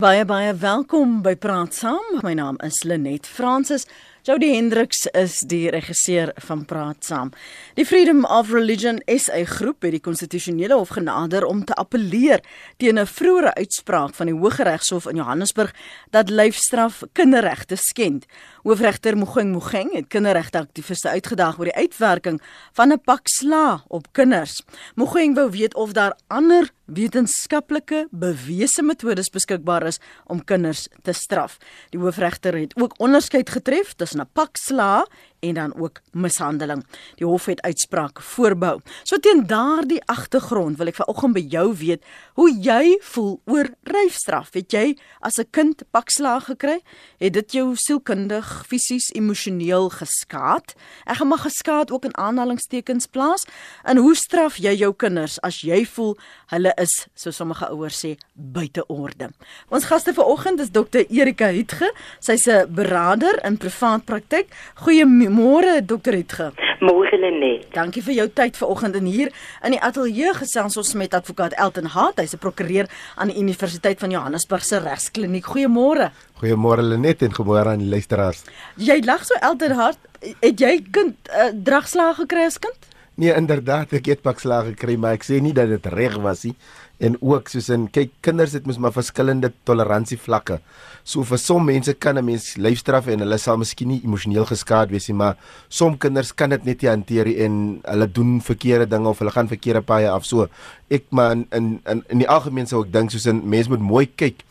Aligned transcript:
Baie 0.00 0.22
baie 0.24 0.54
welkom 0.56 1.18
by 1.20 1.34
Praat 1.36 1.74
Saam. 1.76 2.22
My 2.24 2.32
naam 2.32 2.56
is 2.64 2.78
Lenet 2.88 3.26
Fransis. 3.28 3.82
Jody 4.30 4.52
Hendriks 4.54 5.08
is 5.18 5.40
die 5.50 5.64
regisseur 5.74 6.30
van 6.44 6.60
Praat 6.62 7.02
Saam. 7.02 7.32
Die 7.74 7.82
Freedom 7.82 8.20
of 8.30 8.52
Religion 8.54 9.00
SA 9.10 9.40
groep 9.56 9.82
het 9.82 9.96
die 9.96 10.02
konstitusionele 10.04 10.76
hof 10.78 10.92
genader 10.94 11.42
om 11.48 11.64
te 11.66 11.74
appeleer 11.74 12.38
teen 12.78 13.00
'n 13.00 13.10
vroeëre 13.10 13.54
uitspraak 13.58 14.14
van 14.14 14.26
die 14.30 14.36
Hooggeregshof 14.36 15.08
in 15.10 15.16
Johannesburg 15.16 15.74
dat 16.10 16.30
lyfstraf 16.30 17.02
kinderregte 17.12 17.76
skend. 17.76 18.26
Hoofregter 18.62 19.16
Mogeng 19.16 19.50
Mogeng 19.52 19.92
het 19.92 20.06
kinderregte 20.08 20.58
aktiviste 20.58 21.08
uitgedaag 21.08 21.58
oor 21.58 21.64
die 21.64 21.80
uitwerking 21.82 22.40
van 22.72 22.92
'n 22.92 23.00
pak 23.00 23.26
sla 23.28 23.82
op 23.88 24.12
kinders. 24.12 24.62
Mogeng 24.94 25.34
wou 25.34 25.50
weet 25.50 25.74
of 25.74 25.92
daar 25.92 26.14
ander 26.28 26.70
wetenskaplike 26.84 28.06
bewese 28.10 28.82
metodes 28.82 29.30
beskikbaar 29.30 29.86
is 29.86 29.98
om 30.26 30.44
kinders 30.44 30.88
te 31.02 31.12
straf. 31.12 31.56
Die 31.90 32.00
hoofregter 32.00 32.58
het 32.58 32.76
ook 32.76 32.94
onderskeid 32.98 33.50
getref 33.50 33.94
tussen 33.94 34.19
'n 34.20 34.28
pak 34.32 34.56
sla 34.56 35.04
en 35.40 35.54
dan 35.54 35.74
ook 35.76 36.00
mishandeling. 36.12 36.84
Die 37.14 37.26
hof 37.26 37.44
het 37.44 37.62
uitspraak 37.62 38.20
voorbou. 38.20 38.80
So 39.02 39.18
teen 39.18 39.46
daardie 39.46 40.02
agtergrond 40.04 40.76
wil 40.76 40.90
ek 40.92 40.98
vanoggend 41.00 41.36
by 41.36 41.44
jou 41.52 41.66
weet 41.80 42.04
hoe 42.38 42.50
jy 42.52 42.98
voel 43.12 43.38
oor 43.50 43.70
ryfstraf. 43.88 44.52
Het 44.56 44.72
jy 44.72 44.86
as 45.20 45.38
'n 45.38 45.48
kind 45.50 45.82
pakslaag 45.90 46.44
gekry? 46.44 46.80
Het 47.18 47.32
dit 47.32 47.52
jou 47.52 47.76
sielkundig, 47.76 48.64
fisies, 48.66 49.10
emosioneel 49.12 49.90
geskaad? 49.90 50.74
Ek 51.06 51.16
gaan 51.16 51.28
maar 51.28 51.38
geskaad 51.38 51.90
ook 51.90 52.04
in 52.04 52.16
aanhalingstekens 52.16 53.06
plaas. 53.06 53.46
En 53.84 53.96
hoe 53.96 54.14
straf 54.14 54.56
jy 54.56 54.74
jou 54.74 54.94
kinders 54.94 55.40
as 55.40 55.60
jy 55.60 55.86
voel 55.86 56.18
hulle 56.46 56.72
is, 56.76 57.06
so 57.14 57.30
sommige 57.30 57.68
ouers 57.68 58.04
sê, 58.04 58.16
buite 58.34 58.86
orde? 58.86 59.30
Ons 59.68 59.84
gaste 59.84 60.14
vanoggend 60.14 60.60
is 60.60 60.70
Dr. 60.70 61.04
Erika 61.08 61.48
Hietge. 61.48 61.92
Sy's 62.18 62.46
'n 62.46 62.74
beraader 62.74 63.44
in 63.44 63.56
privaat 63.56 63.99
praktyk. 64.04 64.50
Goeiemôre 64.84 65.60
Môre 65.60 65.80
dokter 65.84 66.14
Hetge. 66.14 66.50
Môre 66.80 67.16
Lenet. 67.20 67.66
Dankie 67.74 68.02
vir 68.02 68.14
jou 68.16 68.26
tyd 68.32 68.56
vanoggend 68.56 68.96
en 68.96 69.06
hier 69.06 69.28
in 69.66 69.74
die 69.74 69.80
ateljee 69.80 70.32
gesels 70.38 70.78
ons 70.80 70.92
met 70.96 71.14
advokaat 71.14 71.56
Elton 71.60 71.90
Hart. 71.92 72.20
Hy's 72.20 72.34
'n 72.34 72.40
prokureur 72.40 72.86
aan 73.16 73.28
die 73.28 73.38
Universiteit 73.38 73.98
van 73.98 74.10
Johannesburg 74.10 74.64
se 74.64 74.78
Regskliniek. 74.78 75.44
Goeiemôre. 75.44 76.10
Goeiemôre 76.40 76.82
Lenet 76.82 77.22
en 77.22 77.32
goeiemôre 77.32 77.68
aan 77.68 77.78
die 77.84 77.88
luisteraars. 77.88 78.44
Jy 78.76 79.02
lag 79.04 79.24
so 79.24 79.34
Elton 79.40 79.72
Hart. 79.72 79.98
Het 80.40 80.60
jy 80.60 80.84
kind 80.90 81.16
uh, 81.28 81.52
dragslaag 81.52 82.16
gekry 82.16 82.44
as 82.44 82.58
kind? 82.58 82.78
Nee, 83.14 83.34
inderdaad, 83.34 83.92
ek 83.92 84.06
het 84.06 84.22
pakslaag 84.22 84.64
gekry, 84.72 84.96
maar 84.96 85.12
ek 85.12 85.24
sê 85.24 85.40
nie 85.40 85.52
dat 85.52 85.68
dit 85.68 85.86
reg 85.92 86.16
was 86.16 86.44
nie 86.44 86.54
en 87.00 87.16
ook 87.20 87.48
soos 87.48 87.70
in 87.72 87.86
kyk 87.92 88.12
kinders 88.24 88.52
het 88.56 88.66
mos 88.68 88.78
maar 88.78 88.92
verskillende 88.92 89.52
toleransie 89.68 90.18
vlakke. 90.20 90.58
So 91.04 91.24
vir 91.24 91.40
som 91.40 91.64
mense 91.64 91.94
kan 91.94 92.18
'n 92.18 92.24
mens 92.24 92.56
lyfstraf 92.56 93.06
en 93.06 93.20
hulle 93.20 93.38
sal 93.38 93.56
miskien 93.56 93.88
nie 93.88 94.02
emosioneel 94.04 94.44
geskaad 94.44 94.90
wees 94.90 95.08
nie, 95.08 95.16
maar 95.16 95.36
som 95.68 95.96
kinders 95.98 96.32
kan 96.32 96.50
dit 96.50 96.64
net 96.64 96.82
nie 96.82 96.90
hanteer 96.90 97.26
en 97.44 97.80
hulle 97.84 98.06
doen 98.06 98.40
verkeerde 98.40 98.86
dinge 98.86 99.08
of 99.08 99.18
hulle 99.18 99.30
gaan 99.30 99.48
verkeerde 99.48 99.82
paaie 99.82 100.10
af. 100.10 100.24
So 100.24 100.48
ek 100.90 101.04
maar 101.10 101.32
in 101.32 101.46
in 101.52 101.80
in, 101.86 102.04
in 102.08 102.18
die 102.18 102.28
algemeen 102.28 102.66
sou 102.66 102.84
ek 102.84 102.92
dink 102.92 103.10
soos 103.10 103.26
in 103.26 103.48
mense 103.48 103.70
moet 103.70 103.80
mooi 103.80 104.06
kyk 104.06 104.44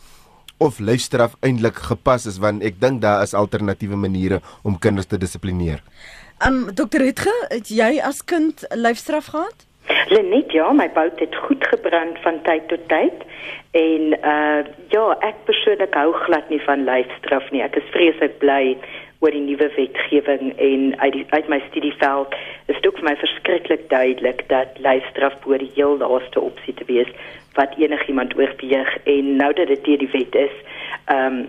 of 0.58 0.80
lyfstraf 0.80 1.36
eintlik 1.40 1.76
gepas 1.76 2.26
is 2.26 2.38
want 2.38 2.64
ek 2.64 2.80
dink 2.82 3.02
daar 3.02 3.24
is 3.24 3.34
alternatiewe 3.34 3.96
maniere 3.96 4.42
om 4.64 4.80
kinders 4.80 5.08
te 5.08 5.18
dissiplineer. 5.18 5.84
Um 6.46 6.70
dokter 6.74 7.04
Hetge, 7.04 7.34
het 7.50 7.68
jy 7.68 8.00
as 8.04 8.22
kind 8.24 8.64
lyfstraf 8.72 9.32
gehad? 9.34 9.69
Lenet, 10.10 10.52
ja, 10.52 10.72
my 10.72 10.90
bout 10.94 11.20
het 11.20 11.36
goed 11.36 11.64
gebrand 11.68 12.18
van 12.22 12.42
tyd 12.42 12.68
tot 12.68 12.88
tyd. 12.88 13.26
En 13.72 14.14
uh 14.22 14.62
ja, 14.90 15.04
ek 15.26 15.44
persoonlik 15.46 15.94
hou 15.94 16.14
glad 16.26 16.50
nie 16.50 16.62
van 16.66 16.84
lyfstraf 16.84 17.52
nie. 17.52 17.62
Ek 17.62 17.78
is 17.78 17.92
vreeslik 17.94 18.40
bly 18.42 18.78
oor 19.20 19.36
die 19.36 19.44
nuwe 19.44 19.68
wetgewing 19.76 20.54
en 20.58 21.00
uit 21.00 21.14
die, 21.14 21.26
uit 21.30 21.48
my 21.52 21.60
studieveld 21.68 22.36
is 22.72 22.80
dit 22.82 22.96
vir 22.96 23.08
my 23.10 23.16
verskriklik 23.20 23.90
duidelik 23.92 24.46
dat 24.52 24.80
lyfstraf 24.80 25.36
bo 25.44 25.58
die 25.60 25.72
heel 25.76 25.98
laaste 26.00 26.40
opsie 26.40 26.74
te 26.80 26.88
wees 26.88 27.10
wat 27.58 27.76
enigiemand 27.78 28.38
oorweeg 28.40 28.92
en 29.04 29.36
nou 29.42 29.52
dat 29.54 29.68
dit 29.68 29.86
hier 29.86 30.00
die 30.06 30.12
wet 30.16 30.36
is, 30.48 30.56
ehm 31.12 31.42
um, 31.42 31.48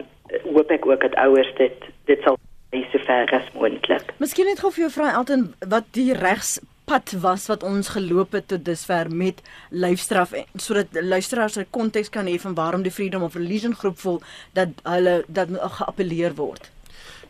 hoop 0.55 0.71
ek 0.71 0.85
ook 0.87 1.03
dat 1.03 1.15
ouers 1.19 1.49
dit 1.59 1.87
dit 2.07 2.21
sal 2.23 2.37
so 2.71 2.99
ver 3.07 3.31
as 3.35 3.47
moontlik. 3.55 4.13
Miskien 4.23 4.47
net 4.47 4.61
gou 4.63 4.71
vir 4.71 4.85
jou 4.85 4.91
vra 4.95 5.15
Elton 5.19 5.49
wat 5.73 5.89
die 5.97 6.13
regs 6.15 6.59
pad 6.91 7.13
was 7.23 7.47
wat 7.47 7.63
ons 7.63 7.93
geloop 7.95 8.35
het 8.35 8.49
tot 8.51 8.65
dusver 8.67 9.11
met 9.15 9.39
lyfstraf. 9.71 10.33
Sodat 10.59 10.87
luisteraars 10.93 11.59
'n 11.59 11.67
konteks 11.71 12.11
kan 12.11 12.27
hê 12.27 12.35
van 12.41 12.55
waarom 12.55 12.83
die 12.83 12.91
Freedom 12.93 13.23
of 13.23 13.35
Religion 13.35 13.75
groep 13.75 13.99
voel 13.99 14.21
dat 14.53 14.69
hulle 14.83 15.25
dat 15.29 15.49
geappeleer 15.51 16.35
word. 16.35 16.71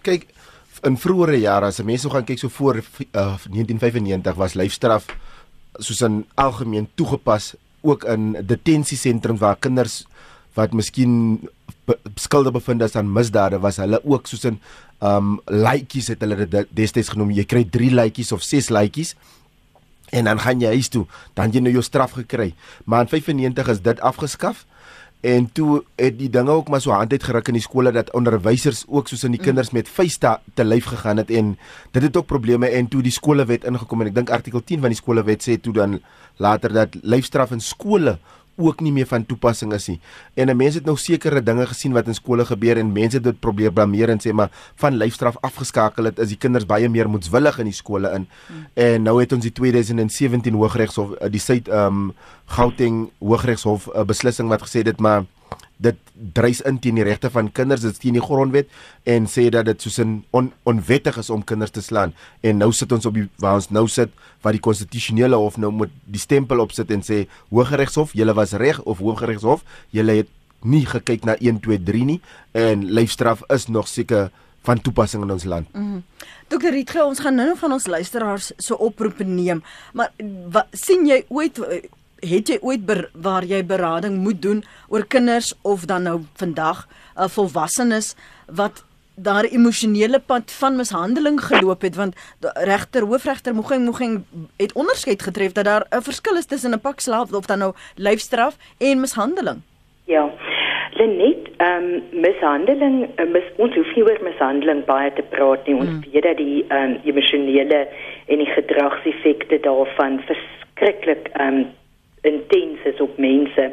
Kyk, 0.02 0.26
in 0.82 0.96
vroeëre 0.96 1.40
jare 1.40 1.66
as 1.66 1.82
mense 1.82 2.10
gaan 2.10 2.24
kyk 2.24 2.38
so 2.38 2.48
voor 2.48 2.76
uh, 2.76 2.82
1995 3.12 4.34
was 4.34 4.54
lyfstraf 4.54 5.04
soos 5.78 6.00
'n 6.02 6.26
algemeen 6.34 6.88
toegepas 6.94 7.54
ook 7.80 8.04
in 8.04 8.36
detensiesentrums 8.46 9.40
waar 9.40 9.56
kinders 9.56 10.06
wat 10.54 10.72
miskien 10.72 11.40
skuldig 12.14 12.52
bevind 12.52 12.82
is 12.82 12.96
aan 12.96 13.12
misdade 13.12 13.58
was 13.58 13.76
hulle 13.76 14.00
ook 14.04 14.26
soos 14.26 14.44
'n 14.44 14.60
um 15.00 15.40
laaitjies 15.44 16.08
het 16.08 16.20
hulle 16.20 16.48
dit 16.48 16.66
destyds 16.70 17.08
genoem. 17.08 17.30
Jy 17.30 17.44
kry 17.44 17.64
3 17.64 17.90
laaitjies 17.90 18.32
of 18.32 18.42
6 18.42 18.68
laaitjies 18.68 19.14
en 20.10 20.24
dan 20.24 20.40
gaan 20.40 20.60
jy 20.60 20.74
huis 20.74 20.88
toe, 20.88 21.06
dan 21.34 21.54
jy 21.54 21.62
nou 21.64 21.72
jou 21.72 21.82
straf 21.82 22.16
gekry. 22.18 22.54
Maar 22.84 23.06
in 23.06 23.08
95 23.08 23.68
is 23.68 23.82
dit 23.82 24.00
afgeskaf. 24.00 24.66
En 25.20 25.50
toe 25.52 25.82
het 26.00 26.16
die 26.18 26.30
dinge 26.32 26.50
ook 26.50 26.68
maar 26.72 26.80
so 26.80 26.94
hand 26.96 27.12
uit 27.12 27.22
geruk 27.22 27.48
in 27.52 27.58
die 27.58 27.62
skole 27.62 27.92
dat 27.92 28.12
onderwysers 28.16 28.86
ook 28.88 29.08
soos 29.08 29.24
in 29.24 29.34
die 29.34 29.40
mm. 29.40 29.46
kinders 29.46 29.70
met 29.70 29.88
vuiste 29.88 30.38
te 30.54 30.64
lyf 30.64 30.84
gegaan 30.88 31.20
het 31.20 31.30
en 31.30 31.58
dit 31.92 32.02
het 32.02 32.16
ook 32.16 32.26
probleme 32.26 32.68
en 32.68 32.88
toe 32.88 33.02
die 33.04 33.12
skolewet 33.12 33.66
ingekom 33.68 34.00
en 34.00 34.08
ek 34.08 34.14
dink 34.16 34.32
artikel 34.32 34.64
10 34.64 34.80
van 34.80 34.94
die 34.94 34.96
skolewet 34.96 35.44
sê 35.44 35.58
toe 35.60 35.74
dan 35.76 35.98
later 36.40 36.72
dat 36.72 36.96
lyfstraf 37.02 37.52
in 37.52 37.60
skole 37.60 38.16
ook 38.60 38.80
nie 38.80 38.92
meer 38.92 39.06
van 39.06 39.26
toepassing 39.26 39.72
is 39.72 39.88
nie. 39.88 40.00
En 40.34 40.50
'n 40.50 40.56
mens 40.56 40.74
het 40.74 40.84
nou 40.84 40.96
sekere 40.96 41.42
dinge 41.42 41.66
gesien 41.66 41.92
wat 41.92 42.06
in 42.06 42.14
skole 42.14 42.44
gebeur 42.44 42.78
en 42.78 42.92
mense 42.92 43.16
het 43.16 43.24
dit 43.24 43.40
probeer 43.40 43.72
blameer 43.72 44.08
en 44.08 44.20
sê 44.20 44.32
maar 44.32 44.50
van 44.74 44.96
lyfstraf 44.96 45.36
afgeskakel 45.40 46.04
het 46.04 46.18
is 46.18 46.28
die 46.28 46.36
kinders 46.36 46.66
baie 46.66 46.88
meer 46.88 47.08
moedswillig 47.08 47.58
in 47.58 47.64
die 47.64 47.74
skole 47.74 48.10
in. 48.10 48.28
Hmm. 48.46 48.66
En 48.74 49.02
nou 49.02 49.20
het 49.20 49.32
ons 49.32 49.42
die 49.42 49.52
2017 49.52 50.54
Hooggeregshof 50.54 51.10
die 51.30 51.40
Suid 51.40 51.68
ehm 51.68 51.86
um, 51.86 52.12
Gauteng 52.46 53.10
Hooggeregshof 53.18 53.88
'n 53.94 54.06
beslissing 54.06 54.48
wat 54.48 54.62
gesê 54.62 54.82
dit 54.82 55.00
maar 55.00 55.24
dit 55.80 55.96
dreis 56.36 56.60
in 56.68 56.78
teen 56.78 56.98
die 57.00 57.06
regte 57.06 57.30
van 57.32 57.48
kinders 57.56 57.84
dit 57.86 58.00
teen 58.00 58.18
die 58.18 58.24
grondwet 58.24 58.68
en 59.08 59.28
sê 59.30 59.48
dat 59.52 59.64
dit 59.64 59.82
soos 59.82 59.98
'n 60.00 60.24
on, 60.30 60.52
onwettig 60.62 61.16
is 61.18 61.30
om 61.30 61.44
kinders 61.44 61.70
te 61.70 61.82
slaan 61.82 62.14
en 62.40 62.56
nou 62.56 62.72
sit 62.72 62.92
ons 62.92 63.06
op 63.06 63.14
die 63.14 63.28
waar 63.38 63.54
ons 63.54 63.70
nou 63.70 63.88
sit 63.88 64.10
wat 64.42 64.52
die 64.52 64.60
konstitusionele 64.60 65.36
hof 65.36 65.56
nou 65.56 65.72
moet 65.72 65.90
die 66.04 66.20
stempel 66.20 66.60
opsit 66.60 66.90
en 66.90 67.02
sê 67.02 67.26
hooggeregshof 67.50 68.12
julle 68.12 68.34
was 68.34 68.52
reg 68.52 68.82
of 68.82 68.98
hooggeregshof 68.98 69.64
julle 69.90 70.12
het 70.12 70.28
nie 70.62 70.86
gekyk 70.86 71.24
na 71.24 71.36
1 71.40 71.60
2 71.60 71.82
3 71.82 72.04
nie 72.04 72.20
en 72.52 72.84
lyfstraf 72.84 73.42
is 73.48 73.66
nog 73.68 73.88
seker 73.88 74.30
van 74.62 74.80
toepassing 74.80 75.22
in 75.22 75.30
ons 75.30 75.44
land. 75.44 75.72
Mm 75.72 75.92
-hmm. 75.92 76.02
Dokter 76.48 76.70
Rietge, 76.70 77.04
ons 77.04 77.18
gaan 77.18 77.34
nou 77.34 77.56
van 77.56 77.72
ons 77.72 77.86
luisteraars 77.86 78.52
so 78.56 78.74
oproepe 78.74 79.24
neem, 79.24 79.62
maar 79.92 80.12
wat 80.50 80.66
sien 80.70 81.06
jy 81.06 81.24
ooit 81.28 81.60
het 82.20 82.48
jy 82.48 82.58
ooit 82.60 82.86
ber, 82.86 83.10
waar 83.14 83.44
jy 83.44 83.64
berading 83.64 84.16
moet 84.16 84.42
doen 84.42 84.64
oor 84.88 85.06
kinders 85.06 85.54
of 85.62 85.84
dan 85.84 86.02
nou 86.02 86.20
vandag 86.34 86.86
uh, 87.16 87.28
volwassenes 87.28 88.14
wat 88.46 88.84
daar 89.22 89.44
emosionele 89.44 90.18
pad 90.18 90.52
van 90.52 90.76
mishandeling 90.76 91.40
geloop 91.40 91.82
het 91.82 91.96
want 91.96 92.16
regter 92.70 93.04
hoofregter 93.04 93.54
Mogeng 93.54 93.84
Mogeng 93.84 94.22
het 94.56 94.72
onderskeid 94.72 95.22
getref 95.22 95.52
dat 95.52 95.64
daar 95.64 95.84
'n 95.90 96.02
verskil 96.02 96.36
is 96.36 96.46
tussen 96.46 96.72
'n 96.74 96.80
pak 96.80 97.00
slaap 97.00 97.32
of 97.32 97.46
dan 97.46 97.58
nou 97.58 97.72
lyfstraf 97.96 98.56
en 98.78 99.00
mishandeling. 99.00 99.60
Ja. 100.04 100.30
Lenet, 100.90 101.48
ehm 101.56 101.84
um, 101.84 102.02
mishandeling, 102.20 103.08
uh, 103.16 103.26
mis, 103.32 103.44
ons 103.56 103.74
hoef 103.74 103.94
nie 103.94 104.04
oor 104.04 104.18
mishandeling 104.22 104.84
baie 104.84 105.12
te 105.12 105.22
praat 105.22 105.66
nie. 105.66 105.74
Ons 105.74 105.88
hmm. 105.88 106.04
weet 106.12 106.22
dat 106.22 106.36
die 106.36 106.64
ehm 106.68 106.90
um, 106.90 107.00
emosionele 107.04 107.88
en 108.26 108.38
die 108.38 108.52
gedragseffekte 108.56 109.60
daarvan 109.60 110.20
verskriklik 110.26 111.28
ehm 111.32 111.54
um, 111.54 111.66
intens 112.20 112.78
is 112.84 113.00
op 113.00 113.18
mense. 113.18 113.72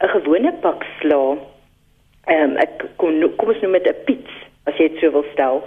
'n 0.00 0.08
Gewone 0.08 0.52
pak 0.60 0.84
sla, 1.00 1.36
ehm 2.26 2.50
um, 2.50 2.56
ek 2.56 2.84
kom 2.96 3.36
kom 3.36 3.48
ons 3.48 3.60
noem 3.60 3.72
dit 3.72 3.88
'n 3.88 4.04
pits 4.04 4.34
as 4.64 4.76
jy 4.76 4.88
dit 4.88 5.00
so 5.00 5.10
wil 5.10 5.24
stel. 5.32 5.64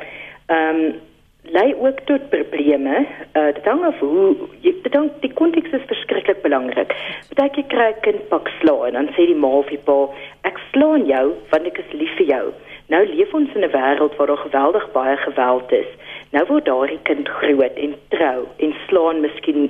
Ehm 0.48 0.76
um, 0.76 0.94
lei 1.42 1.76
ook 1.76 2.00
tot 2.06 2.30
probleme. 2.30 3.06
Uh 3.34 3.50
dit 3.54 3.66
hang 3.66 3.84
af 3.86 4.00
hoe 4.00 4.36
jy 4.62 4.74
bedank 4.84 5.22
die 5.22 5.34
konteks 5.34 5.72
is 5.72 5.88
verskriklik 5.90 6.42
belangrik. 6.42 6.94
Partyke 7.34 7.64
kry 7.68 7.90
'n 7.92 8.02
kind 8.02 8.28
pak 8.30 8.50
sla 8.60 8.88
en 8.88 8.94
dan 8.94 9.10
sê 9.16 9.26
die 9.26 9.36
ma 9.36 9.48
of 9.48 9.70
die 9.70 9.78
pa, 9.78 10.10
ek 10.42 10.60
slaan 10.72 11.06
jou 11.06 11.34
want 11.50 11.66
ek 11.66 11.78
is 11.78 11.94
lief 11.94 12.14
vir 12.18 12.28
jou. 12.28 12.54
Nou 12.88 13.06
leef 13.06 13.34
ons 13.34 13.54
in 13.56 13.64
'n 13.64 13.72
wêreld 13.72 14.16
waar 14.16 14.28
daar 14.28 14.46
geweldig 14.48 14.92
baie 14.92 15.18
geweld 15.18 15.72
is. 15.72 15.92
Nou 16.32 16.46
word 16.46 16.66
daardie 16.66 17.00
kind 17.04 17.30
groot 17.30 17.76
en 17.76 17.96
trou 18.10 18.48
en 18.58 18.76
slaan 18.88 19.22
miskien 19.22 19.70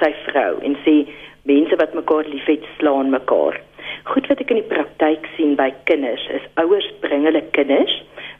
sy 0.00 0.12
vrou 0.26 0.58
en 0.62 0.76
sê 0.84 1.06
mense 1.48 1.76
wat 1.76 1.94
mekaar 1.94 2.24
liefhet 2.28 2.64
slaan 2.78 3.10
mekaar. 3.10 3.60
Goed 4.04 4.26
wat 4.28 4.40
ek 4.40 4.50
in 4.50 4.60
die 4.60 4.70
praktyk 4.70 5.26
sien 5.36 5.56
by 5.56 5.70
kinders 5.88 6.22
is 6.34 6.46
ouers 6.60 6.88
bring 7.00 7.24
hulle 7.28 7.42
kinders 7.56 7.92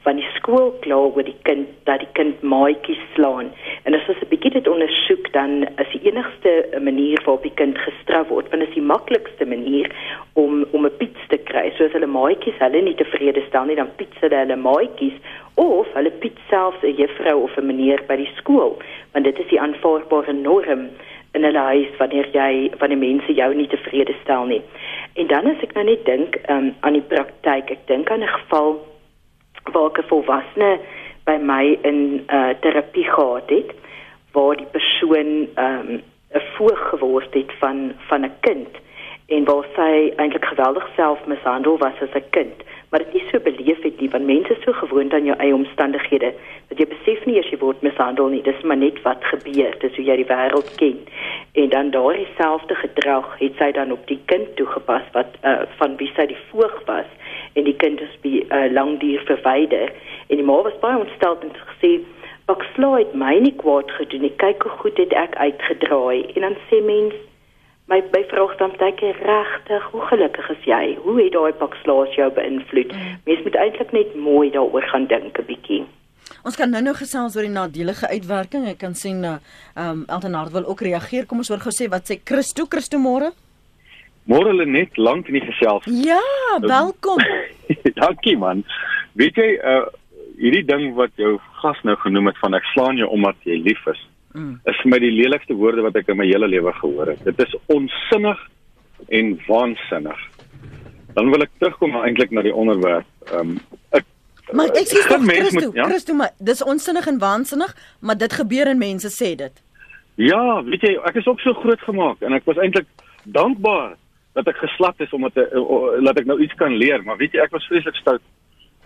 van 0.05 0.17
die 0.17 0.29
skool 0.37 0.71
klaar 0.85 1.13
oor 1.13 1.27
die 1.27 1.37
kind 1.45 1.69
dat 1.89 2.01
die 2.01 2.13
kind 2.17 2.41
maatjies 2.43 3.01
slaan. 3.15 3.51
En 3.85 3.95
as 3.95 4.09
ons 4.09 4.23
'n 4.23 4.31
bietjie 4.33 4.53
dit 4.57 4.69
ondersoek 4.69 5.33
dan 5.33 5.67
is 5.83 5.91
die 5.93 6.05
enigste 6.09 6.53
manier 6.81 7.21
waarop 7.25 7.43
die 7.43 7.59
kind 7.61 7.79
gestraf 7.79 8.29
word, 8.29 8.49
want 8.51 8.61
dit 8.61 8.69
is 8.69 8.75
die 8.75 8.91
maklikste 8.95 9.45
manier 9.45 9.91
om 10.35 10.65
om 10.73 10.87
'n 10.87 10.97
piets 10.99 11.29
te 11.29 11.39
kry. 11.39 11.73
So 11.77 11.85
as 11.85 11.93
hulle 11.93 12.07
maatjies 12.07 12.59
hulle 12.59 12.83
nie 12.83 12.95
tevrede 12.95 13.43
stel 13.49 13.65
nie, 13.65 13.77
dan 13.77 13.95
piets 13.97 14.17
hulle 14.21 14.37
hulle 14.37 14.57
maatjies 14.57 15.17
of 15.55 15.87
hulle 15.95 16.11
piets 16.11 16.41
selfs 16.49 16.83
'n 16.83 16.97
juffrou 16.97 17.43
of 17.43 17.57
'n 17.57 17.67
meneer 17.67 18.01
by 18.09 18.17
die 18.17 18.33
skool, 18.37 18.79
want 19.13 19.25
dit 19.25 19.39
is 19.39 19.49
die 19.49 19.61
aanvaarbare 19.61 20.33
norm 20.33 20.89
in 21.33 21.45
hulle 21.45 21.59
huis 21.59 21.97
wanneer 21.99 22.29
jy 22.33 22.71
wanneer 22.79 22.99
mense 22.99 23.33
jou 23.33 23.55
nie 23.55 23.69
tevrede 23.69 24.15
stel 24.23 24.45
nie. 24.45 24.63
En 25.15 25.27
dan 25.27 25.47
as 25.47 25.63
ek 25.63 25.75
nou 25.75 25.85
net 25.85 26.05
dink 26.05 26.39
um, 26.49 26.75
aan 26.81 26.93
die 26.99 27.07
praktyk, 27.13 27.71
ek 27.71 27.87
dink 27.87 28.11
aan 28.11 28.23
'n 28.23 28.37
geval 28.39 28.79
waar 29.73 29.91
'n 29.99 30.09
volwassene 30.09 30.79
by 31.25 31.37
my 31.39 31.79
in 31.83 32.25
uh, 32.29 32.51
terapie 32.61 33.05
gehad 33.05 33.51
het 33.51 33.71
waar 34.33 34.57
die 34.57 34.71
persoon 34.77 35.49
ehm, 35.55 35.91
'n 35.91 36.03
um, 36.35 36.43
voog 36.57 36.89
geword 36.89 37.35
het 37.35 37.53
van 37.59 37.93
van 38.09 38.25
'n 38.25 38.35
kind 38.41 38.69
en 39.27 39.45
waar 39.45 39.67
sy 39.75 40.13
eintlik 40.17 40.45
geweldig 40.45 40.87
selfmishandel 40.97 41.79
was 41.79 42.01
as 42.01 42.15
'n 42.15 42.31
kind 42.31 42.57
maar 42.89 43.01
dit 43.05 43.15
is 43.15 43.31
so 43.31 43.39
beleef 43.41 43.83
het 43.83 44.01
nie 44.01 44.11
want 44.11 44.25
mense 44.25 44.53
is 44.53 44.63
so 44.65 44.73
gewoond 44.73 45.13
aan 45.13 45.25
jou 45.25 45.39
eie 45.39 45.55
omstandighede 45.55 46.35
jy 46.81 46.87
besef 46.89 47.25
nie 47.29 47.37
as 47.41 47.49
jy 47.53 47.59
word 47.61 47.83
mishandel 47.85 48.31
nie 48.33 48.43
dis 48.47 48.61
maar 48.65 48.79
net 48.81 49.01
wat 49.05 49.25
gebeur 49.29 49.75
dis 49.83 49.97
hoe 49.99 50.05
jy 50.07 50.17
die 50.23 50.29
wêreld 50.31 50.71
ken. 50.81 50.97
En 51.61 51.69
dan 51.75 51.91
daardie 51.93 52.29
selfde 52.39 52.77
gedrag 52.81 53.29
het 53.41 53.59
sy 53.61 53.71
dan 53.77 53.93
op 53.93 54.07
die 54.09 54.21
kind 54.33 54.55
toegepas 54.57 55.05
wat 55.17 55.37
uh, 55.43 55.67
van 55.81 55.99
wie 56.01 56.09
sy 56.17 56.31
die 56.31 56.39
voog 56.49 56.79
was 56.89 57.11
en 57.59 57.67
die 57.69 57.77
kind 57.83 58.01
is 58.01 58.15
by 58.25 58.41
uh, 58.41 58.67
langduur 58.73 59.27
verwyder. 59.29 59.93
En 60.29 60.41
die 60.41 60.47
ma 60.47 60.61
was 60.65 60.79
baie 60.85 61.03
ontstel 61.03 61.37
en 61.45 61.53
gesê 61.75 61.99
ek 62.51 62.65
slaait 62.75 63.13
my 63.15 63.37
nie 63.45 63.55
kwaad 63.61 63.93
gedoen 63.99 64.25
nie. 64.27 64.33
Kyk 64.43 64.65
hoe 64.67 64.73
goed 64.81 64.97
het 64.99 65.13
ek 65.15 65.37
uitgedraai. 65.39 66.33
En 66.35 66.49
dan 66.49 66.57
sê 66.71 66.81
mens 66.87 67.15
my 67.93 68.01
my 68.15 68.25
vrou 68.33 68.49
staan 68.55 68.73
dink 68.81 69.05
regtig 69.05 69.87
hoe 69.93 70.03
gelukkig 70.09 70.51
is 70.57 70.67
jy? 70.73 70.85
Hoe 71.05 71.21
het 71.21 71.35
daai 71.37 71.53
pak 71.61 71.77
slaas 71.85 72.15
jou 72.17 72.31
beïnvloed? 72.35 72.93
Mm. 72.95 73.17
mens 73.29 73.47
moet 73.47 73.63
eintlik 73.69 73.93
net 73.93 74.15
mooi 74.15 74.51
daaroor 74.51 74.87
gaan 74.95 75.11
dink 75.11 75.39
'n 75.39 75.47
bietjie 75.47 75.83
Ons 76.45 76.57
kan 76.57 76.71
nou 76.73 76.81
nou 76.83 76.95
gesels 76.97 77.37
oor 77.37 77.45
die 77.45 77.53
nadelige 77.53 78.09
uitwerking. 78.09 78.67
Ek 78.71 78.81
kan 78.81 78.95
sien 78.97 79.25
uh 79.25 79.37
ehm 79.75 80.03
um, 80.03 80.05
Eltenard 80.09 80.53
wil 80.53 80.67
ook 80.67 80.83
reageer. 80.87 81.27
Kom 81.27 81.43
ons 81.43 81.49
hoor 81.53 81.61
gou 81.61 81.73
sê 81.75 81.89
wat 81.93 82.09
sê 82.09 82.21
Christo 82.25 82.67
Christo 82.67 82.99
môre? 82.99 83.33
Môre 84.31 84.53
lê 84.55 84.67
net 84.69 84.99
lank 84.99 85.29
in 85.29 85.39
die 85.39 85.47
gesels. 85.47 85.87
Ja, 85.87 86.21
welkom. 86.61 87.21
Dankie 88.01 88.37
man. 88.39 88.65
Weet 89.19 89.41
jy 89.41 89.57
uh 89.59 89.89
hierdie 90.41 90.65
ding 90.65 90.95
wat 90.97 91.13
jou 91.21 91.35
gas 91.61 91.77
nou 91.85 91.93
genoem 92.01 92.31
het 92.31 92.39
van 92.41 92.57
ek 92.57 92.65
slaan 92.73 92.97
jou 92.97 93.11
omdat 93.13 93.37
jy 93.45 93.59
lief 93.61 93.83
is. 93.93 94.01
Mm. 94.33 94.55
Is 94.71 94.79
vir 94.81 94.93
my 94.95 95.01
die 95.03 95.13
lelikste 95.13 95.57
woorde 95.59 95.85
wat 95.85 95.99
ek 96.01 96.09
in 96.09 96.17
my 96.17 96.25
hele 96.31 96.49
lewe 96.49 96.73
gehoor 96.79 97.13
het. 97.13 97.21
Dit 97.27 97.43
is 97.45 97.57
onsinnig 97.75 98.41
en 99.19 99.35
waansinnig. 99.49 100.23
Dan 101.17 101.29
wil 101.35 101.45
ek 101.45 101.53
terugkom 101.59 101.99
eintlik 102.01 102.33
na 102.33 102.47
die 102.47 102.55
onderwerp. 102.57 103.09
Ehm 103.29 103.57
um, 103.57 103.61
ek 103.97 104.07
Maar 104.53 104.73
ek 104.81 104.89
sê 104.91 105.03
tog 105.09 105.25
Christo, 105.27 105.71
ja? 105.75 105.87
Christo, 105.89 106.15
maar 106.15 106.33
dis 106.39 106.63
onsinnig 106.65 107.07
en 107.07 107.19
waansinnig, 107.19 107.75
maar 108.01 108.19
dit 108.19 108.33
gebeur 108.33 108.67
en 108.67 108.79
mense 108.79 109.11
sê 109.15 109.35
dit. 109.39 109.63
Ja, 110.21 110.63
weet 110.67 110.83
jy, 110.85 110.97
ek 111.09 111.21
is 111.23 111.27
ook 111.31 111.41
so 111.41 111.57
groot 111.63 111.81
gemaak 111.87 112.23
en 112.27 112.37
ek 112.37 112.45
was 112.49 112.59
eintlik 112.61 112.89
dankbaar 113.25 113.97
dat 114.39 114.49
ek 114.51 114.61
geslap 114.63 115.01
is 115.01 115.13
omdat 115.17 115.39
ek 115.41 115.55
laat 116.05 116.21
ek 116.21 116.29
nou 116.29 116.39
iets 116.43 116.57
kan 116.61 116.75
leer, 116.77 117.03
maar 117.07 117.19
weet 117.21 117.35
jy 117.35 117.45
ek 117.45 117.55
was 117.57 117.67
vreeslik 117.71 117.97
stout 118.01 118.25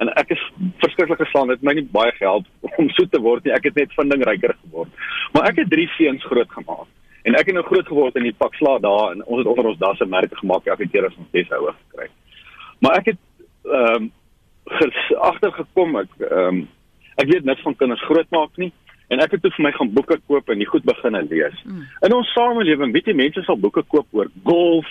en 0.02 0.10
ek 0.18 0.32
is 0.34 0.42
verskriklik 0.82 1.20
geslaan. 1.22 1.50
Dit 1.52 1.60
het 1.60 1.66
my 1.66 1.76
nie 1.78 1.86
baie 1.94 2.12
gehelp 2.18 2.48
om 2.80 2.90
so 2.96 3.06
te 3.10 3.20
word 3.22 3.44
nie. 3.46 3.54
Ek 3.54 3.68
het 3.68 3.78
net 3.78 3.94
vindingryker 3.94 4.56
geword. 4.64 4.90
Maar 5.36 5.50
ek 5.52 5.62
het 5.62 5.70
drie 5.70 5.86
seuns 5.94 6.24
groot 6.26 6.50
gemaak. 6.50 6.90
En 7.24 7.38
ek 7.38 7.48
het 7.48 7.56
nou 7.56 7.64
groot 7.64 7.86
geword 7.88 8.18
in 8.20 8.26
die 8.28 8.36
pak 8.36 8.56
sla 8.58 8.76
daar 8.82 9.14
en 9.14 9.22
ons 9.24 9.40
het 9.40 9.48
onder 9.48 9.70
ons 9.70 9.80
dasse 9.80 10.06
merke 10.10 10.36
gemaak 10.40 10.66
elke 10.68 10.88
keer 10.90 11.06
as 11.08 11.16
ons 11.20 11.30
des 11.32 11.48
hou 11.54 11.70
gekry. 11.70 12.10
Maar 12.84 13.00
ek 13.00 13.14
het 13.14 13.22
ehm 13.70 14.04
um, 14.04 14.12
agtergekom 15.32 16.00
ek 16.04 16.16
ehm 16.30 16.48
um, 16.48 16.64
ek 17.14 17.28
weet 17.30 17.44
niks 17.46 17.62
van 17.62 17.76
kinders 17.78 18.02
grootmaak 18.08 18.56
nie 18.58 18.72
en 19.12 19.20
ek 19.22 19.36
het 19.36 19.42
toe 19.44 19.52
vir 19.54 19.64
my 19.66 19.72
gaan 19.76 19.90
boeke 19.94 20.16
koop 20.26 20.48
en 20.50 20.58
die 20.58 20.68
goed 20.68 20.84
begine 20.88 21.20
lees. 21.28 21.56
Mm. 21.64 21.82
In 22.08 22.14
ons 22.16 22.30
samelewing, 22.34 22.94
weet 22.94 23.10
jy, 23.10 23.14
mense 23.18 23.42
sal 23.46 23.58
boeke 23.60 23.84
koop 23.92 24.08
oor 24.16 24.30
golf 24.48 24.88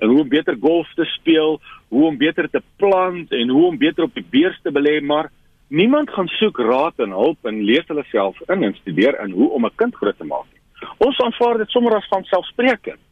en 0.00 0.12
hoe 0.12 0.20
om 0.22 0.30
beter 0.32 0.56
golf 0.62 0.92
te 0.96 1.04
speel, 1.16 1.58
hoe 1.92 2.04
om 2.08 2.18
beter 2.20 2.48
te 2.52 2.62
plant 2.80 3.32
en 3.32 3.52
hoe 3.52 3.64
om 3.70 3.80
beter 3.80 4.06
op 4.06 4.14
die 4.14 4.24
beurs 4.30 4.58
te 4.62 4.72
belê, 4.72 5.00
maar 5.02 5.30
niemand 5.68 6.12
gaan 6.14 6.30
soek 6.38 6.60
raad 6.62 7.02
en 7.02 7.16
hulp 7.16 7.50
en 7.50 7.64
lees 7.66 7.86
hulle 7.90 8.04
self 8.12 8.38
in 8.54 8.62
en 8.68 8.76
studeer 8.80 9.18
in 9.24 9.34
hoe 9.34 9.50
om 9.58 9.66
'n 9.66 9.76
kind 9.76 9.94
groot 9.94 10.18
te 10.18 10.24
maak 10.24 10.46
nie. 10.52 10.62
Ons 10.98 11.20
aanvaar 11.20 11.58
dit 11.58 11.70
sommer 11.70 11.96
as 11.96 12.08
vanselfsprekend. 12.08 13.02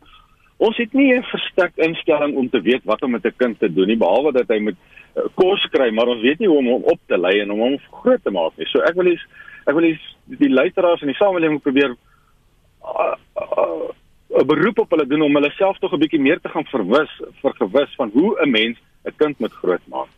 Ons 0.56 0.76
het 0.76 0.92
nie 0.92 1.12
'n 1.14 1.22
verstek 1.22 1.72
instelling 1.76 2.36
om 2.36 2.48
te 2.50 2.60
weet 2.60 2.84
wat 2.84 3.02
om 3.02 3.10
met 3.10 3.24
'n 3.24 3.36
kind 3.36 3.58
te 3.58 3.72
doen 3.72 3.86
nie, 3.86 3.96
behalwe 3.96 4.32
dat 4.32 4.48
hy 4.48 4.58
moet 4.58 4.76
uh, 5.16 5.22
kos 5.34 5.66
kry, 5.70 5.90
maar 5.90 6.06
ons 6.06 6.22
weet 6.22 6.38
nie 6.38 6.48
hoe 6.48 6.58
om 6.58 6.66
hom 6.66 6.82
op 6.84 7.00
te 7.06 7.18
lei 7.18 7.40
en 7.40 7.50
om 7.50 7.58
hom 7.58 7.78
groot 7.90 8.22
te 8.22 8.30
maak 8.30 8.52
nie. 8.56 8.66
So 8.66 8.78
ek 8.78 8.94
wil 8.94 9.06
hê 9.06 9.18
ek 9.66 9.74
wil 9.74 9.82
die, 9.82 9.98
die 10.38 10.50
luisteraars 10.50 11.02
in 11.02 11.08
die 11.08 11.16
samelewing 11.16 11.60
probeer 11.60 11.90
'n 11.90 11.96
uh, 12.84 13.16
uh, 13.36 14.44
beroep 14.44 14.78
op 14.78 14.90
hulle 14.90 15.06
doen 15.06 15.22
om 15.22 15.34
hulle 15.34 15.50
self 15.50 15.78
tog 15.78 15.92
'n 15.92 16.00
bietjie 16.00 16.20
meer 16.20 16.40
te 16.40 16.48
gaan 16.48 16.64
verwis 16.64 17.10
vir 17.42 17.54
gewis 17.54 17.94
van 17.96 18.10
hoe 18.14 18.36
'n 18.42 18.50
mens 18.50 18.78
'n 19.04 19.16
kind 19.16 19.38
moet 19.38 19.52
grootmaak. 19.52 20.08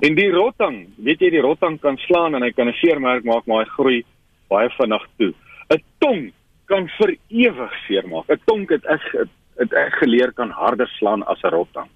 En 0.00 0.14
die 0.14 0.30
rotang, 0.30 0.88
weet 0.96 1.20
jy 1.20 1.30
die 1.30 1.40
rotang 1.40 1.80
kan 1.80 1.96
slaan 1.96 2.34
en 2.34 2.42
hy 2.42 2.50
kan 2.50 2.68
'n 2.68 2.78
seermerk 2.82 3.24
maak, 3.24 3.46
maar 3.46 3.64
hy 3.64 3.70
groei 3.70 4.04
baie 4.48 4.68
vinnig 4.70 5.06
toe. 5.18 5.32
'n 5.70 5.82
Tong 5.98 6.32
kan 6.66 6.88
vir 6.98 7.16
ewig 7.28 7.72
seermaak. 7.86 8.28
'n 8.28 8.40
Tong 8.46 8.68
het 8.68 8.84
ek 8.86 9.28
het 9.58 9.72
ek 9.72 10.00
geleer 10.02 10.32
kan 10.32 10.50
harder 10.50 10.88
slaan 10.98 11.22
as 11.26 11.42
'n 11.42 11.54
rotang. 11.54 11.88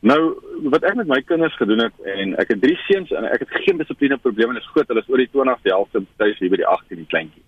Nou 0.00 0.36
wat 0.70 0.84
ek 0.84 0.94
met 0.94 1.08
my 1.08 1.20
kinders 1.22 1.56
gedoen 1.56 1.82
het 1.82 1.96
en 2.04 2.36
ek 2.36 2.48
het 2.48 2.60
drie 2.60 2.76
seuns 2.86 3.10
en 3.10 3.24
ek 3.24 3.40
het 3.40 3.54
geen 3.64 3.78
dissipline 3.78 4.18
probleme 4.18 4.52
en 4.52 4.60
is 4.60 4.72
groot 4.74 4.88
hulle 4.88 5.00
is 5.00 5.08
oor 5.08 5.22
die 5.22 5.30
20 5.32 5.62
die 5.62 5.72
helfte 5.72 6.04
tuis 6.16 6.38
hier 6.38 6.50
by 6.50 6.56
die 6.56 6.66
18 6.66 6.96
die 6.96 7.06
kleintjie. 7.06 7.42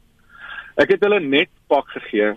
Ek 0.77 0.89
het 0.95 1.05
hulle 1.05 1.21
net 1.21 1.51
pak 1.69 1.89
gegee 1.89 2.35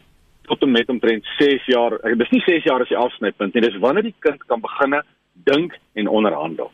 tot 0.50 0.62
en 0.62 0.72
met 0.72 0.90
omtrent 0.90 1.26
6 1.38 1.66
jaar. 1.66 1.96
Ek 2.04 2.18
dis 2.18 2.32
nie 2.32 2.44
6 2.46 2.64
jaar 2.64 2.82
as 2.82 2.90
die 2.90 2.98
afsnypunt 2.98 3.54
nie. 3.54 3.62
Dis 3.62 3.80
wanneer 3.80 4.04
die 4.04 4.16
kind 4.20 4.44
kan 4.50 4.62
begine 4.62 5.04
dink 5.48 5.78
en 5.96 6.08
onderhandel. 6.08 6.72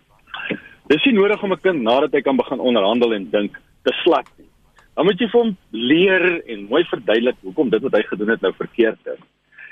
Dis 0.88 1.04
nie 1.06 1.14
nodig 1.14 1.44
om 1.44 1.54
'n 1.54 1.62
kind 1.62 1.81
nadat 1.81 2.14
hy 2.14 2.22
kan 2.22 2.38
begin 2.38 2.60
onderhandel 2.60 3.14
en 3.14 3.30
dink 3.30 3.59
te 3.83 3.94
slat 4.04 4.28
nie. 4.38 4.47
Dan 4.95 5.06
moet 5.06 5.19
jy 5.19 5.28
vir 5.30 5.42
hom 5.42 5.57
leer 5.71 6.24
en 6.47 6.68
mooi 6.69 6.83
verduidelik 6.83 7.36
hoekom 7.44 7.69
dit 7.69 7.81
wat 7.81 7.94
hy 7.94 8.04
gedoen 8.04 8.30
het 8.30 8.42
nou 8.42 8.54
verkeerd 8.54 9.07
is. 9.14 9.19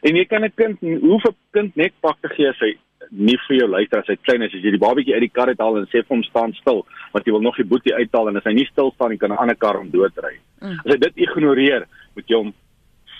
En 0.04 0.16
jy 0.16 0.26
kan 0.26 0.44
'n 0.44 0.52
kind 0.56 0.80
hoef 0.82 1.24
'n 1.26 1.36
kind 1.52 1.76
net 1.76 1.94
pak 2.02 2.18
te 2.22 2.30
gee 2.30 2.50
as 2.50 2.60
hy 2.60 2.76
nie 3.12 3.38
vir 3.48 3.58
jou 3.58 3.68
luister 3.68 4.00
as 4.00 4.08
hy 4.08 4.16
klein 4.16 4.42
is 4.42 4.54
as 4.54 4.64
jy 4.64 4.72
die 4.72 4.82
babatjie 4.82 5.14
uit 5.14 5.22
die 5.22 5.34
kar 5.34 5.50
uithaal 5.50 5.78
en 5.78 5.86
sê 5.88 6.02
vir 6.02 6.16
hom 6.16 6.24
staan 6.24 6.54
stil 6.54 6.86
want 7.14 7.26
jy 7.26 7.32
wil 7.32 7.42
nog 7.42 7.58
die 7.58 7.68
boetie 7.68 7.94
uithaal 7.94 8.30
en 8.30 8.38
as 8.38 8.48
hy 8.48 8.54
nie 8.54 8.68
stil 8.72 8.92
staan 8.96 9.12
nie 9.12 9.18
kan 9.18 9.32
'n 9.32 9.38
ander 9.38 9.56
kar 9.56 9.78
hom 9.78 9.90
doodry. 9.92 10.40
Mm. 10.62 10.80
As 10.86 10.92
hy 10.94 10.98
dit 10.98 11.18
ignoreer, 11.18 11.86
moet 12.16 12.28
jy 12.28 12.36
hom 12.36 12.54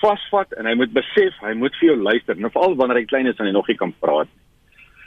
vasvat 0.02 0.52
en 0.58 0.66
hy 0.66 0.74
moet 0.76 0.94
besef 0.94 1.34
hy 1.42 1.54
moet 1.54 1.76
vir 1.80 1.90
jou 1.90 1.98
luister. 2.02 2.36
Nou 2.36 2.50
veral 2.50 2.76
wanneer 2.76 2.98
hy 2.98 3.06
klein 3.06 3.28
is 3.28 3.40
en 3.40 3.46
hy 3.46 3.52
nog 3.52 3.68
nie 3.68 3.78
kan 3.78 3.94
praat 4.00 4.28
nie. 4.28 4.42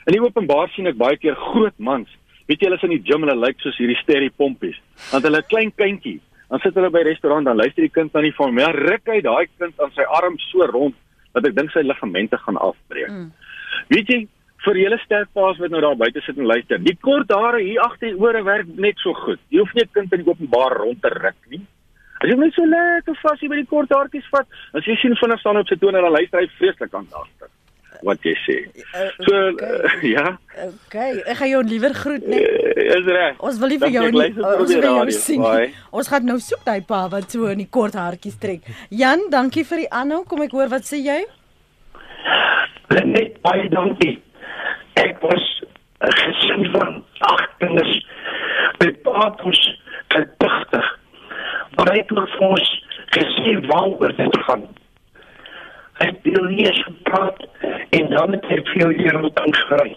In 0.07 0.15
die 0.15 0.25
openbaar 0.25 0.71
sien 0.73 0.87
ek 0.87 0.97
baie 0.97 1.17
keer 1.17 1.35
groot 1.35 1.79
mans, 1.79 2.09
weet 2.49 2.61
jy 2.61 2.67
hulle 2.69 2.77
is 2.77 2.87
in 2.87 2.97
die 2.97 3.05
gym 3.05 3.23
en 3.23 3.29
hulle 3.29 3.47
lyk 3.47 3.61
soos 3.61 3.77
hierdie 3.77 3.99
sterry 4.03 4.31
pompies. 4.31 4.77
Want 5.13 5.25
hulle 5.25 5.39
'n 5.39 5.51
klein 5.51 5.73
kindjie, 5.73 6.21
dan 6.49 6.61
sit 6.61 6.75
hulle 6.75 6.91
by 6.91 7.03
restaurant 7.05 7.45
dan 7.45 7.57
luister 7.57 7.85
die 7.85 7.93
kind 7.93 8.13
dan 8.13 8.25
nie 8.25 8.33
van 8.39 8.55
my 8.55 8.71
ruk 8.73 9.05
hy 9.07 9.21
daai 9.21 9.47
kind 9.59 9.75
aan 9.81 9.93
sy 9.93 10.07
arm 10.21 10.39
so 10.49 10.65
rond 10.65 10.95
dat 11.33 11.47
ek 11.47 11.57
dink 11.57 11.71
sy 11.71 11.85
ligamente 11.85 12.37
gaan 12.45 12.57
afbreek. 12.57 13.11
Mm. 13.11 13.33
Weet 13.89 14.09
jy, 14.09 14.21
vir 14.65 14.81
julle 14.83 14.99
sterkpaas 15.05 15.59
wat 15.63 15.71
nou 15.71 15.81
daar 15.81 15.99
buite 15.99 16.21
sit 16.25 16.39
en 16.39 16.49
luister. 16.51 16.81
Die 16.83 16.97
kort 17.01 17.31
hare 17.33 17.61
hier 17.63 17.83
agter 17.85 18.11
die 18.11 18.21
ore 18.21 18.43
werk 18.47 18.71
net 18.77 18.99
so 19.03 19.15
goed. 19.15 19.41
Jy 19.51 19.63
hoef 19.63 19.75
nie 19.75 19.85
'n 19.85 19.95
kind 19.95 20.13
in 20.13 20.25
die 20.25 20.31
openbaar 20.31 20.77
rond 20.79 21.03
te 21.03 21.09
ruk 21.09 21.41
nie. 21.51 21.63
As 22.21 22.29
jy 22.31 22.37
net 22.37 22.55
so 22.55 22.65
lekker 22.67 23.15
vas 23.23 23.41
hier 23.41 23.51
by 23.51 23.57
die 23.57 23.71
kort 23.71 23.91
haartjies 23.91 24.29
vat, 24.31 24.47
as 24.75 24.85
jy 24.85 24.97
sien 24.97 25.15
vinnig 25.15 25.41
staan 25.41 25.57
op 25.57 25.69
sy 25.69 25.77
tone 25.77 25.99
en 25.99 26.05
dan 26.05 26.13
luister 26.13 26.41
hy 26.41 26.49
vreeslik 26.59 26.95
aan 26.95 27.07
daar. 27.11 27.51
Wat 28.07 28.23
jy 28.27 28.35
sê. 28.45 28.57
Uh, 28.95 29.09
so 29.25 29.41
okay. 29.53 29.79
uh, 29.89 30.03
ja. 30.07 30.27
Okay, 30.87 31.09
ek 31.25 31.41
gaan 31.41 31.51
jou 31.53 31.63
liewer 31.67 31.95
groet 31.95 32.27
net. 32.31 32.45
Uh, 32.45 32.99
is 32.99 33.09
reg. 33.09 33.41
Ons 33.41 33.59
wil 33.63 33.75
nie 33.75 33.81
vir 33.83 33.95
jou 33.97 34.05
nie. 34.15 34.29
Ons 34.37 34.75
wil 34.75 34.87
jou 34.89 35.17
sien. 35.17 35.43
Bye. 35.43 35.73
Ons 35.91 36.11
gaan 36.13 36.29
nou 36.29 36.39
soek 36.43 36.63
daai 36.69 36.83
pa 36.87 37.07
wat 37.13 37.31
so 37.35 37.51
in 37.51 37.65
die 37.65 37.71
kort 37.79 37.99
haartjies 37.99 38.39
trek. 38.43 38.69
Jan, 38.91 39.27
dankie 39.33 39.67
vir 39.69 39.85
die 39.85 39.91
aanhou. 39.91 40.23
Kom 40.29 40.45
ek 40.47 40.55
hoor 40.57 40.71
wat 40.73 40.87
sê 40.89 41.03
jy? 41.03 41.21
Net 42.99 43.37
baie 43.45 43.69
dankie 43.73 44.17
ek 44.99 45.21
was 45.23 45.45
'n 46.03 46.13
gesin 46.21 46.71
van 46.73 47.05
agt 47.19 47.51
kinders 47.59 48.07
met 48.79 49.03
paatjies 49.03 49.63
gedigtig 50.09 50.87
maar 51.77 51.93
hy 51.93 51.99
het 52.01 52.11
vir 52.11 52.47
ons 52.49 52.71
gesê 53.15 53.53
waaroor 53.71 54.15
dit 54.19 54.37
gaan 54.47 54.65
hy 55.99 56.07
het 56.07 56.25
nie 56.49 56.73
gepraat 56.83 57.47
en 57.91 58.11
dan 58.11 58.33
het 58.37 58.45
ek 58.55 58.69
vir 58.73 58.83
jou 58.83 58.93
hier 58.99 59.19
op 59.23 59.41
aangery. 59.43 59.97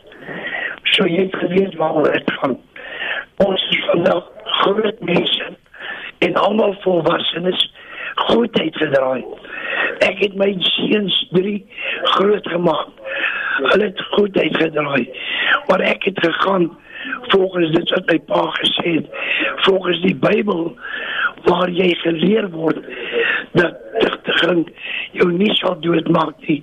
So 0.94 1.08
jy 1.08 1.28
het 1.28 1.36
geweet 1.44 1.76
waaroor 1.80 2.12
dit 2.12 2.32
gaan. 2.40 2.58
Ons 3.46 3.68
is 3.70 3.84
vandag 3.90 4.26
groot 4.62 5.00
mense 5.00 5.50
en 6.26 6.40
almal 6.42 6.76
volwassenes 6.86 7.62
goedheid 8.16 8.76
gedraai. 8.78 9.24
Ek 10.06 10.20
het 10.24 10.36
my 10.38 10.52
seuns 10.74 11.18
drie 11.32 11.60
groot 12.16 12.48
gemaak. 12.54 12.88
Hulle 13.62 13.92
het 13.92 14.02
goedheid 14.16 14.58
gedraai. 14.58 15.06
Maar 15.68 15.86
ek 15.94 16.10
het 16.10 16.20
gegaan 16.26 16.72
volgens 17.34 17.72
dit 17.76 17.94
wat 17.96 18.12
my 18.12 18.20
pa 18.30 18.42
gesê 18.58 18.98
het, 19.00 19.08
volgens 19.66 20.02
die 20.02 20.16
Bybel 20.16 20.76
waar 21.48 21.70
jy 21.74 21.90
geleer 22.04 22.50
word 22.54 22.82
dat 23.58 23.81
digting 24.02 24.66
jou 25.18 25.32
nie 25.32 25.54
sal 25.60 25.78
doodmaak 25.82 26.36
nie, 26.48 26.62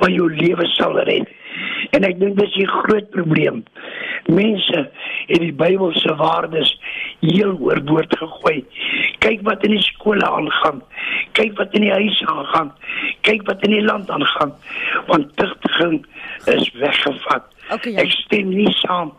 maar 0.00 0.10
jou 0.10 0.28
lewe 0.32 0.66
sal 0.76 0.98
red. 1.08 1.28
En 1.96 2.04
ek 2.04 2.18
dink 2.20 2.36
dis 2.38 2.56
'n 2.56 2.66
groot 2.66 3.10
probleem. 3.10 3.64
Mense 4.26 4.90
het 5.26 5.40
die 5.40 5.52
Bybelse 5.52 6.14
waardes 6.16 6.70
heel 7.20 7.56
oorboord 7.60 8.16
gegooi. 8.18 8.64
Kyk 9.18 9.40
wat 9.42 9.64
in 9.64 9.70
die 9.70 9.82
skole 9.82 10.26
aangaan. 10.26 10.82
Kyk 11.32 11.56
wat 11.58 11.74
in 11.74 11.80
die 11.80 11.92
huise 11.92 12.26
aangaan. 12.26 12.72
Kyk 13.20 13.42
wat 13.46 13.64
in 13.64 13.70
die 13.70 13.84
land 13.84 14.10
aangaan. 14.10 14.52
Want 15.06 15.36
digting 15.36 16.06
is 16.44 16.70
weggevat. 16.72 17.44
Okay, 17.70 17.92
Jan. 17.92 18.04
Ek 18.04 18.10
stem 18.10 18.48
nie 18.48 18.72
saam 18.72 19.12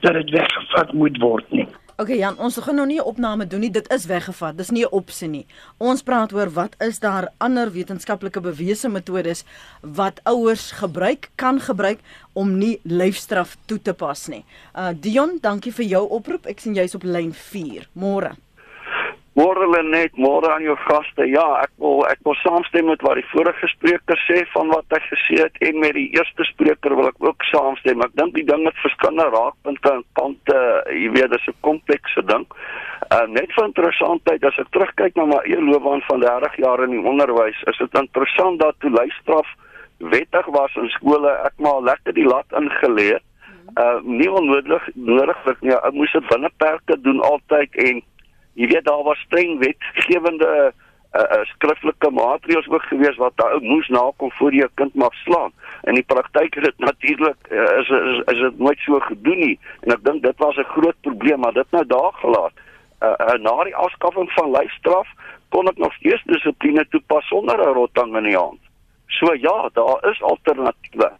dat 0.00 0.12
dit 0.12 0.30
weggevat 0.30 0.92
moet 0.92 1.18
word 1.18 1.50
nie. 1.50 1.68
Okay 1.94 2.16
Jan, 2.18 2.34
ons 2.42 2.56
gaan 2.58 2.74
nou 2.74 2.86
nie 2.86 2.98
'n 2.98 3.06
opname 3.06 3.46
doen 3.46 3.60
nie. 3.60 3.70
Dit 3.70 3.92
is 3.92 4.06
weggevat. 4.06 4.56
Dis 4.56 4.70
nie 4.70 4.82
'n 4.82 4.90
opsie 4.90 5.28
nie. 5.28 5.46
Ons 5.78 6.02
praat 6.02 6.32
oor 6.32 6.50
wat 6.50 6.74
is 6.80 6.98
daar 6.98 7.28
ander 7.38 7.70
wetenskaplike 7.72 8.40
bewese 8.40 8.88
metodes 8.88 9.44
wat 9.80 10.20
ouers 10.24 10.70
gebruik 10.70 11.30
kan 11.36 11.60
gebruik 11.60 12.00
om 12.32 12.58
nie 12.58 12.80
lyfstraf 12.82 13.56
toe 13.66 13.82
te 13.82 13.92
pas 13.92 14.26
nie. 14.28 14.44
Uh 14.74 14.90
Dion, 15.00 15.38
dankie 15.40 15.72
vir 15.72 15.84
jou 15.84 16.08
oproep. 16.08 16.46
Ek 16.46 16.60
sien 16.60 16.74
jy's 16.74 16.94
op 16.94 17.02
lyn 17.02 17.32
4. 17.32 17.88
Môre. 17.92 18.36
Môre 19.34 19.66
Lenet, 19.66 20.14
môre 20.14 20.46
aan 20.46 20.62
jou 20.62 20.76
gaste. 20.78 21.24
Ja, 21.26 21.42
ek 21.64 21.72
wil 21.82 22.04
ek 22.06 22.20
wil 22.22 22.36
saamstem 22.38 22.86
met 22.86 23.00
wat 23.02 23.18
die 23.18 23.26
vorige 23.32 23.66
spreker 23.72 24.20
sê 24.28 24.44
van 24.52 24.70
wat 24.70 24.94
hy 24.94 25.00
gesê 25.08 25.40
het 25.40 25.58
en 25.66 25.80
met 25.82 25.96
die 25.96 26.06
eerste 26.14 26.46
spreker 26.52 26.94
wil 26.94 27.10
ek 27.10 27.18
ook 27.18 27.42
saamstem. 27.48 28.04
Ek 28.06 28.14
dink 28.14 28.36
die 28.38 28.46
ding 28.46 28.62
het 28.68 28.78
verskillende 28.84 29.26
raakpunte 29.34 29.90
en 29.90 30.04
kante, 30.20 30.60
jy 30.94 31.10
weet, 31.16 31.34
dis 31.34 31.50
'n 31.50 31.58
komplekse 31.66 32.22
ding. 32.30 32.46
Uh 33.10 33.26
net 33.26 33.50
vir 33.58 33.66
interessantheid 33.66 34.46
as 34.46 34.62
ek 34.62 34.70
terugkyk 34.70 35.18
na 35.18 35.26
my 35.26 35.42
eie 35.42 35.58
loopbaan 35.58 36.06
van 36.06 36.22
30 36.22 36.56
jaar 36.62 36.84
in 36.86 36.94
die 36.94 37.02
onderwys, 37.02 37.58
is 37.66 37.78
dit 37.78 37.98
interessant 37.98 38.62
dat 38.62 38.78
toe 38.78 38.90
lyfstraf 38.90 39.50
wettig 39.98 40.46
was 40.46 40.70
in 40.76 40.88
skole, 40.94 41.30
ek 41.42 41.58
maar 41.58 41.82
lekker 41.82 42.14
die 42.14 42.30
lat 42.30 42.46
ingeleer. 42.54 43.18
Uh 43.74 43.98
nie 44.04 44.30
onnodig 44.30 44.88
nodiglik 44.94 45.60
nie. 45.60 45.74
Ek 45.74 45.92
moes 45.92 46.12
dit 46.12 46.26
binne 46.30 46.50
perke 46.62 47.00
doen 47.02 47.20
altyd 47.20 47.74
en 47.74 48.02
jy 48.54 48.66
weet 48.70 48.84
daar 48.84 49.02
was 49.02 49.18
streng 49.26 49.58
wetgewende 49.58 50.72
uh, 51.14 51.20
uh, 51.20 51.42
skriftelike 51.54 52.10
maatreëls 52.10 52.68
ook 52.68 52.82
gewees 52.90 53.16
wat 53.22 53.44
ou 53.44 53.60
moes 53.62 53.88
nakom 53.88 54.32
voor 54.38 54.54
jy 54.54 54.64
'n 54.64 54.74
kind 54.74 54.94
mag 54.94 55.14
slaan. 55.14 55.52
In 55.82 55.94
die 55.94 56.06
praktyk 56.06 56.54
het 56.54 56.64
dit 56.64 56.78
natuurlik 56.78 57.38
uh, 57.50 57.78
is, 57.80 57.88
is 57.88 58.18
is 58.32 58.40
dit 58.40 58.58
nooit 58.58 58.78
so 58.78 59.00
gedoen 59.00 59.38
nie 59.38 59.58
en 59.82 59.92
ek 59.92 60.04
dink 60.04 60.22
dit 60.22 60.38
was 60.38 60.56
'n 60.56 60.72
groot 60.74 61.00
probleem 61.00 61.40
maar 61.40 61.52
dit 61.52 61.70
nou 61.70 61.86
daar 61.86 62.12
gelaat. 62.12 62.52
Uh, 63.02 63.14
uh, 63.18 63.38
na 63.38 63.64
die 63.64 63.76
afskaffing 63.76 64.30
van 64.32 64.50
lyfstraf 64.50 65.08
kon 65.48 65.68
ek 65.68 65.78
nog 65.78 65.94
steeds 65.94 66.22
dissipline 66.24 66.86
toepas 66.88 67.26
sonder 67.28 67.58
'n 67.58 67.74
rotang 67.74 68.16
in 68.16 68.24
die 68.24 68.38
hand. 68.38 68.60
So 69.06 69.34
ja, 69.34 69.68
daar 69.72 70.10
is 70.10 70.22
alternatiewe. 70.22 71.10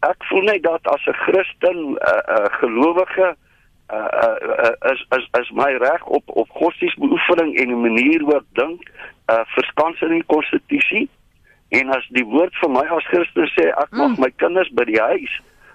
Ek 0.00 0.24
voel 0.24 0.42
net 0.42 0.62
dat 0.62 0.86
as 0.86 1.06
'n 1.06 1.12
Christen 1.12 1.76
'n 1.76 1.98
uh, 1.98 2.22
uh, 2.28 2.46
gelowige 2.60 3.36
uh, 3.92 4.08
uh, 4.22 4.36
uh, 4.66 4.92
is 4.92 5.00
is 5.18 5.26
is 5.40 5.50
my 5.52 5.70
reg 5.82 6.06
op 6.06 6.24
op 6.26 6.48
godsdienstbeoefening 6.50 7.56
en 7.56 7.66
die 7.74 7.82
manier 7.88 8.20
hoe 8.20 8.36
ek 8.36 8.48
dink 8.52 8.90
uh, 9.30 9.42
verskans 9.54 10.00
in 10.00 10.16
die 10.18 10.26
konstitusie 10.26 11.08
en 11.68 11.90
as 11.90 12.06
die 12.14 12.24
woord 12.24 12.54
vir 12.62 12.70
my 12.70 12.84
as 12.96 13.06
Christus 13.10 13.52
sê 13.58 13.68
ek 13.70 13.90
mag 13.92 14.14
Mm. 14.16 14.20
my 14.20 14.30
kinders 14.42 14.70
by 14.72 14.84
die 14.84 15.00
huis 15.00 15.32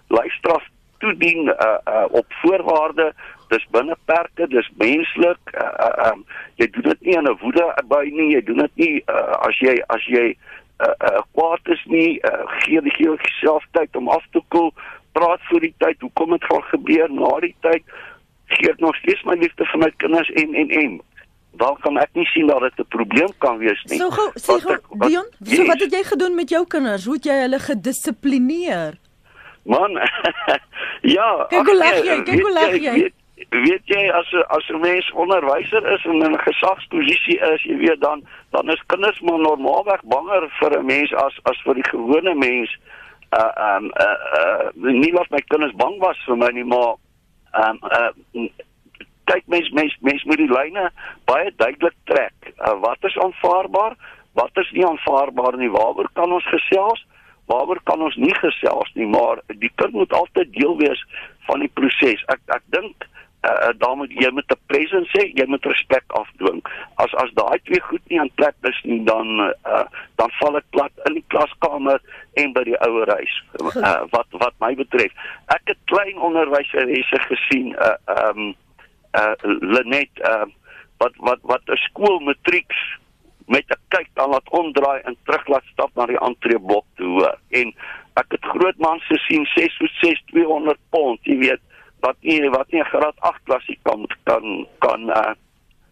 lyfstraf 0.09 0.63
toedien 0.99 1.49
uh, 1.49 1.77
uh, 1.87 2.05
op 2.11 2.25
voorwaarde 2.41 3.13
dis 3.49 3.65
binne 3.71 3.95
perke 4.05 4.47
dis 4.47 4.69
menslik 4.79 5.55
uh, 5.55 6.11
um, 6.11 6.25
jy 6.55 6.67
doen 6.71 6.87
dit 6.91 7.01
nie 7.01 7.17
in 7.17 7.27
'n 7.27 7.37
woede 7.41 7.67
by 7.87 8.03
nie 8.11 8.33
jy 8.35 8.41
doen 8.47 8.57
dit 8.63 8.75
nie 8.75 9.03
uh, 9.07 9.35
as 9.47 9.59
jy 9.59 9.75
as 9.87 10.03
jy 10.07 10.35
uh, 10.79 10.87
uh, 10.87 11.21
kwaad 11.35 11.59
is 11.75 11.83
nie 11.85 12.19
uh, 12.23 12.43
gee 12.63 12.81
die 12.81 12.95
gee 12.95 13.07
jouself 13.11 13.63
tyd 13.71 13.95
om 13.95 14.09
af 14.09 14.23
te 14.31 14.41
koel 14.47 14.71
praat 15.11 15.39
voor 15.49 15.59
die 15.59 15.75
tyd 15.77 16.01
hoekom 16.01 16.29
dit 16.35 16.43
gaan 16.43 16.63
gebeur 16.71 17.11
na 17.11 17.39
die 17.39 17.55
tyd 17.65 17.83
gee 18.57 18.71
ek 18.71 18.79
nog 18.83 18.95
steeds 18.95 19.23
my 19.27 19.35
liefde 19.39 19.65
vir 19.71 19.83
my 19.85 19.91
kinders 20.03 20.29
en 20.41 20.55
en 20.63 20.75
en 20.81 20.99
dan 21.61 21.77
kan 21.83 21.97
ek 21.99 22.11
nie 22.15 22.25
sien 22.31 22.47
dat 22.47 22.63
dit 22.63 22.79
'n 22.79 22.89
probleem 22.95 23.31
kan 23.37 23.57
wees 23.57 23.83
nie 23.89 23.97
So 23.97 24.09
gou, 24.09 24.29
sê 24.35 24.59
gou 24.63 24.77
Dion, 25.07 25.27
so 25.43 25.61
Yes. 25.61 25.67
wat 25.67 25.79
het 25.79 25.93
jy 25.93 26.03
gedoen 26.03 26.35
met 26.35 26.49
jou 26.49 26.65
kinders? 26.67 27.05
Hoe 27.05 27.15
het 27.15 27.25
jy 27.25 27.37
hulle 27.41 27.59
gedissiplineer? 27.59 28.93
Man, 29.63 29.91
ja. 31.17 31.45
Kyk 31.49 31.59
ag 31.59 31.65
hoe 31.65 31.77
lag 31.77 31.93
nee, 31.93 32.03
jy, 32.03 32.23
kyk 32.23 32.41
hoe 32.41 32.53
lag 32.53 32.73
jy. 32.73 32.93
Weet, 32.93 33.13
weet 33.49 33.85
jy 33.85 34.09
as 34.09 34.33
as 34.47 34.69
'n 34.69 34.79
mens 34.79 35.11
onderwyser 35.11 35.83
is 35.93 36.05
en 36.05 36.23
in 36.23 36.33
'n 36.33 36.39
gesagsposisie 36.47 37.39
is, 37.53 37.63
jy 37.63 37.77
weet 37.77 38.01
dan 38.01 38.23
dan 38.51 38.69
is 38.69 38.83
kinders 38.87 39.19
maar 39.21 39.39
normaalweg 39.39 40.01
banger 40.03 40.49
vir 40.59 40.79
'n 40.79 40.85
mens 40.85 41.13
as 41.13 41.39
as 41.43 41.61
vir 41.63 41.73
die 41.73 41.89
gewone 41.89 42.33
mens. 42.35 42.71
Uh 42.71 43.00
um 43.31 43.91
uh, 43.95 44.17
uh 44.39 44.71
nie 44.75 45.11
dat 45.11 45.29
my 45.29 45.39
kinders 45.47 45.75
bang 45.79 45.97
was 45.99 46.19
vir 46.25 46.37
my 46.37 46.49
nie, 46.51 46.67
maar 46.67 46.95
um 47.63 47.79
uh 47.83 48.11
kyk 49.31 49.47
mens 49.47 49.69
mens 49.77 49.95
mens 50.01 50.23
moet 50.23 50.41
die 50.41 50.51
lyne 50.51 50.89
baie 51.29 51.53
duidelik 51.55 51.95
trek. 52.09 52.51
Uh, 52.57 52.75
wat 52.83 53.07
is 53.07 53.17
aanvaarbaar? 53.17 53.95
Wat 54.33 54.51
is 54.63 54.71
nie 54.75 54.85
aanvaarbaar 54.87 55.57
nie? 55.57 55.71
Waaroor 55.71 56.09
kan 56.13 56.31
ons 56.31 56.47
gesels? 56.51 57.05
Waaroor 57.51 57.79
kan 57.83 58.01
ons 58.01 58.15
nie 58.15 58.35
gesels 58.39 58.91
nie? 58.95 59.07
Maar 59.07 59.43
die 59.63 59.71
kind 59.75 59.95
moet 59.95 60.13
altyd 60.13 60.51
deel 60.55 60.77
wees 60.77 61.05
van 61.47 61.63
die 61.63 61.71
proses. 61.79 62.23
Ek 62.31 62.43
ek 62.57 62.67
dink 62.75 63.07
uh, 63.41 63.69
dan 63.77 63.97
moet 63.97 64.11
jy 64.11 64.29
met 64.31 64.51
'n 64.51 64.59
presence 64.65 65.09
sê, 65.17 65.31
jy 65.33 65.45
moet 65.47 65.65
respek 65.65 66.03
afdwing. 66.07 66.61
As 66.95 67.13
as 67.13 67.31
daai 67.33 67.59
twee 67.63 67.81
goed 67.81 68.01
nie 68.09 68.19
in 68.19 68.31
plek 68.35 68.55
is 68.61 68.81
nie, 68.83 69.03
dan 69.03 69.39
uh, 69.65 69.85
dan 70.15 70.29
val 70.39 70.57
ek 70.57 70.69
plat 70.69 70.91
in 71.05 71.13
die 71.13 71.25
klaskamer 71.27 72.01
en 72.33 72.53
by 72.53 72.63
die 72.63 72.77
ouerhuis. 72.77 73.43
Uh, 73.59 74.03
wat 74.15 74.27
wat 74.31 74.53
my 74.59 74.75
betref. 74.75 75.11
Ek 75.47 75.61
het 75.65 75.77
klein 75.85 76.17
onderwyseresse 76.17 77.19
gesien 77.27 77.75
uh 77.75 77.95
um 78.29 78.55
uh 79.17 79.33
Lenet 79.43 80.19
uh 80.19 80.45
wat 80.97 81.13
wat 81.17 81.39
wat 81.41 81.63
'n 81.65 81.81
skool 81.89 82.19
matrieks 82.19 82.81
met 83.47 83.65
'n 83.69 83.81
kyk 83.87 84.09
dan 84.13 84.29
laat 84.29 84.49
omdraai 84.49 85.01
en 85.01 85.17
terug 85.25 85.47
laat 85.47 85.65
stap 85.71 85.91
na 85.95 86.05
die 86.05 86.19
entreeblok 86.19 86.85
toe 86.95 87.07
hoor. 87.07 87.37
En 87.49 87.73
ek 88.13 88.29
het 88.29 88.45
groot 88.45 88.77
mans 88.77 89.03
gesien 89.07 89.45
6 89.45 89.77
voet 89.77 89.95
6 90.01 90.21
200 90.25 90.77
pond, 90.89 91.19
jy 91.23 91.37
weet, 91.37 91.61
wat 92.01 92.17
nie 92.21 92.49
wat 92.49 92.71
nie 92.71 92.81
'n 92.81 92.91
graad 92.93 93.17
8 93.19 93.43
klasie 93.45 93.79
kan 93.83 94.05
kan 94.23 94.67
kan 94.79 95.09
uh, 95.09 95.33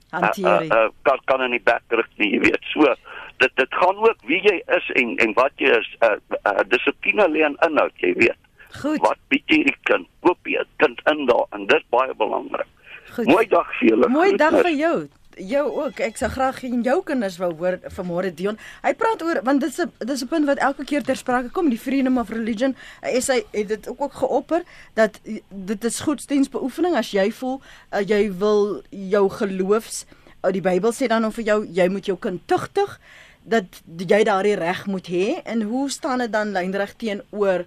Hanteer. 0.10 0.46
uh, 0.46 0.62
Uh, 0.62 0.84
uh, 0.84 0.90
kan 1.02 1.20
kan 1.26 1.42
in 1.42 1.52
die 1.52 1.64
bek 1.64 1.82
rig 1.88 2.10
nie, 2.18 2.32
jy 2.34 2.40
weet. 2.40 2.64
So 2.74 2.96
dit 3.38 3.52
dit 3.56 3.74
gaan 3.82 3.98
ook 3.98 4.18
wie 4.26 4.42
jy 4.42 4.58
is 4.78 4.90
en 5.02 5.18
en 5.18 5.34
wat 5.34 5.54
jy 5.56 5.70
is. 5.78 5.90
Uh, 6.02 6.18
uh 6.44 6.64
dissipline 6.68 7.28
lê 7.30 7.46
in 7.46 7.58
inhoud, 7.68 7.94
jy 8.02 8.14
weet. 8.18 8.40
Goed. 8.82 9.00
Wat 9.06 9.18
bied 9.28 9.46
jy 9.46 9.64
die 9.70 9.78
kind? 9.84 10.08
Koop 10.26 10.48
jy 10.48 10.58
'n 10.60 10.68
kind 10.78 11.02
in 11.12 11.26
daar 11.26 11.46
en 11.52 11.66
dit 11.66 11.78
is 11.78 11.90
baie 11.90 12.14
belangrik. 12.14 12.68
Goed. 13.16 13.26
Mooi 13.26 13.46
dag 13.48 13.70
vir 13.80 13.90
julle. 13.90 14.10
Mooi 14.10 14.36
dag 14.38 14.62
vir 14.62 14.76
jou. 14.76 14.98
Jou 15.40 15.64
ook. 15.72 16.00
Ek 16.04 16.18
sou 16.20 16.28
graag 16.32 16.64
en 16.68 16.82
jou 16.84 16.98
kinders 17.08 17.38
wou 17.40 17.54
hoor 17.62 17.78
vanmôre 17.96 18.34
Dion. 18.36 18.58
Hy 18.84 18.92
praat 19.00 19.22
oor 19.24 19.40
want 19.48 19.62
dit 19.64 19.70
is 19.70 19.80
'n 19.80 19.92
dit 20.00 20.10
is 20.10 20.24
'n 20.24 20.28
punt 20.28 20.46
wat 20.46 20.58
elke 20.58 20.84
keer 20.84 21.04
ter 21.04 21.16
sprake 21.16 21.50
kom, 21.50 21.70
die 21.70 21.80
freedom 21.80 22.18
of 22.18 22.30
religion. 22.30 22.76
Hy 23.02 23.22
sê 23.22 23.46
het 23.52 23.68
dit 23.68 23.88
ook 23.88 24.02
ook 24.02 24.14
geopper 24.14 24.64
dat 24.94 25.20
dit 25.50 25.84
is 25.84 26.00
godsdienstbeoefening 26.00 26.96
as 26.96 27.12
jy 27.12 27.32
voel 27.32 27.62
uh, 27.94 28.02
jy 28.02 28.32
wil 28.32 28.82
jou 28.90 29.30
geloofs 29.30 30.06
uh, 30.44 30.52
die 30.52 30.62
Bybel 30.62 30.92
sê 30.92 31.08
dan 31.08 31.26
of 31.26 31.36
vir 31.36 31.46
jou 31.46 31.66
jy 31.66 31.88
moet 31.88 32.06
jou 32.06 32.18
kind 32.18 32.42
tugtig 32.48 33.00
dat 33.44 33.82
jy 33.98 34.24
daardie 34.24 34.56
reg 34.56 34.86
moet 34.86 35.08
hê 35.08 35.42
en 35.46 35.62
hoe 35.62 35.90
staan 35.90 36.20
dit 36.20 36.32
dan 36.32 36.52
lynreg 36.52 36.94
teenoor 36.98 37.66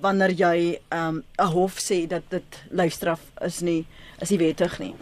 wanneer 0.00 0.30
jy 0.30 0.78
'n 0.90 0.96
um, 0.96 1.24
hof 1.36 1.78
sê 1.78 2.06
dat 2.06 2.22
dit 2.28 2.62
lyfstraf 2.70 3.20
is 3.40 3.60
nie 3.60 3.86
is 4.20 4.30
nie 4.30 4.38
wettig 4.38 4.78
nie. 4.78 4.94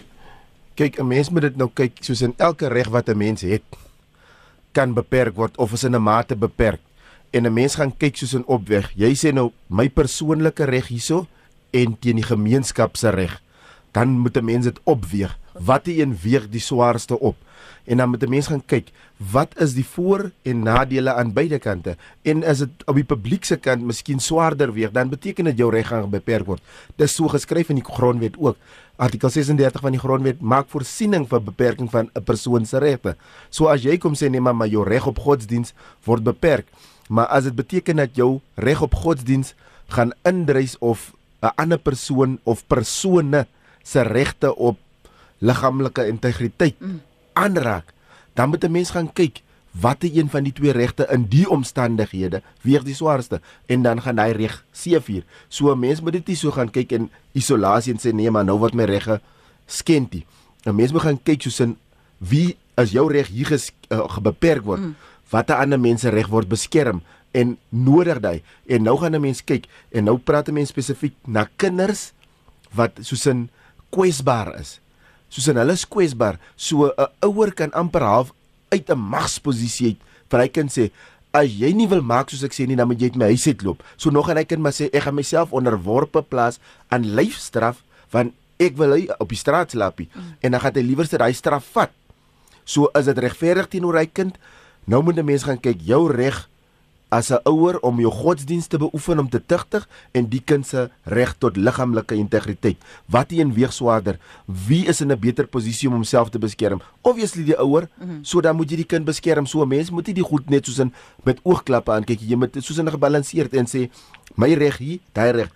Kyk, 0.79 1.01
'n 1.01 1.07
mens 1.07 1.31
moet 1.31 1.43
dit 1.43 1.57
nou 1.59 1.71
kyk 1.75 1.99
soos 2.07 2.23
in 2.23 2.35
elke 2.39 2.69
reg 2.71 2.89
wat 2.95 3.09
'n 3.09 3.19
mens 3.19 3.43
het 3.43 3.67
kan 4.79 4.95
beperk 4.95 5.35
word 5.35 5.57
of 5.59 5.73
is 5.75 5.83
in 5.85 5.97
'n 5.97 6.03
mate 6.03 6.37
beperk. 6.37 6.81
En 7.31 7.47
'n 7.47 7.53
mens 7.53 7.75
gaan 7.75 7.97
kyk 7.97 8.17
soos 8.17 8.35
in 8.35 8.47
opweg. 8.47 8.93
Jy 8.95 9.13
sê 9.15 9.33
nou 9.33 9.53
my 9.67 9.89
persoonlike 9.89 10.65
reg 10.65 10.87
hierso 10.87 11.27
en 11.71 11.99
teen 11.99 12.17
die 12.17 12.25
gemeenskap 12.25 12.97
se 12.97 13.11
reg. 13.11 13.43
Dan 13.93 14.19
moet 14.19 14.37
'n 14.37 14.45
mens 14.45 14.65
dit 14.65 14.81
opweeg. 14.85 15.39
Watter 15.53 16.01
een 16.01 16.19
weeg 16.23 16.49
die 16.49 16.61
swaarste 16.61 17.19
op? 17.19 17.37
En 17.85 17.97
dan 17.97 18.09
moet 18.09 18.23
'n 18.23 18.29
mens 18.31 18.47
gaan 18.47 18.65
kyk, 18.65 18.91
wat 19.17 19.61
is 19.61 19.75
die 19.75 19.87
voor- 19.87 20.31
en 20.43 20.63
nadele 20.63 21.13
aan 21.15 21.33
beide 21.33 21.59
kante? 21.59 21.97
En 22.23 22.43
is 22.43 22.59
dit 22.59 22.69
op 22.85 22.95
die 22.95 23.05
publiek 23.05 23.45
se 23.45 23.57
kant 23.57 23.83
miskien 23.83 24.21
swaarder 24.21 24.73
weeg, 24.73 24.91
dan 24.91 25.09
beteken 25.09 25.45
dit 25.45 25.59
jou 25.59 25.71
reg 25.71 25.87
gaan 25.87 26.11
beperk 26.11 26.47
word. 26.47 26.63
Dis 26.97 27.15
so 27.15 27.29
geskryf 27.29 27.69
in 27.69 27.75
die 27.75 27.85
grondwet 27.85 28.35
ook. 28.39 28.57
Artikel 28.97 29.31
36 29.31 29.81
van 29.81 29.91
die 29.91 30.01
grondwet 30.01 30.41
maak 30.41 30.67
voorsiening 30.69 31.29
vir 31.29 31.43
beperking 31.43 31.91
van 31.91 32.11
'n 32.15 32.23
persoon 32.23 32.67
se 32.67 32.79
regte. 32.79 33.17
So 33.49 33.67
as 33.67 33.83
jy 33.83 33.99
kom 33.99 34.15
sê 34.15 34.31
nee 34.31 34.41
maar, 34.41 34.57
maar 34.57 34.69
jou 34.69 34.85
reg 34.85 35.07
op 35.07 35.19
godsdiens 35.19 35.73
word 36.05 36.23
beperk, 36.23 36.67
maar 37.09 37.27
as 37.27 37.45
dit 37.45 37.55
beteken 37.55 37.97
dat 37.97 38.17
jou 38.17 38.41
reg 38.55 38.83
op 38.83 38.95
godsdiens 38.95 39.55
gaan 39.89 40.13
indrys 40.25 40.79
of 40.79 41.13
'n 41.43 41.53
ander 41.55 41.79
persoon 41.79 42.39
of 42.45 42.67
persone 42.67 43.47
se 43.83 44.03
regte 44.03 44.57
op 44.57 44.79
liggaamlike 45.39 46.07
integriteit 46.07 46.75
aanraak, 47.45 47.95
dan 48.35 48.49
moet 48.49 48.65
'n 48.65 48.71
mens 48.71 48.91
gaan 48.91 49.13
kyk 49.13 49.43
watter 49.81 50.11
een 50.13 50.31
van 50.31 50.43
die 50.43 50.53
twee 50.53 50.73
regte 50.73 51.07
in 51.13 51.27
die 51.31 51.47
omstandighede 51.49 52.43
weeg 52.63 52.83
die 52.87 52.95
swaarste 52.95 53.41
en 53.67 53.83
dan 53.83 54.03
gaan 54.03 54.19
hy 54.19 54.31
reg 54.37 54.65
seefuur. 54.73 55.25
So 55.49 55.73
'n 55.73 55.79
mens 55.79 56.01
moet 56.01 56.13
dit 56.13 56.27
nie 56.27 56.37
so 56.37 56.51
gaan 56.51 56.71
kyk 56.71 56.93
in 56.93 57.11
isolasie 57.33 57.93
en 57.93 58.01
sê 58.01 58.15
nee 58.15 58.31
maar 58.31 58.45
nou 58.45 58.59
word 58.59 58.75
my 58.75 58.85
regte 58.85 59.21
skentie. 59.67 60.27
'n 60.65 60.75
Mens 60.75 60.93
moet 60.93 61.03
gaan 61.03 61.23
kyk 61.23 61.43
soos 61.43 61.61
in 61.61 61.77
wie 62.19 62.57
as 62.75 62.91
jou 62.91 63.13
reg 63.13 63.27
hier 63.27 63.47
ges, 63.47 63.71
uh, 63.91 64.19
beperk 64.19 64.65
word, 64.65 64.81
mm. 64.81 64.95
watter 65.31 65.57
ander 65.57 65.81
mense 65.81 66.09
reg 66.09 66.29
word 66.29 66.49
beskerm 66.49 67.03
en 67.31 67.59
nodig 67.69 68.21
daai. 68.21 68.43
En 68.67 68.83
nou 68.83 68.99
gaan 68.99 69.15
'n 69.15 69.21
mens 69.21 69.45
kyk 69.45 69.67
en 69.91 70.05
nou 70.05 70.19
praat 70.19 70.49
'n 70.49 70.55
mens 70.55 70.69
spesifiek 70.69 71.15
na 71.27 71.49
kinders 71.57 72.13
wat 72.75 72.93
soos 73.01 73.27
in 73.27 73.51
kwesbaar 73.91 74.61
is 74.61 74.81
soos 75.29 75.49
in 75.49 75.57
hulle 75.61 75.73
is 75.73 75.85
kwesbaar. 75.85 76.39
So 76.57 76.89
'n 76.89 77.09
ouer 77.23 77.53
kan 77.55 77.73
amper 77.73 78.03
half 78.03 78.33
uit 78.71 78.91
'n 78.91 78.99
magsposisie 78.99 79.87
uit 79.87 80.01
vir 80.31 80.41
hy 80.41 80.49
kind 80.49 80.71
sê 80.71 80.91
as 81.33 81.53
jy 81.53 81.73
nie 81.77 81.87
wil 81.87 82.03
maak 82.03 82.31
soos 82.31 82.45
ek 82.45 82.53
sê 82.57 82.67
nie, 82.67 82.77
dan 82.77 82.89
moet 82.89 83.01
jy 83.01 83.11
uit 83.13 83.17
my 83.17 83.29
huis 83.33 83.47
uitloop. 83.47 83.83
So 83.97 84.11
nog 84.11 84.29
en 84.31 84.37
hy 84.37 84.45
kind 84.45 84.63
maar 84.63 84.73
sê 84.73 84.89
ek 84.93 85.03
gaan 85.03 85.15
myself 85.15 85.53
onderworpe 85.53 86.23
plaas 86.23 86.59
aan 86.89 87.05
lyfstraf 87.05 87.85
want 88.11 88.33
ek 88.59 88.77
wil 88.77 88.93
hy 88.97 89.09
op 89.19 89.29
die 89.29 89.39
straat 89.39 89.71
slaapie 89.71 90.09
mm. 90.09 90.39
en 90.43 90.51
dan 90.51 90.61
gaan 90.61 90.75
hy 90.75 90.83
liewer 90.83 91.07
sy 91.07 91.17
daai 91.21 91.35
straf 91.35 91.65
vat. 91.75 91.93
So 92.65 92.91
is 92.99 93.07
dit 93.07 93.19
regverdig 93.19 93.69
teenoor 93.69 93.97
hy 93.97 94.07
kind. 94.07 94.37
Nou 94.87 95.03
moet 95.03 95.19
'n 95.19 95.25
mens 95.25 95.45
gaan 95.45 95.61
kyk 95.61 95.81
jou 95.85 96.09
reg 96.13 96.49
as 97.09 97.31
'n 97.31 97.41
ouer 97.45 97.79
om 97.81 98.01
jou 98.01 98.13
godsdienst 98.13 98.71
te 98.71 98.79
beoefen 98.79 99.19
om 99.19 99.29
te 99.29 99.41
tugtig 99.47 99.89
en 100.13 100.29
die 100.29 100.43
kind 100.45 100.67
se 100.67 100.91
reg 101.05 101.35
tot 101.39 101.57
liggaamlike 101.57 102.15
integriteit. 102.15 102.77
Wat 103.07 103.33
een 103.33 103.55
weeg 103.55 103.73
swaarder? 103.73 104.19
Wie 104.45 104.87
is 104.87 105.01
in 105.01 105.13
'n 105.13 105.19
beter 105.19 105.47
posisie 105.47 105.89
om 105.89 105.95
homself 105.95 106.31
te 106.31 106.39
beskerm? 106.39 106.81
Obviously 107.01 107.45
die 107.45 107.59
ouer, 107.59 107.89
mm 107.95 108.09
-hmm. 108.09 108.25
so 108.25 108.41
dan 108.41 108.57
moet 108.57 108.71
jy 108.71 108.77
die 108.77 108.87
kind 108.87 109.05
beskerm. 109.05 109.47
So 109.47 109.63
'n 109.63 109.69
mens 109.69 109.91
moet 109.91 110.07
nie 110.07 110.15
die 110.15 110.25
goed 110.25 110.51
net 110.51 110.67
soos 110.67 110.79
in 110.79 110.93
met 111.23 111.41
oogklappe 111.43 111.93
aan 111.93 112.05
kyk. 112.05 112.21
Jy 112.21 112.37
moet 112.37 112.57
soos 112.59 112.79
in 112.79 112.91
gebalanseerd 112.91 113.55
en 113.55 113.67
sê 113.67 113.91
my 114.35 114.55
reg 114.55 114.77
hier, 114.77 114.99
daai 115.13 115.31
reg. 115.33 115.51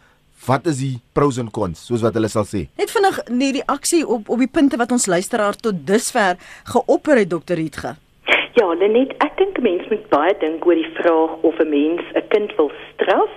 Wat 0.47 0.67
is 0.67 0.77
die 0.79 1.01
pros 1.13 1.39
en 1.39 1.51
cons 1.51 1.85
soos 1.87 2.01
wat 2.01 2.15
hulle 2.15 2.29
sal 2.29 2.45
sê? 2.45 2.69
Net 2.79 2.91
vinnig 2.91 3.21
nie 3.31 3.53
die 3.53 3.67
aksie 3.67 4.03
op 4.07 4.29
op 4.29 4.39
die 4.39 4.51
punte 4.51 4.77
wat 4.77 4.93
ons 4.93 5.07
luisteraar 5.07 5.57
tot 5.57 5.87
dusver 5.87 6.37
geopper 6.65 7.17
het 7.17 7.31
dokter 7.31 7.57
Rietge. 7.57 7.97
Ja, 8.53 8.67
Lenet, 8.77 9.15
ek 9.25 9.39
dink 9.41 9.59
mense 9.65 9.89
moet 9.89 10.09
baie 10.13 10.33
dink 10.43 10.67
oor 10.69 10.77
die 10.77 10.91
vraag 10.99 11.39
of 11.49 11.61
'n 11.63 11.71
mens 11.73 12.03
'n 12.13 12.29
kind 12.29 12.51
wil 12.59 12.71
straf, 12.93 13.33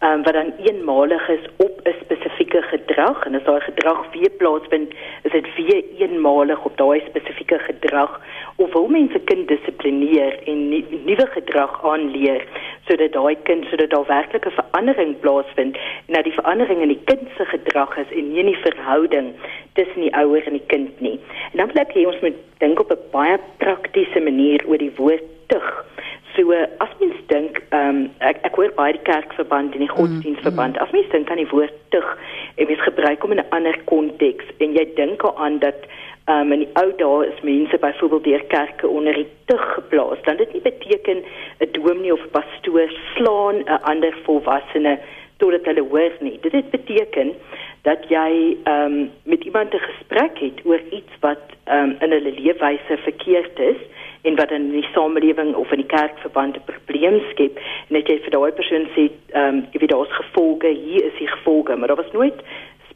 um, 0.00 0.22
wat 0.22 0.32
dan 0.32 0.52
eenmalig 0.64 1.28
is 1.28 1.44
op 1.56 1.80
'n 1.82 1.94
spesifieke 2.00 2.62
gedrag 2.62 3.24
en 3.26 3.34
as 3.34 3.44
daai 3.44 3.60
gedrag 3.60 4.12
weer 4.12 4.30
plaasvind, 4.30 4.94
is 5.22 5.32
dit 5.32 5.54
weer 5.54 5.84
eenmalig 5.98 6.64
op 6.64 6.76
daai 6.76 7.02
spesifieke 7.08 7.58
gedrag 7.58 8.20
of 8.56 8.72
wil 8.72 8.88
mense 8.88 9.20
kind 9.24 9.48
dissiplineer 9.48 10.38
en 10.44 10.68
nuwe 11.04 11.26
gedrag 11.26 11.84
aanleer 11.84 12.44
sodat 12.88 13.12
daai 13.12 13.36
kind 13.42 13.64
sodat 13.64 13.90
daar 13.90 14.06
werklik 14.06 14.46
'n 14.46 14.58
verandering 14.60 15.20
plaasvind 15.20 15.76
en 16.06 16.14
dat 16.14 16.24
die 16.24 16.38
verandering 16.40 16.80
in 16.80 16.88
die 16.88 17.04
kind 17.04 17.28
se 17.36 17.44
gedrag 17.44 17.96
is 17.96 18.10
en 18.10 18.32
nie 18.32 18.38
in 18.38 18.46
die 18.46 18.62
verhouding 18.66 19.32
tussen 19.72 20.00
die 20.00 20.16
ouer 20.16 20.42
en 20.46 20.52
die 20.52 20.66
kind 20.66 21.00
nie. 21.00 21.20
En 21.52 21.56
dan 21.58 21.66
wil 21.66 21.82
ek 21.82 21.94
hê 21.94 22.06
ons 22.06 22.20
moet 22.20 22.38
dink 22.58 22.80
op 22.80 22.90
'n 22.90 22.98
baie 23.10 23.38
praktiese 23.56 24.20
manier 24.20 24.60
oor 24.66 24.78
die 24.78 24.92
woord 24.96 25.22
tug. 25.46 25.84
So 26.36 26.52
as 26.52 26.92
mens 27.00 27.16
dink, 27.26 27.62
ehm 27.70 27.88
um, 27.88 28.10
ek 28.18 28.44
ek 28.46 28.54
hoor 28.54 28.72
baie 28.76 28.92
die 28.92 29.06
kerkverband 29.06 29.74
en 29.74 29.82
die 29.86 29.94
godsdienstverband. 29.94 30.76
Mm, 30.76 30.80
mm. 30.80 30.86
As 30.86 30.92
mens 30.94 31.10
dink 31.10 31.30
aan 31.30 31.42
die 31.42 31.50
woord 31.50 31.74
tug, 31.94 32.06
en 32.54 32.66
mens 32.66 32.82
gebruik 32.86 33.22
hom 33.22 33.32
in 33.32 33.42
'n 33.42 33.50
ander 33.56 33.78
konteks 33.84 34.44
en 34.58 34.72
jy 34.72 34.86
dink 34.94 35.24
aan 35.36 35.58
dat 35.58 35.80
um, 36.32 36.52
in 36.52 36.64
die 36.64 36.72
ou 36.82 36.90
dae 37.02 37.26
is 37.26 37.40
mense 37.42 37.78
byvoorbeeld 37.78 38.24
deur 38.24 38.44
kerke 38.54 38.88
onder 38.88 39.14
die 39.14 39.28
tug 39.44 39.64
geplaas. 39.74 40.22
Dan 40.24 40.36
dit 40.36 40.52
nie 40.52 40.62
beteken 40.62 41.24
'n 41.58 41.72
dominee 41.72 42.12
of 42.12 42.30
pastoor 42.30 42.90
slaan 43.14 43.56
'n 43.64 43.80
ander 43.82 44.14
volwassene 44.24 44.98
totdat 45.36 45.64
hulle 45.64 45.88
hoor 45.88 46.12
nie. 46.20 46.38
Dit 46.40 46.52
het 46.52 46.70
beteken 46.70 47.32
dat 47.82 48.08
jy 48.08 48.56
um, 48.64 49.10
met 49.24 49.44
iemand 49.44 49.74
'n 49.74 49.88
gesprek 49.90 50.38
het 50.38 50.58
oor 50.64 50.80
iets 50.90 51.12
wat 51.20 51.44
um, 51.66 51.96
in 52.00 52.10
hulle 52.10 52.32
leefwyse 52.32 52.96
verkeerd 52.96 53.58
is 53.58 53.80
en 54.22 54.36
wat 54.36 54.50
in 54.50 54.70
die 54.70 54.86
samelewing 54.94 55.54
of 55.54 55.70
in 55.72 55.82
die 55.82 55.92
kerkverband 55.96 56.56
'n 56.56 56.68
probleem 56.72 57.20
skep 57.30 57.56
en 57.56 57.96
net 57.96 58.08
jy 58.08 58.18
vir 58.24 58.30
daai 58.30 58.52
persoon 58.52 58.88
sê 58.96 59.10
ehm 59.32 59.48
um, 59.48 59.66
jy 59.72 59.78
weet 59.80 59.94
daar's 59.94 60.18
gevolge 60.22 60.68
hier 60.68 61.04
is 61.04 61.18
die 61.18 61.32
gevolge 61.36 61.76
maar 61.76 61.88
daar 61.88 62.02
was 62.04 62.12
nooit 62.12 62.42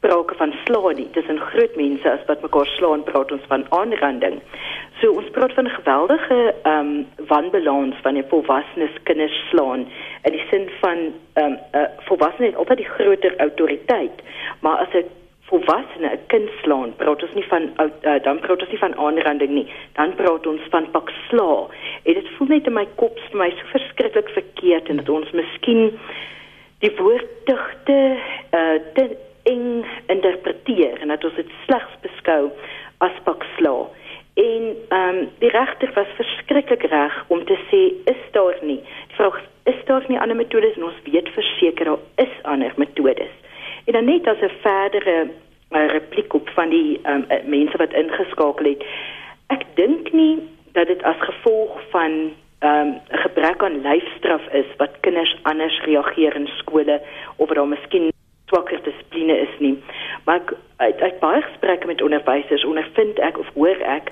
sprake 0.05 0.35
van 0.35 0.53
slaan 0.65 0.95
nie. 0.95 1.07
Dis 1.11 1.27
'n 1.27 1.37
groot 1.37 1.75
mense 1.75 2.11
as 2.11 2.25
wat 2.27 2.41
mekaar 2.41 2.65
slaan 2.65 3.03
praat 3.03 3.31
ons 3.31 3.45
van 3.47 3.65
aanranding. 3.69 4.41
So 5.01 5.11
ons 5.11 5.29
praat 5.29 5.53
van 5.53 5.65
'n 5.65 5.77
geweldige 5.79 6.53
ehm 6.63 6.79
um, 6.79 7.07
wanbalans 7.27 7.95
van 8.01 8.17
'n 8.17 8.25
volwasse 8.29 8.87
kinders 9.03 9.49
slaan 9.49 9.87
in 10.23 10.31
die 10.31 10.45
sin 10.51 10.69
van 10.81 10.97
ehm 11.33 11.45
um, 11.45 11.57
uh, 11.73 11.87
volwasse 12.07 12.43
het 12.43 12.55
altyd 12.55 12.77
die 12.77 12.93
groter 12.97 13.33
autoriteit, 13.37 14.17
maar 14.59 14.77
as 14.77 14.93
'n 14.93 15.05
volwasse 15.49 15.97
'n 15.99 16.19
kind 16.27 16.49
slaan, 16.61 16.95
praat 16.95 17.23
ons 17.23 17.33
nie 17.33 17.47
van 17.47 17.63
uh, 17.79 18.23
dan 18.23 18.39
praat 18.39 18.61
ons 18.61 18.69
nie 18.69 18.83
van 18.85 18.95
aanranding 18.95 19.51
nie. 19.51 19.67
Dan 19.93 20.15
praat 20.15 20.47
ons 20.47 20.61
van 20.69 20.91
pak 20.91 21.11
sla. 21.29 21.67
En 22.03 22.13
dit 22.13 22.29
voel 22.37 22.47
net 22.47 22.67
in 22.67 22.73
my 22.73 22.87
kop 22.95 23.19
vir 23.19 23.37
my 23.37 23.49
so 23.49 23.65
verskriklik 23.73 24.29
verkeerd 24.29 24.89
en 24.89 24.95
dat 24.95 25.09
ons 25.09 25.31
miskien 25.31 25.99
die 26.79 26.91
woord 26.97 27.29
tugte 27.45 28.17
uh, 28.51 28.77
te 28.93 29.05
eng 29.43 29.85
interpreteer 30.07 31.01
en 31.01 31.13
dat 31.13 31.23
ons 31.23 31.37
dit 31.37 31.51
slegs 31.65 31.93
beskou 32.01 32.49
as 33.05 33.21
paksla. 33.23 33.77
En 34.35 34.63
ehm 34.89 35.17
um, 35.17 35.29
die 35.39 35.49
regter 35.49 35.91
was 35.95 36.17
verskriklik 36.17 36.83
reg 36.91 37.23
om 37.27 37.45
te 37.45 37.57
sê 37.69 37.81
is 38.11 38.23
daar 38.31 38.57
nie. 38.61 38.81
Die 38.81 39.15
vraag 39.15 39.39
is 39.63 39.79
daar 39.85 40.03
nie 40.07 40.19
ander 40.19 40.35
metodes 40.35 40.75
en 40.75 40.89
ons 40.89 41.01
weet 41.03 41.29
verseker 41.37 41.85
daar 41.85 42.03
is 42.15 42.33
ander 42.43 42.73
metodes. 42.75 43.31
En 43.85 43.93
dan 43.93 44.05
net 44.05 44.27
as 44.27 44.39
'n 44.41 44.51
verdere 44.61 45.27
uh, 45.71 45.87
repliek 45.87 46.33
op 46.33 46.49
van 46.49 46.69
die 46.69 46.99
um, 47.03 47.25
mense 47.45 47.77
wat 47.77 47.93
ingeskakel 47.93 48.65
het. 48.65 48.83
Ek 49.47 49.63
dink 49.73 50.11
nie 50.11 50.39
dat 50.71 50.87
dit 50.87 51.03
as 51.03 51.19
gevolg 51.19 51.81
van 51.89 52.11
ehm 52.59 52.87
um, 52.87 53.01
'n 53.11 53.17
gebrek 53.17 53.63
aan 53.63 53.81
lyfstraf 53.81 54.53
is 54.53 54.65
wat 54.77 54.99
kinders 54.99 55.37
anders 55.41 55.81
reageer 55.83 56.35
in 56.35 56.47
skole 56.47 57.01
of 57.35 57.47
dat 57.47 57.55
daar 57.55 57.67
miskien 57.67 58.11
swakker 58.45 58.83
dissipline 58.83 59.37
is 59.37 59.59
nie. 59.59 59.83
Maar 60.25 60.35
ek, 60.35 60.53
uit, 60.77 61.01
uit 61.01 61.19
baie 61.19 61.41
gesprekke 61.41 61.87
met 61.87 62.01
onderwysers 62.01 62.65
ondervind 62.65 63.19
ek 63.19 63.37
of 63.37 63.49
hoor 63.53 63.79
ek 63.81 64.11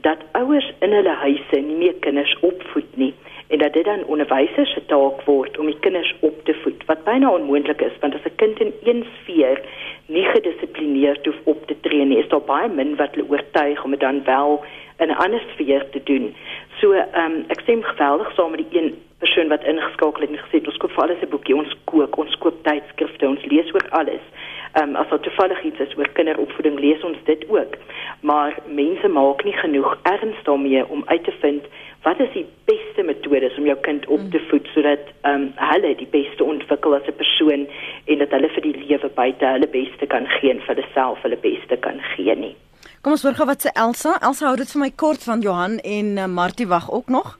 dat 0.00 0.18
ouers 0.32 0.72
in 0.78 0.92
hulle 0.92 1.14
huise 1.14 1.60
nie 1.60 1.76
meer 1.76 1.94
kinders 1.94 2.36
opvoed 2.40 2.96
nie 2.96 3.14
en 3.52 3.58
dat 3.58 3.72
dit 3.72 3.84
dan 3.84 4.04
onderwysers 4.04 4.72
se 4.72 4.84
taak 4.86 5.22
word 5.28 5.58
om 5.58 5.66
die 5.66 5.78
kinders 5.84 6.14
op 6.20 6.44
te 6.44 6.54
voed 6.62 6.84
wat 6.90 7.04
byna 7.04 7.30
onmoontlik 7.30 7.80
is 7.88 7.98
want 8.00 8.14
as 8.14 8.28
'n 8.30 8.40
kind 8.42 8.60
in 8.60 8.72
een 8.82 9.04
sfeer 9.16 9.60
nie 10.06 10.24
gedissiplineerd 10.24 11.26
hoef 11.26 11.40
op 11.44 11.66
te 11.66 11.76
tree 11.80 12.04
nie 12.04 12.18
is 12.18 12.28
daar 12.28 12.48
baie 12.54 12.68
min 12.68 12.96
wat 12.96 13.14
hulle 13.14 13.28
oortuig 13.28 13.84
om 13.84 13.90
dit 13.90 14.00
dan 14.00 14.24
wel 14.24 14.64
in 15.02 15.08
'n 15.08 15.22
ander 15.24 15.42
sfeer 15.52 15.90
te 15.90 16.00
doen. 16.04 16.34
So 16.80 16.92
ehm 16.92 17.32
um, 17.32 17.44
ek 17.48 17.60
stem 17.60 17.82
geweldig 17.82 18.32
saam 18.34 18.50
met 18.50 18.62
die 18.64 18.78
een 18.78 18.94
persoon 19.18 19.48
wat 19.48 19.64
ingeskakel 19.64 20.20
het 20.20 20.30
en 20.30 20.44
gesê 20.44 20.66
ons 20.66 20.76
koop 20.76 20.92
vir 20.92 21.02
alles 21.04 21.22
'n 21.22 21.28
boekie, 21.28 21.56
ons 21.56 21.74
kook, 21.84 22.16
ons 22.16 22.38
koop 22.38 22.56
tydskrifte, 22.62 23.28
ons 23.28 23.44
lees 23.44 23.74
oor 23.74 23.86
alles. 23.90 24.24
Ehm 24.72 24.88
um, 24.88 24.96
as 24.96 25.08
daar 25.08 25.20
toevallig 25.20 25.62
iets 25.62 25.80
is 25.80 25.96
oor 25.96 26.08
kinderopvoeding, 26.08 26.78
lees 26.78 27.02
ons 27.02 27.18
dit 27.24 27.42
ook. 27.48 27.72
Maar 28.20 28.58
mense 28.66 29.08
maak 29.08 29.44
nie 29.44 29.56
genoeg 29.64 29.98
erns 30.02 30.42
daarmee 30.42 30.88
om 30.88 31.02
uit 31.06 31.24
te 31.24 31.32
vind 31.40 31.64
wat 32.02 32.20
is 32.20 32.32
die 32.34 32.46
beste 32.70 33.02
metodes 33.06 33.58
om 33.58 33.66
jou 33.66 33.76
kind 33.86 34.06
op 34.06 34.22
te 34.30 34.40
voed 34.50 34.66
sodat 34.74 35.12
ehm 35.22 35.34
um, 35.34 35.44
hulle 35.56 35.94
die 36.00 36.08
beste 36.10 36.44
ontwikkel 36.44 36.94
as 36.94 37.06
'n 37.06 37.18
persoon 37.22 37.66
en 38.04 38.18
dat 38.18 38.30
hulle 38.30 38.48
vir 38.56 38.62
die 38.62 38.76
lewe 38.86 39.08
buite 39.20 39.46
hulle 39.46 39.68
beste 39.68 40.06
kan 40.06 40.26
gee 40.26 40.50
en 40.50 40.60
vir 40.60 40.74
hulle 40.74 40.88
self 40.94 41.22
hulle 41.22 41.36
beste 41.36 41.76
kan 41.76 42.00
gee 42.14 42.34
nie. 42.34 42.56
Kom 43.02 43.12
ons 43.12 43.22
hoor 43.22 43.34
gou 43.34 43.46
wat 43.46 43.62
sê 43.62 43.70
Elsa. 43.74 44.18
Elsa 44.20 44.46
hou 44.46 44.56
dit 44.56 44.72
vir 44.72 44.80
my 44.80 44.90
kort 44.96 45.22
van 45.24 45.40
Johan 45.40 45.78
en 45.78 46.18
uh, 46.18 46.26
Martie 46.26 46.66
wag 46.66 46.90
ook 46.90 47.08
nog 47.08 47.38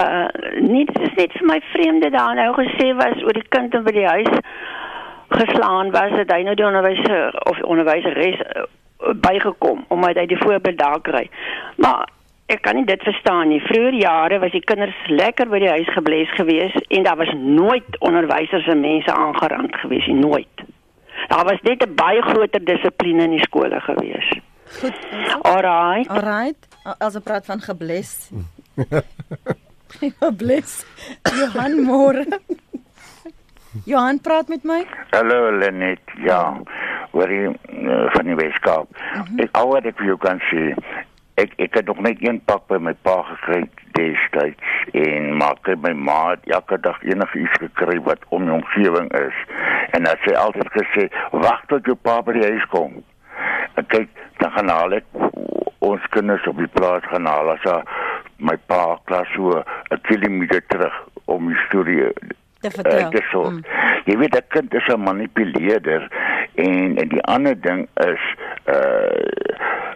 uh 0.00 0.28
nie 0.60 0.84
dit 0.84 1.00
is 1.00 1.14
net 1.16 1.32
vir 1.38 1.46
my 1.46 1.60
vreemde 1.72 2.10
daar 2.10 2.34
nou 2.34 2.52
gesê 2.56 2.94
was 2.96 3.24
oor 3.24 3.36
die 3.36 3.48
kind 3.48 3.74
in 3.74 3.84
by 3.84 3.92
die 3.92 4.06
huis 4.06 4.30
geslaan 5.28 5.90
was 5.90 6.14
dat 6.20 6.32
hy 6.32 6.42
nou 6.46 6.54
die 6.54 6.66
onderwyser 6.66 7.36
of 7.50 7.60
onderwyseres 7.74 8.40
bygekom 9.26 9.84
omdat 9.88 10.16
hy 10.22 10.26
die 10.26 10.42
voorbeeld 10.44 10.78
daar 10.78 11.00
kry. 11.00 11.28
Maar 11.76 12.08
ek 12.52 12.62
kan 12.66 12.76
nie 12.76 12.84
dit 12.88 13.02
verstaan 13.02 13.48
nie. 13.48 13.60
Vroeger 13.64 13.96
jare 13.96 14.38
was 14.42 14.52
die 14.54 14.64
kinders 14.64 14.96
lekker 15.08 15.48
by 15.52 15.62
die 15.62 15.72
huis 15.72 15.90
gebles 15.96 16.32
gewees 16.36 16.76
en 16.88 17.06
daar 17.06 17.18
was 17.20 17.32
nooit 17.38 17.98
onderwysers 18.00 18.68
en 18.68 18.80
mense 18.84 19.12
aangerand 19.12 19.76
gewees 19.84 20.06
nie, 20.10 20.20
nooit. 20.20 20.64
Daar 21.28 21.44
was 21.48 21.60
net 21.62 21.82
'n 21.86 21.94
baie 21.94 22.22
groter 22.22 22.64
dissipline 22.64 23.22
in 23.22 23.36
die 23.36 23.46
skole 23.46 23.80
gewees. 23.80 24.28
Goed. 24.80 24.98
Alraai. 25.42 26.04
Alright. 26.08 26.68
As 26.98 27.16
'n 27.16 27.22
praat 27.22 27.46
van 27.46 27.60
gebles. 27.60 28.30
gebles. 30.20 30.84
Johan 31.22 31.84
môre. 31.84 32.26
Johan 33.84 34.20
praat 34.20 34.48
met 34.48 34.64
my. 34.64 34.84
Hallo 35.10 35.50
Lenet, 35.58 36.00
ja. 36.24 36.60
Jy 37.12 37.44
uh, 37.44 38.12
van 38.12 38.24
die 38.24 38.34
Weskaap. 38.34 38.88
Mm 38.88 39.22
-hmm. 39.22 39.38
Ek 39.38 39.56
al 39.56 39.68
wat 39.68 39.84
ek 39.84 39.96
vir 39.96 40.06
jou 40.06 40.18
kan 40.18 40.40
sê, 40.50 40.74
ek 41.40 41.52
ek 41.56 41.74
het 41.74 41.86
nog 41.86 42.00
net 42.00 42.20
een 42.20 42.40
pak 42.44 42.66
by 42.68 42.78
my 42.78 42.92
pa 43.06 43.22
gekry 43.22 43.62
destyds 43.96 44.74
en 44.92 45.36
maak 45.36 45.66
hy 45.68 45.76
my 45.80 45.92
ma 45.92 46.36
elke 46.44 46.78
dag 46.80 46.98
enigiets 47.02 47.58
gekry 47.62 47.98
wat 48.08 48.24
om 48.28 48.44
die 48.44 48.54
omgewing 48.54 49.08
is. 49.16 49.38
En 49.96 50.04
dan 50.08 50.16
sê 50.24 50.36
altyd 50.36 50.68
gesê, 50.76 51.08
"Wag 51.30 51.64
tot 51.66 51.84
jou 51.84 51.96
pa 51.96 52.22
by 52.22 52.32
die 52.32 52.48
huis 52.50 52.66
kom." 52.66 53.02
En 53.74 53.86
kyk, 53.86 54.08
dan 54.38 54.50
gaan 54.50 54.68
haal 54.68 54.92
ek 54.92 55.04
ons 55.78 56.08
kinders 56.10 56.46
op 56.46 56.58
die 56.58 56.72
plaas 56.72 57.04
gaan 57.10 57.26
haal 57.26 57.50
as 57.50 57.64
hy 57.64 57.80
my 58.38 58.56
pa 58.66 58.98
klas 59.04 59.28
so 59.34 59.62
'n 59.90 60.00
kilometer 60.02 60.62
terug 60.66 60.94
om 61.24 61.48
die 61.48 61.58
storie 61.66 62.12
te 62.60 62.70
vertel. 62.70 63.44
Uh, 63.44 63.50
mm. 63.50 63.64
Jy 64.04 64.16
weet 64.18 64.36
'n 64.36 64.46
kind 64.48 64.74
is 64.74 64.88
'n 64.88 65.02
manipuleerder 65.02 66.08
en 66.54 66.96
en 66.96 67.08
die 67.08 67.22
ander 67.22 67.60
ding 67.60 67.88
is 67.94 68.22
uh 68.66 69.92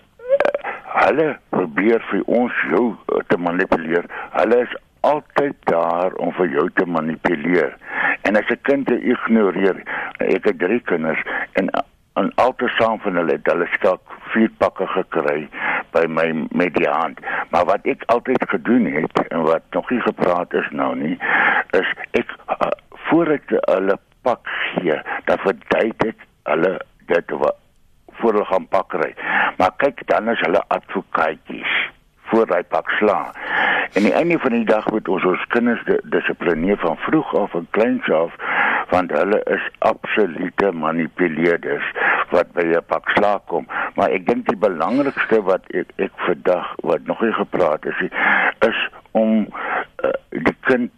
hulle 0.96 1.28
probeer 1.54 2.04
vir 2.10 2.22
ons 2.26 2.60
jou 2.70 2.84
te 3.30 3.38
manipuleer. 3.38 4.06
Hulle 4.36 4.62
is 4.64 4.76
altyd 5.06 5.56
daar 5.70 6.14
om 6.22 6.32
vir 6.38 6.48
jou 6.54 6.68
te 6.78 6.86
manipuleer. 6.86 7.76
En 8.26 8.36
as 8.36 8.48
'n 8.50 8.62
kind 8.62 8.86
te 8.86 8.98
ignoreer, 9.00 9.76
ek 10.18 10.44
het 10.44 10.58
drie 10.58 10.80
kinders 10.80 11.22
en 11.52 11.70
en 12.16 12.32
altesaam 12.34 13.00
van 13.00 13.14
hulle 13.14 13.32
het 13.32 13.46
hulle 13.50 13.66
skalk 13.72 14.14
vier 14.32 14.50
pakke 14.58 14.86
gekry 14.86 15.48
by 15.92 16.04
my 16.08 16.48
met 16.50 16.74
die 16.74 16.88
hand. 16.88 17.20
Maar 17.50 17.64
wat 17.64 17.84
ek 17.84 18.02
altyd 18.06 18.48
gedoen 18.48 18.86
het 18.94 19.20
en 19.28 19.44
wat 19.44 19.62
nog 19.70 19.90
nie 19.90 20.00
gepraat 20.00 20.54
is 20.54 20.70
nou 20.70 20.94
nie, 20.96 21.18
is 21.70 21.92
ek 22.10 22.32
uh, 22.48 22.72
voor 23.08 23.34
ek 23.36 23.52
hulle 23.58 23.98
pak 24.22 24.48
gee, 24.48 24.96
dan 25.28 25.44
verduidelik 25.44 26.24
hulle 26.48 26.72
dit 27.12 27.30
wat 27.30 27.60
voor 28.20 28.32
hulle 28.32 28.44
gaan 28.44 28.68
pak 28.68 28.92
ry. 28.92 29.12
Maar 29.56 29.72
kyk 29.76 30.06
dan 30.06 30.28
is 30.28 30.40
hulle 30.40 30.62
advokaatjies 30.68 31.74
voor 32.30 32.50
hy 32.50 32.62
pak 32.68 32.88
sla. 32.98 33.18
En 33.94 34.02
die 34.02 34.12
einde 34.12 34.38
van 34.38 34.54
die 34.56 34.66
dag 34.66 34.88
moet 34.90 35.08
ons 35.08 35.24
ons 35.24 35.44
kinders 35.54 35.82
dissiplineer 36.10 36.78
van 36.82 36.98
vroeg 37.06 37.34
af 37.38 37.54
en 37.54 37.68
kleins 37.70 38.10
af 38.10 38.34
want 38.90 39.10
hulle 39.10 39.38
is 39.50 39.64
absolute 39.78 40.70
manipuleerders 40.72 41.86
wat 42.30 42.52
by 42.54 42.66
'n 42.66 42.84
pak 42.86 43.08
sla 43.14 43.38
kom. 43.46 43.66
Maar 43.94 44.10
ek 44.10 44.26
dink 44.26 44.46
die 44.46 44.56
belangrikste 44.56 45.42
wat 45.42 45.62
ek 45.70 45.90
ek 45.96 46.12
vandag 46.26 46.74
wat 46.82 47.06
nog 47.06 47.20
nie 47.20 47.32
gepraat 47.32 47.86
is 47.86 48.00
is 48.68 48.78
om 49.10 49.46
uh, 50.04 50.10
die 50.30 50.56
kind 50.60 50.92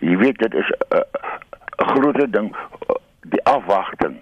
jy 0.00 0.16
weet 0.16 0.38
dit 0.38 0.54
is 0.54 0.70
'n 0.70 0.96
uh, 0.96 1.06
groot 1.76 2.32
ding 2.32 2.52
uh, 2.52 2.96
die 3.22 3.44
afwagting 3.44 4.20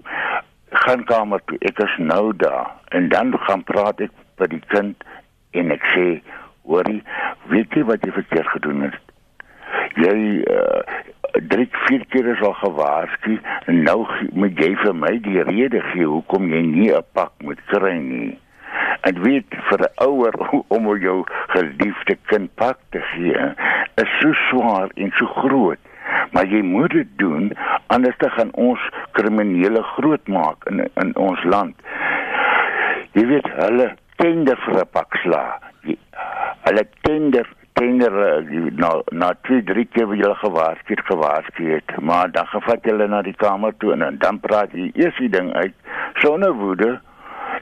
gaan 0.84 1.04
kamer 1.04 1.42
toe 1.46 1.58
ek 1.68 1.80
is 1.84 1.96
nou 1.98 2.32
daar. 2.36 2.70
En 2.88 3.08
dan 3.08 3.34
gaan 3.46 3.64
praat 3.64 4.00
ek 4.06 4.14
by 4.40 4.48
die 4.52 4.62
kind 4.72 5.04
en 5.56 5.74
ek 5.74 5.84
sê 5.94 6.06
hoorie 6.68 7.02
weet 7.52 7.76
jy 7.78 7.84
wat 7.88 8.04
jy 8.06 8.14
verkeerd 8.16 8.50
gedoen 8.54 8.86
het? 8.88 8.96
Jy 10.02 10.16
uh, 10.52 10.80
drie 11.52 11.68
vier 11.86 12.04
keer 12.12 12.30
is 12.34 12.42
al 12.44 12.56
gewaarsku 12.60 13.38
en 13.70 13.82
nou 13.86 14.00
moet 14.32 14.58
jy 14.60 14.72
vir 14.82 14.98
my 15.04 15.14
die 15.24 15.44
rede 15.48 15.82
gee 15.92 16.08
hoekom 16.08 16.50
jy 16.52 16.62
nie 16.66 16.90
'n 16.92 17.06
pak 17.18 17.32
moet 17.46 17.62
kry 17.72 17.96
nie. 17.96 18.34
En 19.08 19.22
weet 19.22 19.58
vir 19.70 19.80
'n 19.86 19.92
ouer 20.08 20.34
om 20.76 20.92
jou 20.98 21.18
geliefde 21.54 22.18
kind 22.32 22.54
pak 22.54 22.78
te 22.90 23.00
gee 23.14 23.52
is 24.02 24.10
so 24.20 24.32
swaar 24.48 24.90
en 24.96 25.12
so 25.16 25.26
groot 25.40 25.80
maar 26.30 26.46
jy 26.46 26.62
moet 26.62 26.90
dit 26.90 27.08
doen 27.16 27.50
anders 27.86 28.16
dan 28.18 28.30
gaan 28.30 28.52
ons 28.54 28.80
kriminele 29.12 29.82
groot 29.82 30.28
maak 30.28 30.64
in 30.70 30.84
in 30.94 31.16
ons 31.16 31.44
land. 31.44 31.74
Jy 33.12 33.26
weet 33.26 33.48
hulle 33.60 33.94
tender 34.16 34.58
vir 34.64 34.80
'n 34.80 34.90
pak 34.92 35.16
sla. 35.22 35.44
Hulle 36.66 36.84
tender 37.02 37.46
tender 37.72 38.12
na 38.72 38.90
na 39.12 39.34
twee 39.42 39.62
drie 39.62 39.84
keer 39.84 40.08
wie 40.08 40.22
hulle 40.22 40.38
gewaarsku 40.42 40.96
gewaarsku 41.10 41.64
het. 41.72 42.00
Maar 42.00 42.30
dan 42.32 42.46
gevat 42.46 42.84
hulle 42.84 43.08
na 43.08 43.22
die 43.22 43.36
kamer 43.36 43.74
toe 43.78 43.92
en 43.92 44.18
dan 44.18 44.40
praat 44.40 44.72
jy 44.72 44.90
eers 44.94 45.16
die 45.18 45.28
ding 45.28 45.52
uit 45.52 45.74
sonder 46.22 46.52
woede 46.52 47.00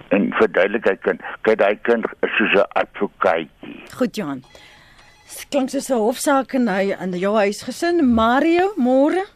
en 0.09 0.33
verduidelikheid 0.39 1.01
kan 1.01 1.19
kyk 1.43 1.59
daai 1.59 1.79
kind 1.83 2.07
soos 2.37 2.55
'n 2.55 2.67
advokaatjie 2.83 3.83
Goed 3.99 4.17
Johan. 4.17 4.43
Klink 5.51 5.71
soos 5.71 5.91
'n 5.91 5.99
hofsaak 5.99 6.55
en 6.55 6.69
hy 6.69 6.95
in 7.01 7.13
jou 7.19 7.35
huis 7.37 7.63
gesin. 7.63 8.15
Mario, 8.15 8.73
môre? 8.77 9.34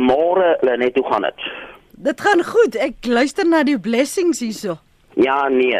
Môre, 0.00 0.58
Lenet, 0.62 0.96
hoe 0.98 1.06
gaan 1.12 1.22
dit? 1.22 1.44
Dit 1.90 2.20
gaan 2.20 2.42
goed. 2.44 2.74
Ek 2.74 3.06
luister 3.06 3.46
na 3.46 3.62
die 3.62 3.78
blessings 3.78 4.40
hierso. 4.42 4.78
Ja, 5.14 5.48
nee. 5.48 5.78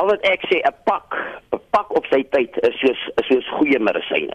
Al 0.00 0.10
wat 0.10 0.24
ek 0.26 0.42
sê, 0.50 0.58
'n 0.58 0.74
pak, 0.84 1.14
'n 1.54 1.60
pak 1.70 1.94
op 1.94 2.06
sy 2.10 2.24
tyd 2.30 2.50
is 2.66 2.74
soos 2.80 3.00
is 3.22 3.26
soos 3.30 3.48
goeie 3.58 3.78
medisyne. 3.78 4.34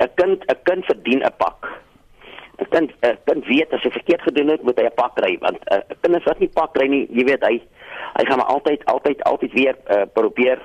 'n 0.00 0.10
Kind, 0.16 0.44
'n 0.44 0.58
kind 0.64 0.84
verdien 0.84 1.24
'n 1.24 1.32
pak. 1.38 1.80
'n 2.60 2.66
Kind, 2.68 2.92
'n 3.02 3.16
kind 3.24 3.46
weet 3.46 3.72
as 3.72 3.82
hy 3.82 3.90
verkeerd 3.90 4.22
gedoen 4.22 4.48
het, 4.48 4.62
moet 4.62 4.78
hy 4.78 4.84
'n 4.84 4.94
pak 4.94 5.14
kry 5.16 5.38
want 5.40 5.58
'n 5.70 5.74
uh, 5.74 5.96
kind 6.02 6.24
wat 6.24 6.38
nie 6.38 6.48
pak 6.48 6.72
kry 6.72 6.86
nie, 6.88 7.06
jy 7.10 7.24
weet 7.24 7.42
hy 7.42 7.60
hy 8.16 8.24
gaan 8.24 8.38
maar 8.38 8.52
altyd 8.52 8.84
altyd 8.84 9.22
altyd 9.22 9.52
weer 9.52 9.76
uh, 9.88 10.04
probeer 10.12 10.60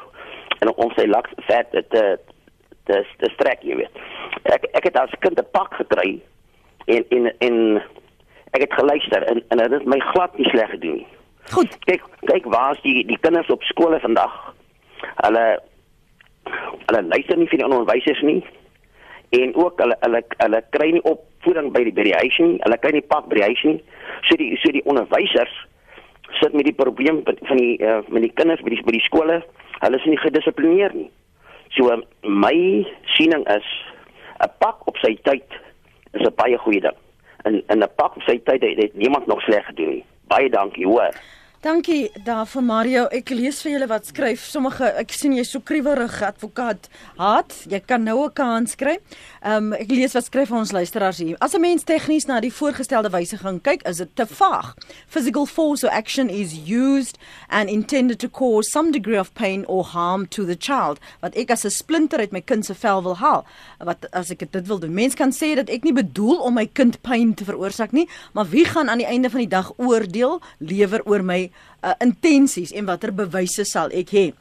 en 0.59 0.75
om 0.75 0.91
sy 0.95 1.05
lak 1.05 1.29
vet 1.47 1.71
te 1.71 2.19
dis 2.85 3.07
dis 3.17 3.35
trek 3.37 3.63
jy 3.63 3.75
weet. 3.75 3.95
Ek 4.43 4.67
ek 4.73 4.83
het 4.83 4.97
as 4.97 5.19
kind 5.19 5.39
'n 5.39 5.51
pak 5.51 5.73
gekry 5.73 6.21
en 6.85 7.05
en 7.09 7.31
en 7.39 7.81
ek 8.51 8.61
het 8.61 8.73
geluister 8.73 9.23
en 9.23 9.43
en 9.47 9.57
dit 9.57 9.71
het 9.71 9.85
my 9.85 9.99
glad 9.99 10.37
nie 10.37 10.49
sleg 10.49 10.69
gedoen 10.69 10.99
nie. 11.01 11.07
Goed. 11.53 11.77
Kyk 11.85 12.03
kyk 12.25 12.45
waar's 12.49 12.81
die 12.81 13.05
die 13.05 13.17
kinders 13.21 13.49
op 13.53 13.63
skole 13.63 13.99
vandag. 13.99 14.33
Hulle 15.21 15.45
hulle 16.87 17.01
luister 17.09 17.37
nie 17.37 17.49
vir 17.49 17.61
die 17.61 17.67
onderwysers 17.67 18.21
nie 18.21 18.41
en 19.35 19.55
ook 19.55 19.81
hulle 19.81 19.97
hulle 19.99 20.21
hulle 20.37 20.61
kry 20.77 20.91
nie 20.95 21.03
opvoeding 21.03 21.71
by 21.73 21.83
die 21.87 21.93
by 21.93 22.07
die 22.07 22.17
huis 22.21 22.39
nie. 22.41 22.57
Hulle 22.63 22.79
kry 22.81 22.93
nie 22.95 23.05
pak 23.13 23.29
by 23.29 23.39
die 23.39 23.47
huis 23.49 23.63
nie. 23.67 23.77
So 24.29 24.37
die 24.41 24.53
so 24.63 24.73
die 24.73 24.85
onderwysers 24.89 25.53
sit 26.39 26.53
met 26.53 26.67
die 26.67 26.75
probleem 26.75 27.21
van 27.25 27.61
die 27.61 27.75
uh, 27.81 28.01
met 28.09 28.25
die 28.25 28.33
kinders 28.33 28.63
by 28.65 28.73
die 28.73 28.81
by 28.85 28.95
die 28.97 29.05
skole. 29.05 29.41
Hulle 29.81 30.01
is 30.01 30.09
nie 30.09 30.21
gedissiplineer 30.21 30.95
nie. 30.97 31.09
So 31.77 31.91
my 32.23 32.55
siening 33.17 33.45
is 33.57 33.67
'n 34.41 34.51
pak 34.59 34.87
op 34.87 34.97
sy 34.97 35.15
tyd 35.23 35.45
is 36.15 36.27
'n 36.27 36.35
baie 36.35 36.57
goeie 36.57 36.81
ding. 36.81 36.97
En 37.43 37.63
en 37.67 37.79
'n 37.79 37.95
pak 37.95 38.15
op 38.15 38.21
sy 38.21 38.39
tyd 38.43 38.61
het, 38.61 38.77
het 38.77 38.93
niemand 38.93 39.25
nog 39.27 39.41
sleg 39.41 39.65
gedoen 39.65 39.89
nie. 39.89 40.05
Baie 40.27 40.49
dankie, 40.49 40.85
hoor. 40.85 41.13
Dankie 41.65 42.11
daarvoor 42.23 42.61
Mario. 42.61 43.03
Ek 43.09 43.31
lees 43.33 43.57
vir 43.65 43.71
julle 43.71 43.85
wat 43.89 44.05
skryf. 44.05 44.43
Sommige 44.45 44.85
ek 45.01 45.09
sien 45.17 45.33
jy 45.33 45.41
so 45.49 45.63
kriewelig 45.65 46.19
advokaat 46.21 46.85
haat. 47.17 47.55
Jy 47.65 47.79
kan 47.89 48.03
nou 48.05 48.25
'n 48.25 48.33
kans 48.37 48.75
kry. 48.75 48.99
Ehm 49.41 49.73
um, 49.73 49.73
ek 49.73 49.89
lees 49.89 50.13
wat 50.13 50.25
skryf 50.25 50.51
ons 50.51 50.71
luisteraars 50.71 51.17
hier. 51.17 51.35
As 51.41 51.55
'n 51.55 51.61
mens 51.61 51.83
tegnies 51.83 52.27
na 52.27 52.39
die 52.39 52.53
voorgestelde 52.53 53.09
wysiging 53.09 53.61
kyk, 53.61 53.81
is 53.87 53.97
dit 53.97 54.15
te 54.15 54.25
vaag. 54.27 54.75
Physical 55.07 55.47
force 55.47 55.83
or 55.83 55.89
action 55.89 56.29
is 56.29 56.53
used 56.69 57.17
and 57.49 57.67
intended 57.69 58.19
to 58.19 58.29
cause 58.29 58.69
some 58.69 58.91
degree 58.91 59.17
of 59.19 59.33
pain 59.33 59.65
or 59.65 59.83
harm 59.83 60.27
to 60.27 60.45
the 60.45 60.57
child. 60.57 60.99
Wat 61.21 61.35
ek 61.35 61.49
as 61.49 61.65
'n 61.65 61.71
splinter 61.71 62.19
uit 62.19 62.31
my 62.31 62.41
kind 62.41 62.65
se 62.65 62.75
vel 62.75 63.01
wil 63.01 63.15
haal. 63.15 63.43
Wat 63.79 64.05
as 64.13 64.29
ek 64.29 64.51
dit 64.51 64.67
wil 64.67 64.79
doen. 64.79 64.93
Mens 64.93 65.15
kan 65.15 65.31
sê 65.31 65.55
dat 65.55 65.69
ek 65.69 65.83
nie 65.83 65.93
bedoel 65.93 66.37
om 66.37 66.53
my 66.53 66.67
kind 66.67 67.01
pyn 67.01 67.33
te 67.33 67.43
veroorsaak 67.43 67.91
nie, 67.91 68.07
maar 68.33 68.49
wie 68.49 68.65
gaan 68.65 68.89
aan 68.89 68.99
die 68.99 69.07
einde 69.07 69.29
van 69.29 69.39
die 69.39 69.49
dag 69.49 69.73
oordeel 69.77 70.41
lewer 70.59 71.01
oor 71.05 71.23
my 71.23 71.49
uh, 71.83 71.93
intensies 71.99 72.71
en 72.71 72.85
watter 72.85 73.13
bewyse 73.13 73.65
sal 73.65 73.89
ek 73.91 74.09
hê? 74.09 74.33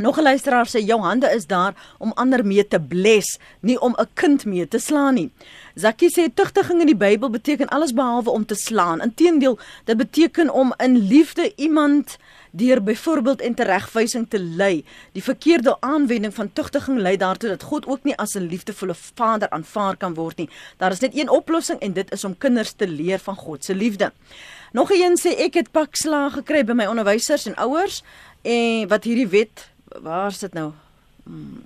Nog 0.00 0.18
'n 0.18 0.22
luisteraar 0.22 0.66
sê 0.66 0.80
jou 0.80 1.00
hande 1.00 1.28
is 1.34 1.46
daar 1.46 1.74
om 1.98 2.12
ander 2.12 2.46
mee 2.46 2.68
te 2.68 2.80
bless, 2.80 3.38
nie 3.60 3.80
om 3.80 3.94
'n 3.98 4.08
kind 4.14 4.44
mee 4.44 4.68
te 4.68 4.78
slaan 4.78 5.14
nie. 5.14 5.30
Zakkie 5.74 6.10
sê 6.10 6.34
tugtiging 6.34 6.80
in 6.80 6.86
die 6.86 6.96
Bybel 6.96 7.30
beteken 7.30 7.68
alles 7.68 7.92
behalwe 7.92 8.30
om 8.30 8.46
te 8.46 8.54
slaan. 8.54 9.00
Inteendeel, 9.00 9.58
dit 9.84 9.96
beteken 9.96 10.50
om 10.50 10.74
in 10.76 10.96
liefde 10.96 11.52
iemand 11.56 12.16
deur 12.50 12.82
byvoorbeeld 12.82 13.40
en 13.40 13.54
teregwysing 13.54 14.28
te 14.28 14.38
lei. 14.38 14.84
Die 15.12 15.22
verkeerde 15.22 15.76
aanwending 15.80 16.34
van 16.34 16.52
tugtiging 16.52 16.98
lei 16.98 17.16
daartoe 17.16 17.48
dat 17.48 17.62
God 17.62 17.86
ook 17.86 18.02
nie 18.02 18.16
as 18.16 18.34
'n 18.34 18.46
liefdevolle 18.46 18.94
Vader 18.94 19.50
aanvaar 19.50 19.96
kan 19.96 20.14
word 20.14 20.36
nie. 20.36 20.50
Daar 20.76 20.90
is 20.90 21.00
net 21.00 21.16
een 21.16 21.30
oplossing 21.30 21.80
en 21.80 21.92
dit 21.92 22.12
is 22.12 22.24
om 22.24 22.38
kinders 22.38 22.72
te 22.72 22.88
leer 22.88 23.18
van 23.18 23.36
God 23.36 23.64
se 23.64 23.74
liefde. 23.74 24.12
Nog 24.72 24.90
een 24.94 25.18
sê 25.18 25.34
ek 25.46 25.56
het 25.58 25.72
pakslae 25.74 26.30
gekry 26.30 26.62
by 26.62 26.76
my 26.78 26.86
onderwysers 26.86 27.48
en 27.50 27.56
ouers 27.58 28.04
en 28.46 28.86
wat 28.88 29.04
hierdie 29.08 29.26
wet 29.28 29.66
waar 29.98 30.30
is 30.30 30.38
dit 30.38 30.54
nou? 30.54 30.70
Hmm. 31.24 31.64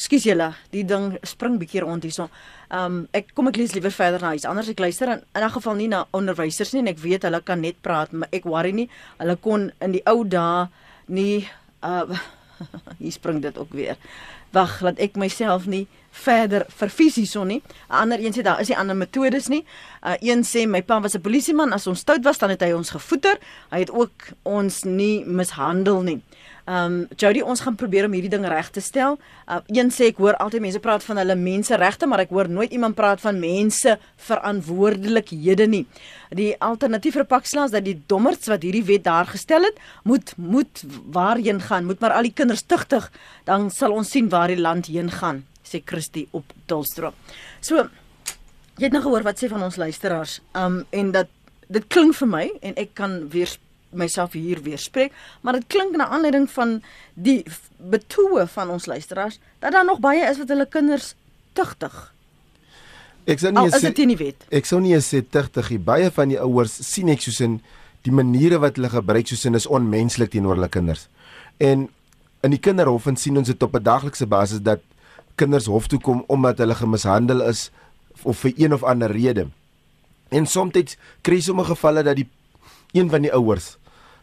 Ekskuus 0.00 0.24
julle, 0.24 0.48
die 0.72 0.84
ding 0.88 1.12
spring 1.28 1.58
bietjie 1.60 1.82
rond 1.84 2.02
hierso. 2.02 2.30
Ehm 2.72 3.02
um, 3.02 3.02
ek 3.12 3.34
kom 3.36 3.50
ek 3.50 3.58
lees 3.60 3.74
liewer 3.76 3.92
verder 3.92 4.24
na 4.24 4.32
iets 4.34 4.48
anders 4.48 4.70
ek 4.72 4.80
luister 4.80 5.12
in, 5.12 5.20
in 5.36 5.44
'n 5.44 5.52
geval 5.52 5.76
nie 5.76 5.88
na 5.92 6.06
onderwysers 6.10 6.72
nie 6.72 6.80
en 6.80 6.88
ek 6.88 7.04
weet 7.04 7.22
hulle 7.28 7.40
kan 7.44 7.60
net 7.60 7.76
praat, 7.82 8.12
maar 8.12 8.28
ek 8.32 8.48
worry 8.48 8.72
nie. 8.72 8.88
Hulle 9.18 9.36
kon 9.36 9.70
in 9.80 9.92
die 9.92 10.02
ou 10.06 10.24
dae 10.24 10.68
nie 11.06 11.48
uh 11.84 12.08
hier 13.02 13.12
spring 13.12 13.42
dit 13.42 13.58
ook 13.58 13.72
weer. 13.72 13.96
Wag, 14.52 14.80
laat 14.84 14.98
ek 15.00 15.16
myself 15.16 15.64
nie 15.66 15.86
verder 16.12 16.66
verfies 16.68 17.16
hierson 17.16 17.48
nie. 17.48 17.62
'n 17.88 17.94
Ander 18.02 18.20
een 18.20 18.32
sê 18.32 18.42
daar 18.42 18.60
is 18.60 18.68
nie 18.68 18.76
ander 18.76 18.96
metodes 18.96 19.48
nie. 19.48 19.64
Uh 20.04 20.16
een 20.20 20.44
sê 20.44 20.66
my 20.68 20.82
pa 20.82 21.00
was 21.00 21.14
'n 21.14 21.20
polisieman, 21.20 21.72
as 21.72 21.86
ons 21.86 21.98
stout 22.00 22.24
was 22.24 22.38
dan 22.38 22.50
het 22.50 22.60
hy 22.60 22.72
ons 22.72 22.90
gevoeter. 22.90 23.38
Hy 23.70 23.78
het 23.78 23.90
ook 23.90 24.28
ons 24.42 24.82
nie 24.84 25.24
mishandel 25.24 26.02
nie. 26.02 26.20
Ehm 26.64 26.92
um, 26.92 27.06
Jody, 27.18 27.40
ons 27.42 27.60
gaan 27.60 27.74
probeer 27.74 28.06
om 28.06 28.12
hierdie 28.14 28.30
ding 28.30 28.44
reg 28.46 28.68
te 28.70 28.80
stel. 28.80 29.16
Uh, 29.50 29.58
een 29.66 29.88
sê 29.90 30.12
ek 30.12 30.20
hoor 30.22 30.36
altyd 30.38 30.62
mense 30.62 30.78
praat 30.82 31.02
van 31.02 31.18
hulle 31.18 31.34
menseregte, 31.34 32.06
maar 32.06 32.22
ek 32.22 32.30
hoor 32.30 32.46
nooit 32.48 32.70
iemand 32.70 32.94
praat 32.94 33.20
van 33.20 33.40
mense 33.42 33.96
verantwoordelikhede 34.28 35.66
nie. 35.66 35.82
Die 36.30 36.52
alternatief 36.62 37.18
vir 37.18 37.26
pakslaas 37.26 37.74
dat 37.74 37.82
die 37.88 37.96
dommerds 38.06 38.46
wat 38.52 38.62
hierdie 38.62 38.84
wet 38.86 39.08
daar 39.08 39.26
gestel 39.26 39.66
het, 39.66 39.80
moet 40.06 40.30
moet 40.36 40.84
waarheen 41.10 41.58
gaan? 41.66 41.90
Moet 41.90 42.00
maar 42.00 42.14
al 42.14 42.30
die 42.30 42.36
kinders 42.36 42.62
tugtig, 42.62 43.10
dan 43.44 43.66
sal 43.70 43.96
ons 43.98 44.14
sien 44.14 44.30
waar 44.30 44.54
die 44.54 44.60
land 44.60 44.86
heen 44.86 45.10
gaan, 45.10 45.42
sê 45.66 45.82
Christie 45.84 46.28
op 46.30 46.54
Dolstroom. 46.70 47.18
So 47.60 47.88
jy 48.78 48.86
het 48.86 48.94
nou 48.94 49.02
gehoor 49.02 49.26
wat 49.26 49.42
sê 49.42 49.50
van 49.50 49.66
ons 49.66 49.82
luisteraars. 49.82 50.38
Um 50.54 50.84
en 50.94 51.10
dat 51.10 51.26
dit 51.72 51.90
klink 51.90 52.14
vir 52.22 52.28
my 52.28 52.46
en 52.62 52.78
ek 52.78 52.94
kan 52.94 53.18
weer 53.34 53.50
myself 53.92 54.32
hier 54.32 54.62
weer 54.62 54.78
spreek, 54.78 55.12
maar 55.40 55.52
dit 55.52 55.66
klink 55.66 55.96
na 55.96 56.08
aanleiding 56.08 56.48
van 56.50 56.80
die 57.14 57.42
betoë 57.76 58.46
van 58.54 58.70
ons 58.70 58.86
luisteraars 58.86 59.38
dat 59.60 59.72
daar 59.72 59.84
nog 59.84 60.00
baie 60.00 60.24
is 60.30 60.38
wat 60.38 60.48
hulle 60.48 60.66
kinders 60.66 61.14
tugtig. 61.52 62.12
Ek 63.24 63.38
sou 63.38 63.52
nie 63.54 63.70
sê 63.70 63.92
dit 63.92 64.06
nie 64.10 64.18
weet. 64.18 64.46
Ek 64.50 64.66
sou 64.66 64.80
nie 64.82 64.96
sê 64.98 65.22
tugtig 65.22 65.70
nie. 65.70 65.78
Baie 65.78 66.10
van 66.10 66.32
die 66.32 66.40
ouers 66.42 66.74
sien 66.82 67.10
ek 67.12 67.22
soos 67.22 67.40
in 67.44 67.60
die 68.02 68.14
maniere 68.14 68.58
wat 68.62 68.78
hulle 68.78 68.90
gebruik 68.90 69.30
soos 69.30 69.44
in 69.46 69.58
is 69.58 69.68
onmenslik 69.70 70.32
teenoor 70.32 70.58
hulle 70.58 70.70
kinders. 70.72 71.06
En 71.62 71.86
in 72.42 72.54
die 72.54 72.58
kinderhof 72.58 73.06
en 73.06 73.16
sien 73.16 73.38
ons 73.38 73.46
dit 73.46 73.62
op 73.62 73.76
'n 73.76 73.82
daglikse 73.82 74.26
basis 74.26 74.60
dat 74.60 74.80
kinders 75.36 75.66
hof 75.66 75.86
toe 75.86 76.00
kom 76.00 76.24
omdat 76.26 76.58
hulle 76.58 76.74
gemishandel 76.74 77.42
is 77.46 77.70
of 78.22 78.38
vir 78.38 78.52
een 78.56 78.74
of 78.74 78.82
ander 78.82 79.10
rede. 79.10 79.48
En 80.30 80.46
soms 80.46 80.96
kry 81.22 81.40
sommige 81.40 81.74
gevalle 81.74 82.02
dat 82.02 82.16
die 82.16 82.28
een 82.92 83.10
van 83.10 83.22
die 83.22 83.32
ouers 83.32 83.76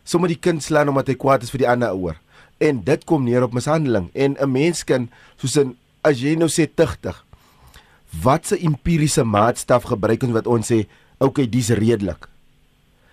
sommer 0.10 0.32
die 0.32 0.40
kind 0.40 0.64
slaan 0.66 0.90
omdat 0.90 1.12
hy 1.12 1.18
kwaad 1.20 1.46
is 1.46 1.54
vir 1.54 1.64
die 1.64 1.70
ander 1.70 1.94
ouer. 1.94 2.18
En 2.60 2.82
dit 2.86 3.06
kom 3.08 3.24
neer 3.28 3.46
op 3.46 3.56
mishandeling 3.56 4.10
en 4.14 4.36
'n 4.40 4.52
mens 4.52 4.84
kan 4.84 5.10
soos 5.38 5.58
in 5.58 5.76
as 6.04 6.22
jy 6.22 6.36
nou 6.36 6.50
sê 6.50 6.68
tigtig. 6.68 7.16
Wat 8.24 8.48
se 8.48 8.58
empiriese 8.58 9.24
maatstaf 9.24 9.84
gebruik 9.84 10.24
ons 10.24 10.34
wat 10.34 10.48
ons 10.48 10.72
sê, 10.72 10.88
okay, 11.20 11.46
dis 11.46 11.70
redelik. 11.70 12.28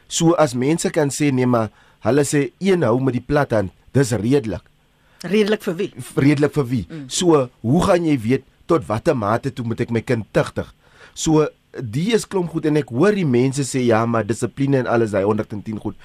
So 0.09 0.33
as 0.35 0.55
mense 0.55 0.91
kan 0.91 1.11
sê 1.11 1.33
nee 1.33 1.47
maar 1.47 1.71
hulle 2.01 2.25
sê 2.25 2.51
een 2.61 2.83
hou 2.83 3.01
met 3.01 3.15
die 3.15 3.27
plat 3.27 3.51
hand, 3.51 3.73
dis 3.93 4.13
redelik. 4.13 4.63
Redelik 5.25 5.63
vir 5.63 5.75
wie? 5.75 5.93
Redelik 6.17 6.53
vir 6.53 6.67
wie? 6.67 6.87
Mm. 6.89 7.09
So, 7.09 7.49
hoe 7.61 7.83
gaan 7.83 8.05
jy 8.05 8.19
weet 8.19 8.45
tot 8.67 8.87
watter 8.87 9.17
mate 9.17 9.51
toe 9.51 9.65
moet 9.65 9.81
ek 9.81 9.91
my 9.91 10.01
kind 10.01 10.25
tigtig? 10.33 10.75
So 11.15 11.49
die 11.77 12.15
is 12.15 12.25
klomp 12.25 12.51
goed 12.51 12.67
en 12.67 12.77
ek 12.77 12.89
hoor 12.89 13.13
die 13.13 13.27
mense 13.27 13.65
sê 13.65 13.83
ja, 13.85 14.07
maar 14.07 14.25
dissipline 14.25 14.79
en 14.79 14.87
alles, 14.87 15.13
hy 15.13 15.23
110 15.27 15.81
goed 15.83 15.97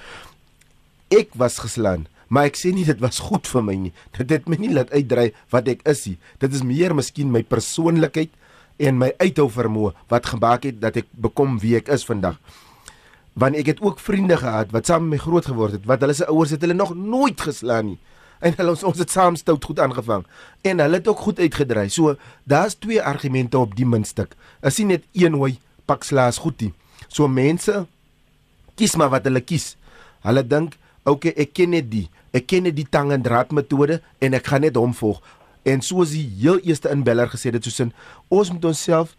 ek 1.12 1.36
was 1.38 1.60
geslaan, 1.62 2.06
maar 2.32 2.48
ek 2.48 2.56
sê 2.56 2.72
nie 2.72 2.86
dit 2.88 3.00
was 3.02 3.20
goed 3.20 3.48
vir 3.48 3.64
my 3.66 3.74
nie. 3.76 3.92
Dit 4.16 4.32
het 4.32 4.48
my 4.48 4.56
nie 4.60 4.72
laat 4.72 4.92
uitdry 4.94 5.30
wat 5.52 5.68
ek 5.68 5.84
is 5.88 6.06
nie. 6.08 6.16
Dit 6.40 6.54
is 6.56 6.64
meer 6.64 6.94
miskien 6.96 7.32
my 7.32 7.42
persoonlikheid 7.44 8.32
en 8.80 8.98
my 9.00 9.10
uithou 9.20 9.48
vermoë 9.52 9.92
wat 10.10 10.30
gemaak 10.32 10.64
het 10.68 10.80
dat 10.80 10.96
ek 11.02 11.10
bekom 11.12 11.58
wie 11.62 11.76
ek 11.78 11.90
is 11.92 12.06
vandag. 12.08 12.38
Want 13.38 13.56
ek 13.60 13.74
het 13.74 13.82
ook 13.84 14.00
vriende 14.00 14.36
gehad 14.40 14.72
wat 14.72 14.88
saam 14.88 15.06
met 15.06 15.18
my 15.18 15.20
groot 15.24 15.46
geword 15.48 15.76
het, 15.78 15.86
wat 15.88 16.00
hulle 16.04 16.16
se 16.16 16.28
ouers 16.28 16.52
het 16.56 16.64
hulle 16.64 16.76
nog 16.76 16.94
nooit 16.96 17.40
geslaan 17.40 17.92
nie. 17.92 18.00
En 18.42 18.56
hulle 18.58 18.74
ons 18.74 18.82
ons 18.90 18.98
het 18.98 19.12
saam 19.12 19.36
stout 19.38 19.64
goed 19.64 19.80
aangevang 19.80 20.24
en 20.66 20.82
hulle 20.82 21.00
het 21.00 21.08
ook 21.08 21.24
goed 21.28 21.38
uitgedry. 21.38 21.88
So 21.88 22.16
daar's 22.48 22.74
twee 22.80 23.02
argumente 23.02 23.58
op 23.58 23.76
die 23.76 23.86
muntstuk. 23.86 24.34
Is 24.62 24.80
nie 24.80 24.96
net 24.96 25.04
een 25.12 25.36
hoe 25.36 25.52
pak 25.86 26.04
slaas 26.04 26.40
goed 26.42 26.60
nie. 26.60 26.72
So 27.08 27.28
mense 27.28 27.84
kies 28.76 28.96
maar 28.96 29.12
wat 29.12 29.28
hulle 29.28 29.44
kies. 29.44 29.76
Hulle 30.24 30.42
dink 30.46 30.80
okay, 31.04 31.32
ek 31.36 31.52
ken 31.52 31.70
net 31.70 31.90
die. 31.90 32.08
Ek 32.32 32.46
ken 32.46 32.62
net 32.68 32.76
die 32.76 32.88
tang 32.88 33.12
en 33.12 33.22
draad 33.22 33.52
metode 33.52 34.00
en 34.20 34.34
ek 34.34 34.46
gaan 34.46 34.64
net 34.66 34.78
hom 34.80 34.94
volg. 34.96 35.20
En 35.64 35.82
soos 35.84 36.14
die 36.16 36.26
heel 36.40 36.58
eerste 36.66 36.90
inbeller 36.90 37.30
gesê 37.30 37.52
het, 37.52 37.64
soos 37.64 37.80
in 37.84 37.92
ons 38.28 38.50
moet 38.50 38.64
onsself 38.72 39.16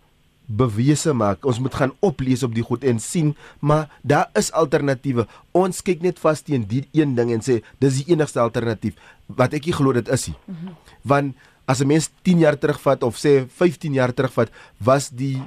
bewese 0.48 1.14
maak. 1.16 1.46
Ons 1.48 1.62
moet 1.64 1.76
gaan 1.76 1.94
oplees 2.04 2.44
op 2.44 2.54
die 2.56 2.66
goed 2.66 2.84
en 2.88 3.00
sien, 3.00 3.32
maar 3.60 3.88
daar 4.02 4.30
is 4.40 4.52
alternatiewe. 4.52 5.28
Ons 5.56 5.82
kyk 5.86 6.04
net 6.04 6.20
vas 6.20 6.44
teen 6.44 6.68
die 6.68 6.84
een 6.92 7.16
ding 7.16 7.32
en 7.32 7.44
sê 7.44 7.62
dis 7.84 8.02
die 8.02 8.14
enigste 8.14 8.42
alternatief 8.44 9.00
wat 9.28 9.56
ek 9.56 9.72
glo 9.72 9.94
dit 9.96 10.10
is. 10.12 10.28
Mm 10.28 10.56
-hmm. 10.56 10.76
Want 11.04 11.36
as 11.66 11.80
'n 11.80 11.88
mens 11.88 12.10
10 12.24 12.40
jaar 12.40 12.58
terugvat 12.58 13.04
of 13.04 13.16
sê 13.16 13.48
15 13.48 13.94
jaar 13.94 14.14
terugvat, 14.14 14.50
was 14.78 15.10
die 15.10 15.42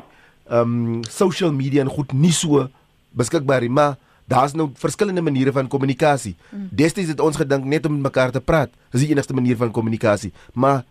ehm 0.48 0.96
um, 0.96 1.04
social 1.04 1.52
media 1.52 1.82
en 1.82 1.88
goed 1.88 2.12
nie 2.12 2.32
so 2.32 2.68
beskikbaar 3.10 3.60
nie, 3.60 3.70
maar 3.70 3.98
daar's 4.26 4.54
nou 4.58 4.70
verskillende 4.74 5.22
maniere 5.22 5.52
van 5.52 5.68
kommunikasie. 5.68 6.34
Mm. 6.50 6.68
Destyds 6.70 7.08
het 7.14 7.22
ons 7.22 7.38
gedink 7.38 7.64
net 7.64 7.86
om 7.86 7.92
met 7.92 8.08
mekaar 8.10 8.34
te 8.34 8.42
praat 8.42 8.70
is 8.92 9.00
die 9.04 9.10
enigste 9.14 9.34
manier 9.34 9.56
van 9.56 9.70
kommunikasie, 9.70 10.32
maar 10.54 10.84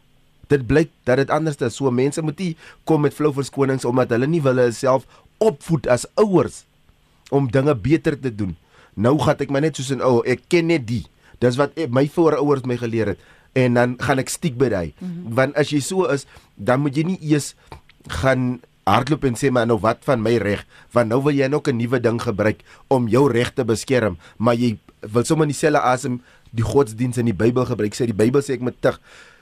dit 0.48 0.62
blyk 0.67 0.91
dat 1.04 1.17
dit 1.17 1.30
anders 1.34 1.58
is. 1.58 1.76
So 1.76 1.91
mense 1.91 2.21
moet 2.21 2.39
nie 2.39 2.54
kom 2.84 3.02
met 3.06 3.13
flou 3.13 3.34
verskonings 3.34 3.86
omdat 3.86 4.13
hulle 4.15 4.30
nie 4.30 4.41
wil 4.45 4.62
self 4.71 5.08
opvoed 5.43 5.88
as 5.91 6.06
ouers 6.21 6.63
om 7.34 7.50
dinge 7.52 7.76
beter 7.76 8.19
te 8.19 8.32
doen. 8.32 8.56
Nou 8.95 9.17
gaan 9.19 9.41
ek 9.43 9.52
maar 9.52 9.65
net 9.65 9.76
soos 9.76 9.91
'n 9.91 10.02
ou, 10.02 10.21
ek 10.24 10.48
ken 10.48 10.67
net 10.67 10.88
die. 10.88 11.06
Dis 11.39 11.58
wat 11.58 11.76
my 11.89 12.08
voorouers 12.08 12.63
my 12.63 12.78
geleer 12.78 13.08
het 13.08 13.19
en 13.56 13.74
dan 13.74 13.95
gaan 14.00 14.19
ek 14.19 14.30
stiek 14.30 14.58
by 14.58 14.69
daai. 14.69 14.93
Mm 15.00 15.08
-hmm. 15.08 15.34
Want 15.36 15.56
as 15.56 15.69
jy 15.69 15.80
so 15.80 16.06
is, 16.06 16.26
dan 16.56 16.80
moet 16.80 16.95
jy 16.95 17.04
nie 17.04 17.19
eers 17.21 17.56
gaan 18.08 18.62
hardloop 18.86 19.26
en 19.26 19.36
sê 19.36 19.52
maar 19.52 19.67
nou 19.67 19.78
wat 19.82 20.04
van 20.06 20.21
my 20.21 20.38
reg? 20.41 20.65
Want 20.93 21.10
nou 21.10 21.21
wil 21.26 21.34
jy 21.34 21.48
nog 21.48 21.67
'n 21.67 21.78
nuwe 21.78 22.00
ding 22.00 22.21
gebruik 22.21 22.62
om 22.88 23.08
jou 23.08 23.32
reg 23.32 23.54
te 23.54 23.65
beskerm. 23.65 24.17
Maar 24.38 24.56
jy 24.56 24.78
wil 25.00 25.24
sommer 25.24 25.48
dieselfde 25.48 25.82
asem 25.82 26.21
die 26.52 26.63
godsdienst 26.63 27.17
in 27.17 27.26
die 27.26 27.34
Bybel 27.34 27.65
gebruik. 27.65 27.93
Sê 27.93 28.06
die 28.06 28.13
Bybel 28.13 28.41
sê 28.41 28.54
ek 28.54 28.62
moet 28.62 28.82
tug. 28.82 29.00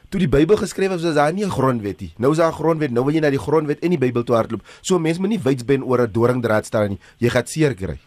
Toe 0.09 0.19
die 0.19 0.29
Bybel 0.29 0.57
geskryf 0.57 0.91
is 0.91 1.03
was 1.03 1.15
daar 1.15 1.33
nie 1.33 1.45
'n 1.45 1.49
grondwet 1.49 2.01
nie. 2.01 2.13
Nou 2.17 2.31
is 2.31 2.37
daar 2.37 2.51
'n 2.51 2.55
grondwet 2.55 2.91
nou 2.91 3.03
wil 3.05 3.13
jy 3.13 3.19
na 3.19 3.29
die 3.29 3.39
grondwet 3.39 3.79
en 3.79 3.89
die 3.89 3.97
Bybel 3.97 4.23
toe 4.23 4.35
hardloop. 4.35 4.61
So 4.81 4.99
mense 4.99 5.19
moet 5.19 5.29
nie 5.29 5.39
wydsben 5.39 5.83
oor 5.83 6.01
'n 6.01 6.11
doringdraad 6.11 6.65
staan 6.65 6.89
nie. 6.89 6.99
Jy 7.17 7.29
gaan 7.29 7.47
seer 7.47 7.75
kry. 7.75 7.97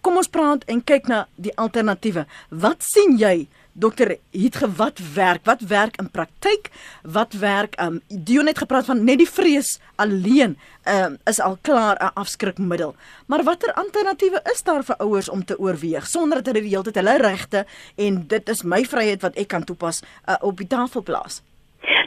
Kom 0.00 0.16
ons 0.16 0.28
praat 0.28 0.64
en 0.64 0.84
kyk 0.84 1.06
na 1.06 1.28
die 1.34 1.56
alternatiewe. 1.56 2.26
Wat 2.50 2.82
sien 2.82 3.16
jy 3.18 3.48
dokter 3.74 4.16
het 4.30 4.56
gewat 4.56 5.00
werk 5.14 5.44
wat 5.44 5.60
werk 5.60 5.96
in 5.98 6.10
praktyk 6.10 6.70
wat 7.02 7.32
werk 7.32 7.74
um 7.82 8.00
Dion 8.08 8.46
het 8.46 8.58
gepraat 8.58 8.86
van 8.86 9.04
net 9.04 9.18
die 9.18 9.28
vrees 9.28 9.78
alleen 9.96 10.56
um 10.90 11.16
is 11.30 11.40
al 11.40 11.58
klaar 11.60 11.96
'n 11.98 12.14
afskrikmiddel. 12.14 12.94
Maar 13.26 13.42
watter 13.42 13.72
alternatiewe 13.72 14.40
is 14.52 14.62
daar 14.62 14.84
vir 14.84 14.96
ouers 14.96 15.28
om 15.28 15.44
te 15.44 15.58
oorweeg 15.58 16.06
sonder 16.06 16.42
dat 16.42 16.46
hulle 16.46 16.60
die 16.60 16.70
hele 16.70 16.82
tyd 16.82 16.94
hulle 16.94 17.18
regte 17.18 17.66
en 17.96 18.26
dit 18.26 18.48
is 18.48 18.62
my 18.62 18.84
vryheid 18.84 19.22
wat 19.22 19.36
ek 19.36 19.48
kan 19.48 19.64
toepas 19.64 20.02
uh, 20.28 20.34
op 20.40 20.56
die 20.56 20.66
tafel 20.66 21.02
plaas? 21.02 21.42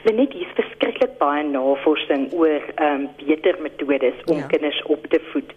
Net 0.08 0.34
hier 0.34 0.47
verskriklik 0.97 1.19
baie 1.19 1.43
navorsing 1.43 2.33
oor 2.33 2.62
um 2.81 3.10
beter 3.17 3.55
metodes 3.62 4.15
om 4.25 4.38
ja. 4.38 4.47
kinders 4.47 4.81
op 4.86 5.05
te 5.10 5.19
voed 5.31 5.53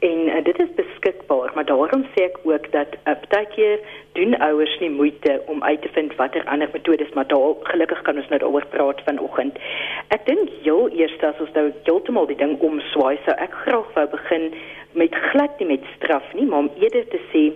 en 0.00 0.28
uh, 0.28 0.44
dit 0.44 0.58
is 0.60 0.74
beskikbaar 0.74 1.52
maar 1.54 1.64
daarom 1.64 2.04
sê 2.14 2.24
ek 2.24 2.38
ook 2.44 2.70
dat 2.72 2.88
uh, 3.06 3.14
baie 3.30 3.46
keer 3.54 3.78
doen 4.12 4.36
ouers 4.38 4.78
nie 4.80 4.90
moeite 4.90 5.40
om 5.46 5.62
uit 5.62 5.82
te 5.82 5.88
vind 5.94 6.14
watter 6.16 6.44
ander 6.44 6.68
metodes 6.72 7.12
maar 7.14 7.26
daar 7.26 7.54
gelukkig 7.62 8.02
kan 8.02 8.16
ons 8.16 8.28
nou 8.28 8.40
daaroor 8.40 8.66
praat 8.66 9.00
vanoggend. 9.04 9.56
Ek 10.08 10.26
dink 10.26 10.50
heel 10.62 10.90
eers 10.92 11.16
as 11.22 11.40
ons 11.40 11.54
nou 11.54 11.70
heeltemal 11.84 12.26
die 12.26 12.36
ding 12.36 12.58
omswaai 12.60 13.18
sou 13.24 13.36
ek 13.38 13.54
graag 13.64 13.88
wou 13.96 14.06
begin 14.12 14.52
met 14.92 15.14
glad 15.30 15.58
nie 15.58 15.70
met 15.72 15.88
straf 15.96 16.34
nie 16.36 16.46
maar 16.46 16.66
om 16.66 16.72
eerder 16.76 17.08
te 17.08 17.20
sê 17.32 17.48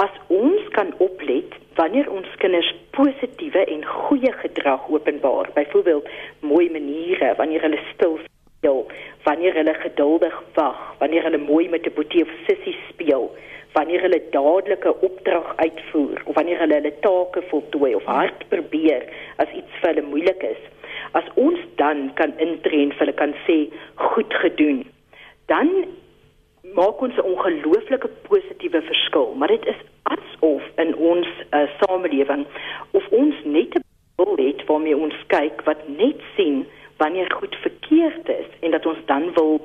as 0.00 0.12
ons 0.32 0.68
kan 0.76 0.92
oplet 1.04 1.56
wanneer 1.76 2.08
ons 2.08 2.28
kinders 2.42 2.68
positiewe 2.96 3.64
en 3.74 3.82
goeie 3.84 4.32
gedrag 4.42 4.86
openbaar 4.88 5.50
byvoorbeeld 5.56 6.08
mooi 6.52 6.70
maniere 6.76 7.34
wanneer 7.40 7.64
hulle 7.66 7.80
stil 7.92 8.16
speel 8.24 8.80
wanneer 9.26 9.58
hulle 9.60 9.74
geduldig 9.82 10.36
wag 10.56 10.80
wanneer 11.02 11.26
hulle 11.28 11.42
mooi 11.44 11.68
met 11.74 11.86
'n 11.86 11.96
boetie 11.98 12.24
of 12.24 12.32
sissie 12.46 12.76
speel 12.88 13.28
wanneer 13.76 14.00
hulle 14.06 14.22
dadelike 14.30 14.94
opdrag 15.08 15.52
uitvoer 15.56 16.22
of 16.24 16.34
wanneer 16.34 16.58
hulle 16.64 16.78
hulle 16.80 16.94
take 17.06 17.42
voltooi 17.52 17.94
of 17.94 18.04
hard 18.04 18.48
probeer 18.48 19.02
as 19.36 19.52
iets 19.60 19.74
vir 19.80 19.88
hulle 19.90 20.10
moeilik 20.12 20.42
is 20.54 20.62
as 21.12 21.28
ons 21.34 21.60
dan 21.82 22.10
kan 22.14 22.32
intree 22.38 22.82
en 22.86 22.92
vir 22.92 23.04
hulle 23.04 23.20
kan 23.24 23.34
sê 23.46 23.58
goed 23.94 24.34
gedoen 24.44 24.84
dan 25.52 25.70
maak 26.74 27.00
ons 27.00 27.16
'n 27.16 27.20
ongelooflike 27.32 28.08
positiewe 28.28 28.82
verskil, 28.82 29.34
maar 29.36 29.48
dit 29.48 29.66
is 29.66 29.80
asof 30.02 30.62
in 30.76 30.96
ons 30.96 31.28
uh, 31.50 31.62
samelewing 31.80 32.46
of 32.90 33.08
ons 33.08 33.34
net 33.44 33.80
wil 34.16 34.36
het 34.36 34.64
waarmee 34.66 34.96
ons 34.96 35.14
kyk 35.26 35.62
wat 35.64 35.88
net 35.88 36.20
sien 36.36 36.66
wanneer 36.96 37.32
goed 37.32 37.54
verkeerd 37.54 38.28
is 38.28 38.48
en 38.60 38.70
dat 38.70 38.86
ons 38.86 38.98
dan 39.06 39.32
wil 39.34 39.60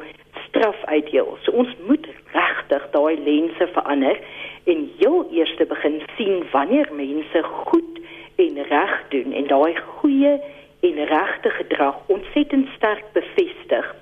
straf 0.47 0.83
uitdeel. 0.85 1.37
So 1.41 1.51
ons 1.51 1.75
moet 1.87 2.07
regtig 2.31 2.89
daai 2.91 3.17
lense 3.23 3.67
verander 3.67 4.19
en 4.63 4.91
heel 4.97 5.27
eers 5.31 5.55
begin 5.67 6.01
sien 6.17 6.43
wanneer 6.51 6.89
mense 6.93 7.43
goed 7.43 7.99
en 8.35 8.63
reg 8.63 9.03
doen 9.09 9.33
en 9.33 9.47
daai 9.47 9.75
goeie 9.75 10.39
en 10.79 11.05
regte 11.05 11.49
gedrag 11.49 11.95
ontsettend 12.07 12.67
sterk 12.75 13.03
bevestig 13.13 13.95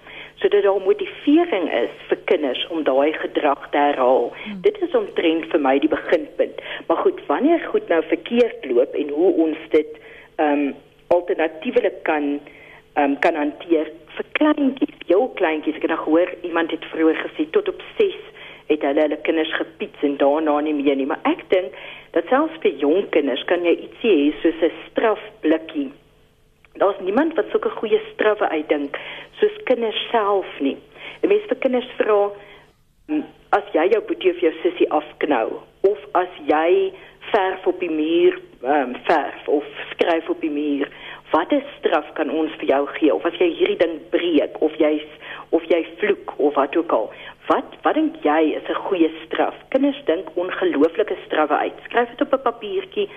sodat 0.44 0.64
daar 0.64 0.82
motivering 0.84 1.70
is 1.74 1.92
vir 2.10 2.20
kinders 2.30 2.64
om 2.76 2.84
daai 2.84 3.14
gedrag 3.16 3.70
te 3.72 3.80
herhaal. 3.80 4.26
Hmm. 4.44 4.62
Dit 4.68 4.82
is 4.84 4.96
omtrent 5.00 5.48
vir 5.52 5.62
my 5.64 5.78
die 5.80 5.92
beginpunt. 5.92 6.60
Maar 6.88 7.00
goed, 7.06 7.22
wanneer 7.32 7.64
goed 7.72 7.88
nou 7.88 8.02
verkeerd 8.10 8.68
loop 8.68 8.98
en 9.00 9.16
hoe 9.16 9.32
ons 9.48 9.70
dit 9.76 10.02
ehm 10.36 10.68
um, 10.68 10.74
alternatiewelik 11.08 12.04
kan 12.04 12.28
ehm 12.34 13.04
um, 13.04 13.20
kan 13.20 13.36
hanteer 13.40 13.92
vir 14.18 14.30
kleintjies, 14.40 15.00
jou 15.08 15.24
kleintjies. 15.40 15.80
Ek 15.80 15.88
het 15.88 15.96
nou 15.96 16.04
gehoor 16.04 16.36
iemand 16.42 16.72
het 16.76 16.86
vroeër 16.92 17.24
gesê 17.24 17.48
tot 17.56 17.70
op 17.70 17.82
6 17.98 18.20
het 18.68 18.82
hulle 18.82 19.02
hulle 19.02 19.20
kinders 19.28 19.56
gepiets 19.56 20.04
en 20.08 20.18
daarna 20.18 20.60
nie 20.60 20.74
meer 20.74 20.96
nie, 20.96 21.06
maar 21.06 21.24
ek 21.30 21.44
dink 21.52 21.76
dat 22.16 22.30
selfs 22.32 22.60
vir 22.64 22.80
jong 22.84 23.10
kinders 23.16 23.44
kan 23.50 23.66
jy 23.68 23.76
ietsie 23.88 24.14
hê 24.20 24.32
soos 24.42 24.64
'n 24.68 24.72
strafblikkie 24.90 25.90
Daar's 26.82 27.00
niemand 27.00 27.36
wat 27.36 27.46
sulke 27.52 27.70
goeie 27.70 28.02
strawwe 28.14 28.50
uitdink 28.50 28.98
soos 29.40 29.58
kinders 29.64 30.08
self 30.12 30.60
nie. 30.60 30.78
'n 31.22 31.28
Mens 31.28 31.46
vir 31.50 31.58
kinders 31.58 31.90
vra 31.98 32.32
as 33.58 33.66
jy 33.74 33.86
jou 33.92 34.02
boetie 34.08 34.32
of 34.32 34.40
jou 34.40 34.54
sussie 34.62 34.90
afknou 34.90 35.60
of 35.82 36.00
as 36.14 36.32
jy 36.48 36.94
verf 37.32 37.68
op 37.68 37.80
die 37.80 37.92
muur 37.92 38.40
um, 38.64 38.96
verf 39.08 39.48
of 39.48 39.64
skryf 39.92 40.30
op 40.30 40.42
die 40.42 40.52
muur, 40.52 40.90
watter 41.32 41.64
straf 41.78 42.08
kan 42.18 42.30
ons 42.30 42.54
vir 42.62 42.70
jou 42.72 42.82
gee 42.98 43.14
of 43.14 43.26
as 43.26 43.38
jy 43.42 43.50
hierdie 43.58 43.80
ding 43.82 44.00
breek 44.14 44.60
of 44.66 44.76
jy 44.82 44.96
of 45.54 45.66
jy 45.70 45.84
vloek 46.02 46.34
of 46.38 46.56
wat 46.58 46.76
ook 46.78 46.94
al. 46.98 47.10
Wat 47.50 47.76
wat 47.86 47.98
dink 48.00 48.18
jy 48.26 48.56
is 48.58 48.70
'n 48.70 48.84
goeie 48.88 49.12
straf? 49.26 49.56
Kinders 49.70 50.02
dink 50.06 50.30
ongelooflike 50.36 51.18
strawwe 51.26 51.58
uit. 51.66 51.78
Skryf 51.86 52.10
dit 52.10 52.22
op 52.22 52.34
'n 52.34 52.48
papiertjie, 52.50 53.10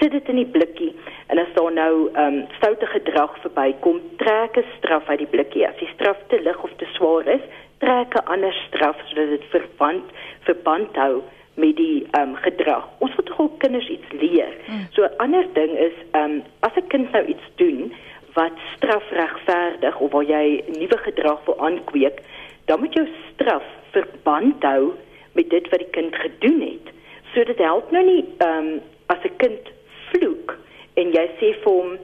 sit 0.00 0.10
dit 0.10 0.28
in 0.28 0.36
die 0.36 0.52
blikkie 0.56 0.92
en 1.26 1.38
as 1.38 1.52
daar 1.54 1.72
nou 1.72 2.08
ehm 2.12 2.38
um, 2.38 2.46
stoute 2.56 2.86
gedrag 2.86 3.36
verbykom, 3.42 4.00
trek 4.16 4.56
'n 4.56 4.64
straf 4.78 5.08
uit 5.08 5.18
die 5.18 5.32
blikkie. 5.36 5.68
As 5.68 5.78
die 5.78 5.90
straf 5.94 6.16
te 6.28 6.40
lig 6.40 6.62
of 6.62 6.70
te 6.76 6.86
swaar 6.92 7.26
is, 7.26 7.44
trek 7.78 8.14
'n 8.14 8.26
ander 8.34 8.52
straf 8.66 8.96
sodat 9.06 9.28
dit 9.28 9.44
verband 9.50 10.04
verband 10.40 10.96
hou 10.96 11.22
met 11.54 11.76
die 11.76 12.06
ehm 12.10 12.28
um, 12.28 12.34
gedrag. 12.34 12.88
Ons 12.98 13.14
moet 13.16 13.38
ook 13.38 13.58
kinders 13.58 13.88
iets 13.88 14.10
leer. 14.10 14.52
Hmm. 14.66 14.86
So 14.90 15.02
'n 15.02 15.16
ander 15.16 15.46
ding 15.52 15.72
is 15.78 15.96
ehm 16.10 16.30
um, 16.30 16.42
as 16.60 16.74
'n 16.76 16.86
kind 16.86 17.12
nou 17.12 17.24
iets 17.24 17.46
doen 17.54 17.92
wat 18.34 18.52
strafregverdig 18.76 19.98
of 19.98 20.10
waar 20.10 20.24
jy 20.24 20.64
nuwe 20.78 20.98
gedrag 20.98 21.44
wil 21.44 21.58
aankweek, 21.60 22.20
dan 22.64 22.80
moet 22.80 22.92
jou 22.94 23.08
straf 23.32 23.62
verband 23.90 24.62
hou 24.62 24.92
met 25.32 25.50
dit 25.50 25.68
wat 25.68 25.78
die 25.78 25.90
kind 25.90 26.14
gedoen 26.14 26.60
het. 26.60 26.92
So 27.34 27.44
dit 27.44 27.58
help 27.58 27.90
nou 27.90 28.04
nie 28.04 28.24
ehm 28.38 28.58
um, 28.58 28.80
as 29.06 29.22
'n 29.22 29.36
kind 29.36 29.73
vloek 30.14 30.56
en 31.00 31.14
jy 31.14 31.24
sê 31.40 31.52
vir 31.60 31.70
hom 31.70 31.94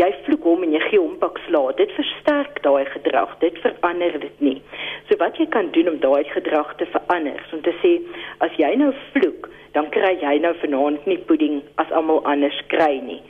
jy 0.00 0.10
vloek 0.26 0.44
hom 0.46 0.66
en 0.66 0.74
jy 0.76 0.82
gee 0.86 1.02
hom 1.02 1.16
pak 1.22 1.38
slaag 1.46 1.76
dit 1.80 1.94
versterk 1.98 2.60
daai 2.66 2.84
gedrag 2.92 3.32
dit 3.40 3.56
verander 3.64 4.18
dit 4.22 4.44
nie. 4.48 4.58
So 5.08 5.18
wat 5.22 5.38
jy 5.40 5.48
kan 5.54 5.72
doen 5.74 5.90
om 5.94 5.98
daai 6.02 6.24
gedrag 6.30 6.76
te 6.78 6.86
verander 6.94 7.42
so 7.48 7.58
om 7.58 7.64
te 7.66 7.74
sê 7.82 7.96
as 8.46 8.54
jy 8.60 8.74
nou 8.82 8.92
vloek 9.14 9.50
dan 9.74 9.90
kry 9.94 10.16
jy 10.22 10.38
nou 10.42 10.54
vanaand 10.62 11.06
nie 11.10 11.18
pudding 11.30 11.60
as 11.82 11.90
almal 11.94 12.22
anders 12.32 12.58
kry 12.72 12.96
nie 13.06 13.20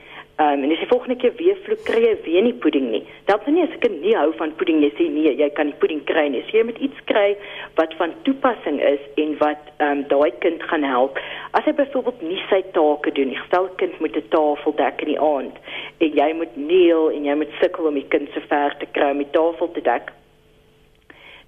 Um, 0.41 0.63
en 0.65 0.71
as 0.73 0.81
jy 0.81 0.87
volgende 0.89 1.19
keer 1.21 1.35
weer 1.37 1.59
vloek 1.67 1.83
kry 1.85 2.01
jy 2.01 2.13
weer 2.25 2.45
nie 2.47 2.55
pudding 2.65 2.87
nie. 2.95 3.03
Dan 3.29 3.43
dan 3.45 3.55
nie 3.59 3.65
as 3.67 3.75
ek 3.77 3.85
nie 3.93 4.15
hou 4.17 4.31
van 4.39 4.55
pudding 4.57 4.79
jy 4.81 4.89
sê 4.97 5.09
nee, 5.13 5.35
jy 5.37 5.49
kan 5.57 5.69
nie 5.69 5.77
pudding 5.83 6.01
kry 6.09 6.29
nie. 6.33 6.41
So 6.49 6.57
jy 6.57 6.63
moet 6.65 6.81
iets 6.81 7.03
kry 7.11 7.35
wat 7.77 7.93
van 7.99 8.15
toepassing 8.25 8.79
is 8.81 9.03
en 9.21 9.35
wat 9.43 9.69
um, 9.85 10.01
daai 10.09 10.31
kind 10.41 10.65
gaan 10.71 10.87
help. 10.87 11.21
As 11.59 11.69
hy 11.69 11.75
byvoorbeeld 11.77 12.25
nie 12.25 12.41
sy 12.49 12.63
take 12.73 13.13
doen 13.19 13.29
nie, 13.35 13.43
stel 13.51 13.69
kind 13.83 14.01
moet 14.01 14.17
'n 14.17 14.33
tafel 14.33 14.77
dek 14.81 15.05
in 15.05 15.13
die 15.13 15.21
aand 15.21 15.61
en 16.01 16.17
jy 16.23 16.31
moet 16.41 16.57
neel 16.57 17.11
en 17.11 17.29
jy 17.29 17.37
moet 17.43 17.53
sukkel 17.61 17.93
om 17.93 18.01
die 18.01 18.09
kind 18.09 18.33
se 18.33 18.41
ver 18.49 18.73
te 18.81 18.89
kry 18.97 19.11
om 19.13 19.21
die 19.21 19.35
tafel 19.37 19.69
te 19.77 19.85
dek 19.85 20.09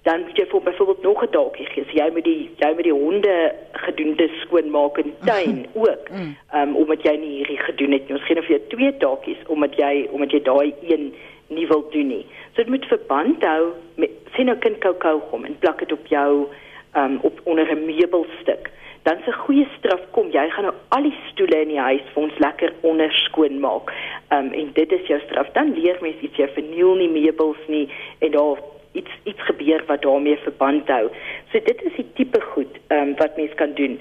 dan 0.03 0.21
moet 0.21 0.37
jy 0.37 0.45
vir 0.51 0.61
byvoorbeeld 0.61 1.01
nog 1.01 1.23
'n 1.23 1.31
daakie 1.31 1.65
gee. 1.65 1.83
So 1.83 1.91
jy 1.91 2.09
moet 2.11 2.23
die 2.23 2.49
jy 2.57 2.71
moet 2.73 2.83
die 2.83 2.99
honde 3.03 3.55
gedoende 3.71 4.29
skoonmaak 4.41 4.97
in 4.97 5.13
tuin 5.25 5.65
ook. 5.83 6.09
Ehm 6.09 6.35
um, 6.51 6.75
omdat 6.75 7.03
jy 7.03 7.15
nie 7.15 7.35
hierdie 7.37 7.57
gedoen 7.57 7.91
het 7.91 8.07
nie. 8.07 8.17
Ons 8.17 8.25
gee 8.25 8.35
nou 8.35 8.45
vir 8.45 8.55
jou 8.55 8.67
twee 8.67 8.97
daakies 8.97 9.41
omdat 9.47 9.75
jy 9.75 10.07
omdat 10.11 10.31
jy 10.31 10.41
daai 10.41 10.73
een 10.81 11.13
nie 11.47 11.67
wil 11.67 11.89
doen 11.89 12.07
nie. 12.07 12.25
So 12.53 12.63
dit 12.63 12.67
moet 12.67 12.85
verband 12.85 13.45
hou 13.45 13.71
met 13.95 14.09
sien 14.35 14.45
nou 14.45 14.57
kind 14.57 14.77
kou 14.99 15.19
gom 15.19 15.45
en 15.45 15.57
plak 15.59 15.79
dit 15.79 15.91
op 15.91 16.07
jou 16.07 16.47
ehm 16.93 17.11
um, 17.11 17.19
op 17.21 17.39
onder 17.43 17.71
'n 17.71 17.85
meubelstuk. 17.85 18.69
Dan 19.03 19.17
se 19.25 19.31
goeie 19.31 19.67
straf 19.77 20.01
kom, 20.11 20.31
jy 20.31 20.49
gaan 20.49 20.63
nou 20.63 20.75
al 20.89 21.03
die 21.03 21.17
stoele 21.31 21.61
in 21.61 21.67
die 21.67 21.79
huis 21.79 22.03
vir 22.13 22.23
ons 22.23 22.37
lekker 22.37 22.73
onder 22.81 23.11
skoon 23.11 23.59
maak. 23.59 23.91
Ehm 24.27 24.45
um, 24.45 24.53
en 24.53 24.69
dit 24.73 24.91
is 24.91 25.07
jou 25.07 25.19
straf. 25.19 25.51
Dan 25.51 25.73
leer 25.73 25.97
mens 26.01 26.19
iets 26.21 26.37
jy 26.37 26.47
verniel 26.47 26.95
nie 26.95 27.09
meubels 27.09 27.67
nie 27.67 27.89
en 28.19 28.31
daar 28.31 28.57
iets 28.93 29.11
iets 29.23 29.43
gebeur 29.49 29.83
wat 29.87 30.01
daarmee 30.01 30.37
verband 30.37 30.87
hou. 30.87 31.09
So 31.51 31.59
dit 31.65 31.83
is 31.89 31.95
die 31.95 32.07
tipe 32.13 32.41
goed 32.53 32.79
ehm 32.87 33.09
um, 33.09 33.15
wat 33.21 33.37
mens 33.37 33.53
kan 33.61 33.73
doen. 33.79 33.99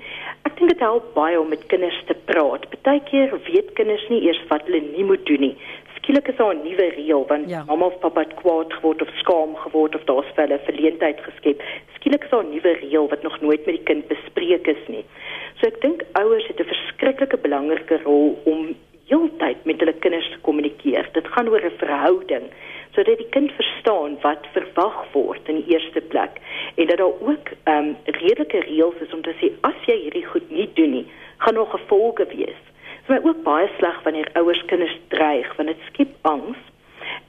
Ek 0.48 0.56
dink 0.58 0.72
dit 0.74 0.84
help 0.84 1.14
baie 1.14 1.40
om 1.40 1.48
met 1.48 1.66
kinders 1.72 2.00
te 2.06 2.16
praat. 2.30 2.68
Partykeer 2.74 3.34
weet 3.48 3.72
kinders 3.78 4.04
nie 4.08 4.22
eers 4.26 4.42
wat 4.50 4.66
hulle 4.68 4.82
nie 4.90 5.04
moet 5.04 5.26
doen 5.26 5.46
nie. 5.48 5.56
Skielik 5.96 6.28
is 6.28 6.36
daar 6.36 6.54
'n 6.54 6.64
nuwe 6.66 6.88
reël 6.98 7.24
want 7.26 7.48
ja. 7.48 7.64
mamma 7.64 7.86
of 7.86 7.98
pappa 8.04 8.20
het 8.20 8.34
kwaad 8.34 8.72
geword 8.72 9.02
of 9.02 9.10
skaam 9.22 9.56
geword 9.64 9.94
of 9.94 10.04
daar's 10.04 10.32
vir 10.34 10.44
hulle 10.46 10.60
verleentheid 10.68 11.20
geskep. 11.28 11.62
Skielik 11.96 12.24
is 12.24 12.30
daar 12.30 12.44
'n 12.44 12.54
nuwe 12.54 12.72
reël 12.84 13.08
wat 13.08 13.22
nog 13.22 13.40
nooit 13.40 13.66
met 13.66 13.74
die 13.74 13.88
kind 13.90 14.08
bespreek 14.08 14.66
is 14.66 14.84
nie. 14.88 15.04
So 15.60 15.66
ek 15.66 15.80
dink 15.80 16.02
ouers 16.12 16.46
het 16.46 16.60
'n 16.60 16.72
verskriklike 16.74 17.36
belangrike 17.36 18.00
rol 18.04 18.40
om 18.44 18.74
heeltyd 19.06 19.64
met 19.64 19.78
hulle 19.78 19.92
kinders 19.92 20.30
te 20.30 20.38
kommunikeer. 20.40 21.08
Dit 21.12 21.26
gaan 21.28 21.48
oor 21.48 21.64
'n 21.64 21.78
verhouding 21.78 22.46
sodat 22.94 23.18
die 23.18 23.28
kind 23.32 23.52
verstaan 23.56 24.18
wat 24.20 24.46
verwag 24.52 24.98
word 25.12 25.48
in 25.48 25.62
die 25.62 25.74
eerste 25.74 26.00
plek 26.12 26.40
en 26.74 26.86
dat 26.86 26.98
daar 27.00 27.20
ook 27.28 27.52
ehm 27.64 27.92
um, 27.92 27.96
redelike 28.04 28.60
reëls 28.66 29.00
is 29.00 29.12
om 29.12 29.22
te 29.22 29.34
sê 29.40 29.52
as 29.68 29.78
jy 29.88 29.96
hierdie 30.04 30.26
goed 30.26 30.50
nie 30.50 30.68
doen 30.76 30.92
nie, 30.98 31.06
gaan 31.44 31.54
daar 31.54 31.72
gevolge 31.72 32.26
wees. 32.34 32.60
Dit 33.02 33.08
is 33.08 33.14
my 33.14 33.20
ook 33.28 33.40
baie 33.42 33.70
sleg 33.78 34.02
wanneer 34.04 34.28
ouers 34.38 34.62
kinders 34.70 34.98
dreig 35.14 35.48
want 35.56 35.72
dit 35.72 35.88
skep 35.88 36.12
angs. 36.22 36.60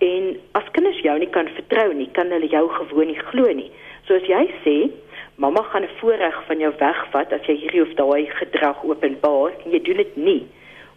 En 0.04 0.36
as 0.60 0.68
kinders 0.76 1.00
jou 1.02 1.16
nie 1.20 1.30
kan 1.32 1.48
vertrou 1.56 1.94
nie, 1.94 2.10
kan 2.12 2.32
hulle 2.32 2.50
jou 2.52 2.66
gewoon 2.70 3.08
nie 3.08 3.24
glo 3.32 3.56
nie. 3.56 3.72
So 4.08 4.20
as 4.20 4.28
jy 4.28 4.44
sê 4.66 4.76
mamma 5.36 5.64
gaan 5.72 5.84
'n 5.84 5.96
voorreg 6.00 6.44
van 6.48 6.60
jou 6.60 6.74
wegvat 6.80 7.34
as 7.34 7.48
jy 7.48 7.56
hierdie 7.56 7.82
of 7.82 7.96
daai 7.96 8.28
gedrag 8.40 8.84
openbaar 8.84 9.52
en 9.66 9.72
jy 9.72 9.82
doen 9.82 9.98
dit 9.98 10.18
nie. 10.18 10.44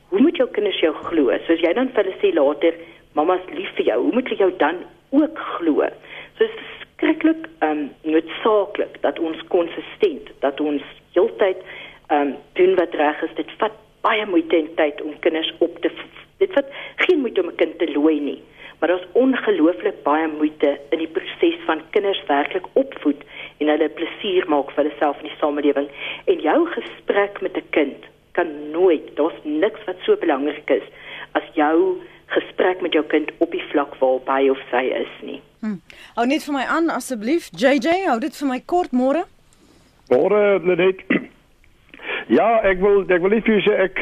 Hoe 0.09 0.20
moet 0.20 0.37
jou 0.37 0.48
kinders 0.48 0.81
jou 0.81 0.92
glo? 0.92 1.31
So 1.46 1.52
as 1.52 1.61
jy 1.61 1.72
dan 1.72 1.88
vir 1.88 2.05
hulle 2.05 2.16
sê 2.20 2.35
later 2.35 2.74
mamma's 3.16 3.46
lief 3.57 3.72
vir 3.79 3.88
jou. 3.90 3.98
Hoe 4.05 4.12
moet 4.18 4.29
jy 4.31 4.38
jou 4.42 4.52
dan 4.61 4.83
ook 5.16 5.38
glo? 5.57 5.88
So 6.37 6.44
dit 6.44 6.61
is 6.61 6.74
skrikkelik 6.85 7.48
ehm 7.64 7.70
um, 7.70 8.12
noodsaaklik 8.12 9.00
dat 9.07 9.18
ons 9.18 9.40
konsistent, 9.52 10.31
dat 10.44 10.61
ons 10.61 10.85
heeltyd 11.16 11.62
ehm 12.09 12.20
um, 12.20 12.37
doen 12.61 12.76
wat 12.81 12.94
reg 12.94 13.22
is. 13.29 13.37
Dit 13.40 13.50
vat 13.62 13.74
baie 14.07 14.26
moeite 14.26 14.57
en 14.57 14.68
tyd 14.79 15.02
om 15.02 15.18
kinders 15.24 15.52
op 15.59 15.81
te 15.83 15.90
dit 16.38 16.52
vat 16.52 16.68
geen 17.07 17.20
moeite 17.20 17.40
om 17.42 17.48
'n 17.48 17.61
kind 17.62 17.79
te 17.79 17.92
looi 17.92 18.20
nie. 18.20 18.42
Maar 18.79 18.88
daar's 18.88 19.12
ongelooflik 19.12 20.02
baie 20.02 20.29
moeite 20.29 20.79
in 20.90 20.98
die 20.98 21.09
proses 21.09 21.59
van 21.64 21.81
kinders 21.90 22.22
werklik 22.26 22.66
opvoed 22.72 23.22
en 23.59 23.68
hulle 23.68 23.88
plesier 23.88 24.48
maak 24.48 24.70
vir 24.70 24.85
hulle 24.85 24.98
self 24.98 25.16
in 25.22 25.29
die 25.31 25.38
samelewing. 25.40 25.88
En 26.24 26.40
jou 26.40 26.66
gesprek 26.66 27.40
met 27.40 27.57
'n 27.57 27.68
kind 27.70 28.05
kan 28.33 28.70
nooit, 28.70 29.16
daar's 29.16 29.40
niks 29.42 29.85
wat 29.85 29.96
so 30.05 30.16
belangrik 30.16 30.70
is 30.70 30.87
as 31.33 31.42
jou 31.55 31.96
gesprek 32.35 32.83
met 32.83 32.93
jou 32.93 33.05
kind 33.11 33.31
op 33.39 33.53
die 33.55 33.62
vlak 33.71 33.95
waar 34.01 34.21
hy 34.27 34.49
of 34.51 34.61
sy 34.71 34.83
is 34.99 35.12
nie. 35.23 35.41
Hm. 35.62 35.79
Hou 36.19 36.27
net 36.27 36.45
vir 36.47 36.57
my 36.57 36.65
aan 36.77 36.91
asseblief. 36.91 37.49
JJ, 37.55 38.07
hou 38.11 38.19
dit 38.21 38.37
vir 38.37 38.49
my 38.49 38.61
kort 38.66 38.93
môre. 38.93 39.24
Môre, 40.11 40.61
net. 40.77 41.07
Ja, 42.27 42.59
ek 42.66 42.81
wil 42.83 43.05
ek 43.07 43.22
wil 43.22 43.31
net 43.31 43.47
vir 43.47 43.61
julle 43.61 43.66
sê 43.68 43.74
ek 43.85 44.01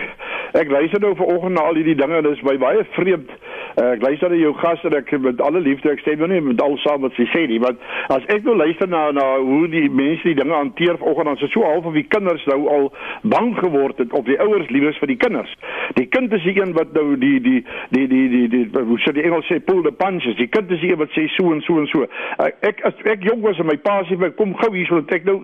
ek 0.56 0.70
luister 0.72 1.02
nou 1.02 1.10
vanoggend 1.18 1.58
na 1.58 1.66
al 1.68 1.76
hierdie 1.76 1.96
dinge 1.98 2.16
en 2.16 2.24
dit 2.24 2.38
is 2.38 2.44
my 2.46 2.54
baie 2.62 2.80
vreemd 2.94 3.28
Uh, 3.74 3.90
ek 3.96 4.06
luister 4.06 4.30
na 4.30 4.38
jou 4.38 4.54
gas 4.62 4.82
en 4.86 4.94
ek 4.94 5.10
met 5.18 5.40
alle 5.42 5.60
liefde 5.60 5.90
ek 5.90 6.02
stem 6.04 6.22
nie 6.30 6.40
met 6.40 6.60
al 6.62 6.76
saam 6.84 7.02
wat 7.02 7.16
sy 7.18 7.26
sê 7.32 7.44
nie, 7.50 7.58
want 7.58 7.80
as 8.14 8.22
ek 8.30 8.46
nou 8.46 8.54
luister 8.54 8.86
na 8.86 9.08
na 9.10 9.24
hoe 9.42 9.66
die 9.72 9.88
mense 9.90 10.22
die 10.22 10.36
dinge 10.38 10.54
hanteer 10.54 10.98
vanoggend 11.00 11.24
dan 11.24 11.48
is 11.48 11.52
so 11.52 11.62
half 11.62 11.84
of 11.84 11.94
die 11.94 12.06
kinders 12.08 12.44
nou 12.46 12.68
al 12.68 12.92
bang 13.22 13.54
geword 13.58 13.98
het 13.98 14.12
op 14.12 14.26
die 14.26 14.38
ouers 14.40 14.68
liewes 14.70 14.98
vir 14.98 15.10
die 15.10 15.16
kinders. 15.16 15.50
Die 15.98 16.06
kind 16.06 16.32
is 16.32 16.42
die 16.46 16.54
een 16.60 16.74
wat 16.76 16.92
nou 16.92 17.16
die 17.18 17.40
die 17.40 17.60
die 17.90 18.06
die 18.08 18.28
die, 18.28 18.48
die, 18.48 18.64
die 18.70 18.84
hoe 18.90 18.98
sê 19.02 19.14
die 19.16 19.24
Engels 19.24 19.48
sê 19.50 19.60
pull 19.60 19.82
the 19.82 19.92
punches. 19.92 20.36
Die 20.38 20.48
kind 20.48 20.70
is 20.70 20.82
die 20.84 20.92
een 20.92 21.00
wat 21.00 21.12
sê 21.16 21.26
so 21.36 21.52
en 21.52 21.62
so 21.66 21.78
en 21.80 21.88
so. 21.92 22.06
Uh, 22.38 22.50
ek 22.66 22.84
as 22.88 23.00
ek 23.10 23.24
jong 23.26 23.42
was 23.44 23.58
en 23.58 23.70
my 23.70 23.78
pa 23.82 24.00
sê 24.08 24.18
ek 24.28 24.36
kom 24.40 24.54
gou 24.62 24.72
hier 24.76 24.90
so 24.90 25.02
ek 25.02 25.26
nou 25.28 25.40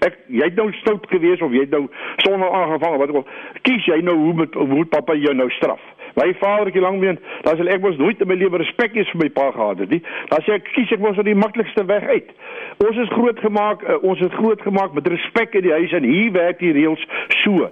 ek 0.00 0.20
jy 0.28 0.48
het 0.48 0.56
nou 0.60 0.70
stout 0.80 1.08
gewees 1.12 1.42
of 1.44 1.52
jy 1.52 1.66
het 1.66 1.74
nou 1.74 1.86
sonder 2.24 2.48
aangevang 2.48 2.96
wat 3.02 3.12
ook 3.12 3.22
al. 3.24 3.28
Kies 3.66 3.90
jy 3.90 4.00
nou 4.06 4.16
hoe 4.22 4.38
met 4.44 4.56
hoe 4.56 4.84
pappa 4.96 5.18
jou 5.18 5.34
nou 5.36 5.50
straf? 5.58 5.82
My 6.14 6.28
vadertjie 6.38 6.82
langbeen, 6.82 7.18
dan 7.42 7.56
sal 7.58 7.66
ek 7.74 7.84
mos 7.84 7.98
nooit 8.00 8.20
in 8.20 8.28
my 8.28 8.36
lewe 8.38 8.60
respek 8.62 8.94
hê 8.96 9.04
vir 9.10 9.20
my 9.20 9.28
pa 9.34 9.50
gehad 9.54 9.82
het 9.84 9.90
nie. 9.90 10.02
Dan 10.30 10.44
sê 10.46 10.56
ek 10.58 10.68
kies 10.74 10.92
ek 10.94 11.02
mos 11.02 11.18
op 11.18 11.26
die 11.28 11.36
maklikste 11.38 11.84
weg 11.90 12.06
uit. 12.08 12.30
Ons 12.84 12.98
is 13.04 13.12
groot 13.14 13.38
gemaak, 13.44 13.82
uh, 13.86 13.98
ons 14.02 14.20
het 14.22 14.32
groot 14.38 14.60
gemaak 14.62 14.94
met 14.96 15.06
respek 15.12 15.54
in 15.58 15.66
die 15.66 15.74
huis 15.74 15.92
en 15.96 16.06
hier 16.08 16.32
werk 16.34 16.58
die 16.62 16.72
reëls 16.76 17.02
so. 17.42 17.68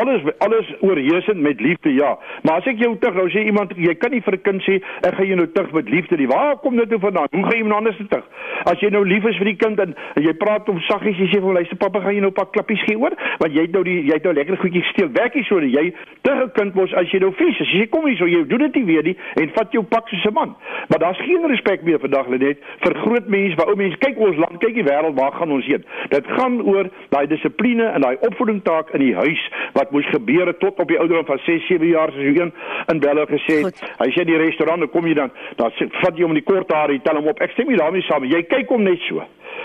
Alles 0.00 0.26
alles 0.44 0.68
oorheersend 0.80 1.40
met 1.40 1.60
liefde, 1.60 1.92
ja. 1.94 2.16
Maar 2.42 2.60
as 2.60 2.68
ek 2.72 2.82
jou 2.82 2.92
tug, 3.00 3.16
nou 3.16 3.28
sê 3.32 3.44
iemand 3.48 3.72
jy 3.76 3.94
kan 3.94 4.12
nie 4.12 4.22
vir 4.24 4.36
'n 4.36 4.42
kind 4.42 4.62
sê 4.62 4.80
ek 5.06 5.14
gaan 5.14 5.26
jou 5.26 5.36
nou 5.36 5.48
tug 5.54 5.72
met 5.72 5.88
liefde 5.88 6.16
nie. 6.16 6.28
Waar 6.28 6.56
kom 6.56 6.76
dit 6.76 6.88
nou 6.88 7.00
vandaan? 7.00 7.28
Hoe 7.32 7.44
gaan 7.44 7.58
jy 7.58 7.62
hom 7.62 7.72
anders 7.72 7.96
tug? 8.08 8.24
As 8.64 8.80
jy 8.80 8.90
nou 8.90 9.04
lief 9.06 9.24
is 9.24 9.36
vir 9.36 9.50
die 9.52 9.56
kind 9.56 9.80
en, 9.80 9.94
en 10.16 10.22
jy 10.22 10.32
praat 10.32 10.68
om 10.68 10.80
saggies, 10.80 11.18
jy 11.18 11.28
sê 11.32 11.40
vir 11.40 11.52
luister 11.52 11.76
pappa, 11.76 12.00
gaan 12.00 12.14
jy 12.14 12.20
nou 12.20 12.30
'n 12.30 12.38
paar 12.40 12.50
klappies 12.50 12.82
gee 12.84 12.96
hoor? 12.96 13.14
Want 13.38 13.52
jy 13.52 13.62
het 13.62 13.72
nou 13.72 13.84
die 13.84 14.02
jy 14.04 14.14
het 14.14 14.24
nou 14.24 14.34
lekker 14.34 14.56
goedjies 14.56 14.88
steel. 14.92 15.10
Werk 15.12 15.34
nie 15.34 15.44
so 15.44 15.58
nie. 15.58 15.72
Jy 15.72 15.92
tug 16.22 16.42
'n 16.44 16.50
kind 16.52 16.74
mos 16.74 16.92
as 16.94 17.10
jy 17.10 17.18
nou 17.18 17.32
vies 17.32 17.60
is. 17.60 17.72
Jy 17.72 17.86
kom 17.86 18.06
hier 18.06 18.16
so 18.16 18.26
jy 18.26 18.46
doen 18.46 18.58
dit 18.58 18.74
nie 18.74 18.84
weer 18.84 19.02
nie 19.02 19.16
en 19.42 19.50
vat 19.54 19.72
jou 19.72 19.82
pak 19.84 20.08
soos 20.08 20.24
'n 20.24 20.32
man. 20.34 20.56
Maar 20.88 20.98
daar's 20.98 21.18
geen 21.26 21.46
respek 21.48 21.82
meer 21.82 21.98
vandag 22.00 22.28
net 22.28 22.58
vir 22.80 22.94
groot 22.94 23.26
mense, 23.28 23.56
waar 23.56 23.68
ou 23.68 23.76
mense 23.76 23.98
kyk 23.98 24.18
ons 24.18 24.36
land, 24.36 24.58
kyk 24.58 24.74
die 24.74 24.84
wêreld, 24.84 25.14
waar 25.14 25.32
gaan 25.32 25.50
ons 25.52 25.66
heen? 25.66 25.84
Dit 26.08 26.26
gaan 26.26 26.60
oor 26.62 26.88
daai 27.10 27.26
dissipline 27.26 27.84
en 27.84 28.00
daai 28.00 28.16
opvoedingtaak 28.20 28.90
in 28.94 29.00
die 29.00 29.14
huis 29.14 29.42
wat 29.74 29.90
moes 29.90 30.06
gebeur 30.06 30.46
het 30.46 30.58
tot 30.60 30.78
op 30.80 30.88
die 30.88 30.98
ouderdom 30.98 31.26
van 31.26 31.38
6, 31.44 31.66
7 31.66 31.86
jaar 31.86 32.10
soos 32.12 32.22
een 32.36 32.52
in 32.92 32.98
Bello 33.00 33.24
gesê. 33.26 33.62
Hy 33.98 34.10
sê 34.10 34.20
in 34.20 34.26
die 34.26 34.36
restaurant, 34.36 34.90
kom 34.90 35.06
jy 35.06 35.14
dan, 35.14 35.30
dan 35.56 35.70
sê- 35.70 35.88
vat 36.02 36.16
jy 36.16 36.22
hom 36.22 36.30
in 36.36 36.42
die 36.44 36.52
kort 36.54 36.72
hare, 36.72 36.92
jy 36.92 37.00
tel 37.02 37.16
hom 37.16 37.26
op. 37.28 37.40
Ek 37.40 37.50
stem 37.50 37.68
nie 37.68 37.76
daarmee 37.76 38.02
saam. 38.02 38.24
Jy 38.24 38.42
kyk 38.42 38.68
hom 38.68 38.82
net 38.82 38.98
so. 39.08 39.22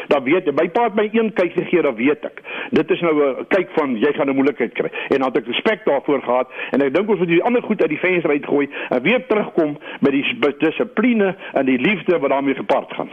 Dan 0.07 0.23
weet 0.23 0.45
jy, 0.45 0.51
my 0.51 0.67
pa 0.69 0.83
het 0.83 0.95
my 0.95 1.09
een 1.13 1.33
kyk 1.33 1.53
gegee, 1.53 1.81
dan 1.81 1.95
weet 1.95 2.25
ek. 2.25 2.41
Dit 2.71 2.91
is 2.91 3.01
nou 3.01 3.13
'n 3.39 3.45
kyk 3.47 3.69
van 3.75 3.95
jy 3.97 4.13
gaan 4.13 4.29
'n 4.29 4.35
moeilikheid 4.35 4.73
kry. 4.73 4.89
En 5.09 5.19
dan 5.19 5.27
het 5.33 5.37
ek 5.37 5.47
respek 5.47 5.85
daarvoor 5.85 6.21
gehad 6.21 6.47
en 6.71 6.81
ek 6.81 6.93
dink 6.93 7.09
ons 7.09 7.19
moet 7.19 7.27
die 7.27 7.43
ander 7.43 7.61
goed 7.61 7.81
uit 7.81 7.89
die 7.89 7.97
venster 7.99 8.29
uitgooi 8.31 8.69
en 8.89 9.01
weer 9.01 9.25
terugkom 9.27 9.66
met 10.05 10.15
die 10.15 10.53
dissipline 10.61 11.33
en 11.53 11.65
die 11.67 11.79
liefde 11.81 12.19
wat 12.19 12.33
daarmee 12.33 12.55
gepaard 12.57 12.93
gaan. 12.97 13.11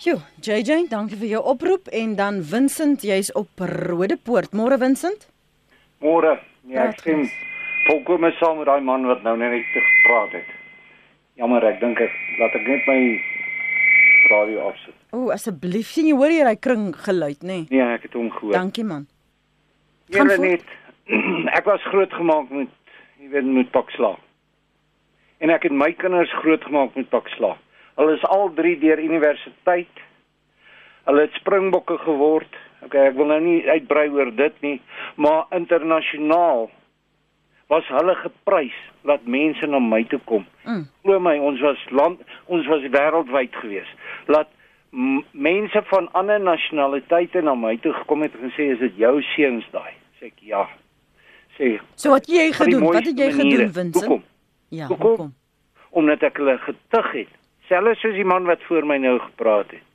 Sjoe, 0.00 0.16
JJ, 0.40 0.86
dankie 0.88 1.18
vir 1.20 1.28
jou 1.28 1.42
oproep 1.52 1.90
en 1.92 2.14
dan 2.16 2.38
Vincent, 2.42 3.02
jy's 3.04 3.28
op 3.36 3.60
Rodepoort. 3.60 4.54
Môre 4.56 4.78
Vincent? 4.80 5.26
Môre. 6.00 6.38
Nee, 6.64 6.78
Praat 6.78 6.94
ek 6.94 7.02
stem 7.04 7.26
volkome 7.88 8.30
saam 8.38 8.60
met 8.60 8.68
daai 8.70 8.80
man 8.84 9.04
wat 9.08 9.22
nou 9.26 9.36
net 9.40 9.60
gepraat 9.74 10.32
het. 10.38 10.48
Jammer, 11.40 11.64
ek 11.68 11.80
dink 11.82 12.00
ek 12.00 12.16
laat 12.40 12.56
ek 12.56 12.66
net 12.68 12.88
my 12.88 12.98
radio 14.30 14.70
afsit. 14.70 14.96
O, 15.12 15.28
asseblief, 15.34 15.92
sien 15.92 16.08
jy 16.08 16.16
hoor 16.16 16.32
hier 16.32 16.48
hy 16.48 16.56
kring 16.56 16.90
geluid, 17.06 17.40
nê? 17.42 17.62
Nee? 17.64 17.68
Nee, 17.72 17.86
ek 17.98 18.08
het 18.08 18.16
hom 18.18 18.28
gehoor. 18.34 18.54
Dankie 18.56 18.84
man. 18.86 19.06
Gaan 20.14 20.32
Gaan 20.32 20.46
net. 20.46 20.64
ek 21.58 21.66
was 21.68 21.84
grootgemaak 21.90 22.50
met 22.54 22.72
jy 23.20 23.30
weet 23.32 23.48
met 23.52 23.72
paksla. 23.74 24.14
En 25.40 25.50
ek 25.50 25.66
het 25.68 25.72
my 25.72 25.92
kinders 25.96 26.32
grootgemaak 26.42 26.96
met 26.98 27.08
paksla. 27.12 27.54
Hulle 28.00 28.16
is 28.16 28.24
al 28.28 28.52
drie 28.56 28.76
deur 28.80 29.00
universiteit. 29.00 30.02
Hulle 31.08 31.24
het 31.26 31.38
springbokke 31.40 31.96
geword. 32.04 32.60
Okay, 32.84 33.10
ek 33.10 33.16
wil 33.16 33.28
nou 33.28 33.40
nie 33.44 33.58
uitbrei 33.68 34.06
oor 34.08 34.30
dit 34.32 34.62
nie, 34.64 34.76
maar 35.20 35.48
internasionaal 35.52 36.70
was 37.70 37.88
hulle 37.92 38.14
geprys 38.22 38.76
dat 39.06 39.26
mense 39.28 39.66
na 39.68 39.78
my 39.84 40.00
toe 40.08 40.20
kom. 40.24 40.46
Mm. 40.64 40.86
Glo 41.04 41.20
my, 41.22 41.36
ons 41.38 41.60
was 41.62 41.82
land, 41.94 42.24
ons 42.50 42.66
was 42.72 42.86
wêreldwyd 42.94 43.54
gewees. 43.60 43.90
Laat 44.32 44.48
mense 45.32 45.82
van 45.92 46.08
ander 46.18 46.40
nasionaliteite 46.42 47.44
na 47.46 47.54
my 47.54 47.76
toe 47.84 47.92
gekom 48.00 48.24
het 48.26 48.34
en 48.40 48.50
gesê 48.50 48.72
is 48.74 48.80
dit 48.82 48.98
jou 49.04 49.12
seuns 49.36 49.68
daai? 49.76 49.92
Sê 50.18 50.32
ek 50.32 50.42
ja. 50.50 50.64
Sê 51.58 51.76
So 51.94 52.16
wat 52.16 52.26
jy 52.26 52.48
gedoen? 52.56 52.88
Wat 52.88 53.06
het 53.06 53.14
jy 53.14 53.30
maniere. 53.30 53.68
gedoen, 53.68 53.72
Vincent? 53.76 54.00
Hoekom? 54.00 54.24
Ja, 54.70 54.86
Hoekom? 54.86 55.08
hoekom? 55.08 55.34
Omdat 55.90 56.22
ek 56.22 56.36
hulle 56.38 56.58
getug 56.62 57.12
het. 57.12 57.30
Selfs 57.66 58.02
soos 58.02 58.14
die 58.14 58.26
man 58.26 58.46
wat 58.46 58.62
voor 58.68 58.86
my 58.86 58.96
nou 59.02 59.16
gepraat 59.18 59.70
het. 59.74 59.86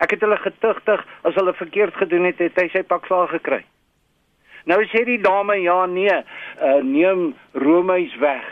Ek 0.00 0.12
het 0.12 0.20
hulle 0.24 0.36
getugtig 0.40 1.02
as 1.28 1.36
hulle 1.36 1.52
verkeerd 1.56 1.96
gedoen 1.96 2.24
het, 2.28 2.40
het 2.40 2.56
hy 2.60 2.68
sy 2.72 2.82
pak 2.84 3.06
slaag 3.08 3.32
gekry. 3.36 3.62
Nou 4.68 4.80
sê 4.90 5.04
die 5.06 5.20
dame 5.22 5.58
ja 5.62 5.84
nee, 5.86 6.12
uh, 6.12 6.78
neem 6.84 7.34
roomys 7.54 8.16
weg. 8.20 8.44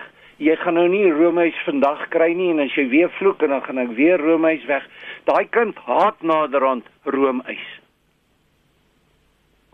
Jy 0.42 0.56
gaan 0.60 0.76
nou 0.78 0.86
nie 0.90 1.08
roomys 1.12 1.56
vandag 1.66 2.04
kry 2.12 2.32
nie 2.36 2.50
en 2.52 2.60
as 2.64 2.76
jy 2.76 2.86
weer 2.92 3.10
vloek 3.18 3.42
en 3.46 3.54
dan 3.56 3.64
gaan 3.64 3.80
ek 3.82 3.96
weer 3.96 4.20
roomys 4.20 4.64
weg. 4.68 4.84
Daai 5.28 5.48
kind 5.50 5.78
haat 5.88 6.20
naderhand 6.22 6.88
roomys. 7.08 7.64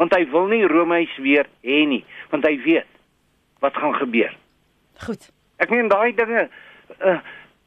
Want 0.00 0.14
hy 0.16 0.24
wil 0.32 0.46
nie 0.48 0.62
roomys 0.70 1.12
weer 1.20 1.50
hê 1.66 1.82
nie, 1.90 2.04
want 2.30 2.46
hy 2.48 2.54
weet 2.64 2.88
wat 3.60 3.76
gaan 3.76 3.98
gebeur. 3.98 4.32
Goed. 5.04 5.28
Ek 5.60 5.70
meen 5.72 5.90
daai 5.92 6.14
dinge 6.16 6.46
uh, 6.48 7.18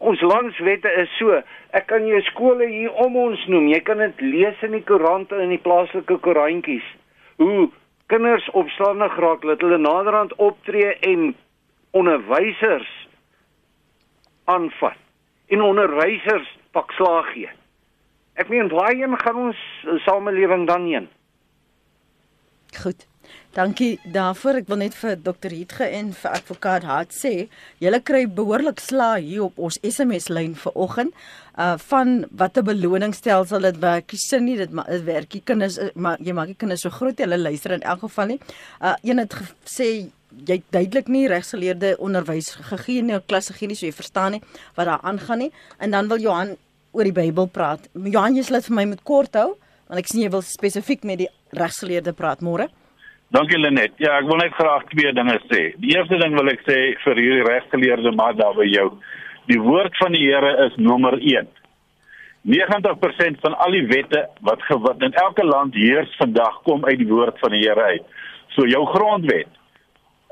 ons 0.04 0.22
landswette 0.22 0.90
is 1.02 1.12
so. 1.20 1.38
Ek 1.78 1.88
kan 1.92 2.08
jou 2.08 2.20
skole 2.30 2.68
hier 2.68 2.92
om 3.06 3.16
ons 3.20 3.46
noem. 3.52 3.70
Jy 3.72 3.80
kan 3.88 4.02
dit 4.04 4.26
lees 4.26 4.66
in 4.66 4.76
die 4.76 4.84
koerante 4.86 5.38
en 5.38 5.48
in 5.48 5.56
die 5.56 5.62
plaaslike 5.64 6.18
koerantjies. 6.26 6.86
Hoe 7.42 7.70
kinders 8.12 8.50
opstandig 8.58 9.16
raak 9.22 9.46
dat 9.48 9.64
hulle 9.64 9.80
naderhand 9.82 10.36
optree 10.44 10.92
en 11.08 11.32
onderwysers 11.94 12.90
aanvat 14.52 15.00
en 15.54 15.62
onderwysers 15.62 16.50
pak 16.74 16.92
slaag 16.98 17.30
gee. 17.34 17.50
Ek 18.34 18.50
meen 18.50 18.72
waarheen 18.74 19.14
gaan 19.22 19.40
ons 19.50 19.60
uh, 19.86 20.00
samelewing 20.08 20.66
dan 20.68 20.88
heen? 20.90 21.10
Goed. 22.82 23.06
Dankie 23.54 24.00
daarvoor. 24.10 24.58
Ek 24.64 24.70
wil 24.72 24.80
net 24.82 24.96
vir 24.98 25.20
Dr. 25.22 25.54
Hietge 25.54 25.86
en 25.86 26.08
vir 26.18 26.32
advokaat 26.34 26.86
Hart 26.90 27.12
sê, 27.14 27.34
julle 27.78 28.00
kry 28.02 28.24
behoorlik 28.26 28.82
sla 28.82 29.12
hier 29.22 29.44
op 29.46 29.60
ons 29.62 29.78
SMS 29.86 30.32
lyn 30.34 30.56
vir 30.58 30.74
oggend 30.74 31.14
uh 31.62 31.76
van 31.84 32.24
watter 32.34 32.66
beloningsstelsel 32.66 33.68
dit 33.70 33.78
werk. 33.84 34.10
Jy 34.10 34.20
sin 34.24 34.46
nie 34.50 34.58
dit 34.58 34.74
maar 34.74 34.90
dit 34.90 35.06
werk. 35.06 35.30
Die 35.36 35.44
kinders 35.46 35.78
uh, 35.78 35.92
maar 35.94 36.18
jy 36.18 36.34
maak 36.34 36.50
die 36.50 36.58
kinders 36.58 36.82
so 36.82 36.90
groot 36.90 37.22
hulle 37.22 37.38
luister 37.38 37.78
in 37.78 37.86
elk 37.86 38.02
geval 38.08 38.34
nie. 38.34 38.40
Uh 38.82 38.98
een 39.06 39.22
het 39.22 39.38
gesê 39.38 39.92
jy 40.34 40.58
het 40.58 40.70
duidelik 40.74 41.14
nie 41.14 41.28
regsgeleerde 41.30 41.96
onderwys 42.02 42.56
gegee 42.74 43.06
nie, 43.06 43.22
klasse 43.30 43.54
gegee 43.54 43.70
nie, 43.70 43.78
so 43.78 43.86
jy 43.86 43.94
verstaan 43.94 44.40
nie 44.40 44.46
wat 44.74 44.90
daar 44.90 45.06
aangaan 45.06 45.46
nie. 45.46 45.52
En 45.78 45.94
dan 45.94 46.10
wil 46.10 46.26
Johan 46.26 46.56
oor 46.92 47.06
die 47.06 47.14
Bybel 47.14 47.54
praat. 47.54 47.86
Johan, 47.94 48.34
jy 48.34 48.50
sal 48.50 48.64
dit 48.64 48.74
vir 48.74 48.82
my 48.82 48.92
moet 48.96 49.06
kort 49.06 49.38
hou 49.38 49.52
want 49.86 50.00
ek 50.02 50.10
sien 50.10 50.26
jy 50.26 50.34
wil 50.34 50.42
spesifiek 50.42 51.04
met 51.06 51.22
die 51.22 51.36
regsgeleerde 51.54 52.18
praat 52.18 52.42
môre. 52.42 52.74
Dankie 53.34 53.58
Lenet. 53.58 53.96
Ja, 53.98 54.20
ek 54.22 54.28
wil 54.30 54.38
net 54.38 54.54
graag 54.54 54.84
twee 54.92 55.10
dinge 55.18 55.40
sê. 55.48 55.62
Die 55.82 55.96
eerste 55.96 56.20
ding 56.22 56.36
wil 56.38 56.52
ek 56.52 56.60
sê 56.68 56.76
vir 57.02 57.18
hierdie 57.18 57.46
regsgeleerde 57.48 58.12
maar 58.14 58.36
daar 58.38 58.54
by 58.54 58.68
jou. 58.70 58.92
Die 59.50 59.58
woord 59.58 59.98
van 59.98 60.14
die 60.14 60.22
Here 60.28 60.52
is 60.68 60.76
nommer 60.78 61.18
1. 61.18 61.50
90% 62.54 63.42
van 63.42 63.58
al 63.66 63.74
die 63.74 63.88
wette 63.90 64.22
wat 64.46 64.62
gewat 64.68 65.02
in 65.08 65.18
elke 65.18 65.48
land 65.48 65.74
heers 65.74 66.14
vandag 66.20 66.62
kom 66.68 66.86
uit 66.86 67.00
die 67.02 67.10
woord 67.10 67.42
van 67.42 67.58
die 67.58 67.64
Here 67.66 67.90
uit. 67.96 68.06
So 68.54 68.70
jou 68.70 68.86
grondwet. 68.94 69.50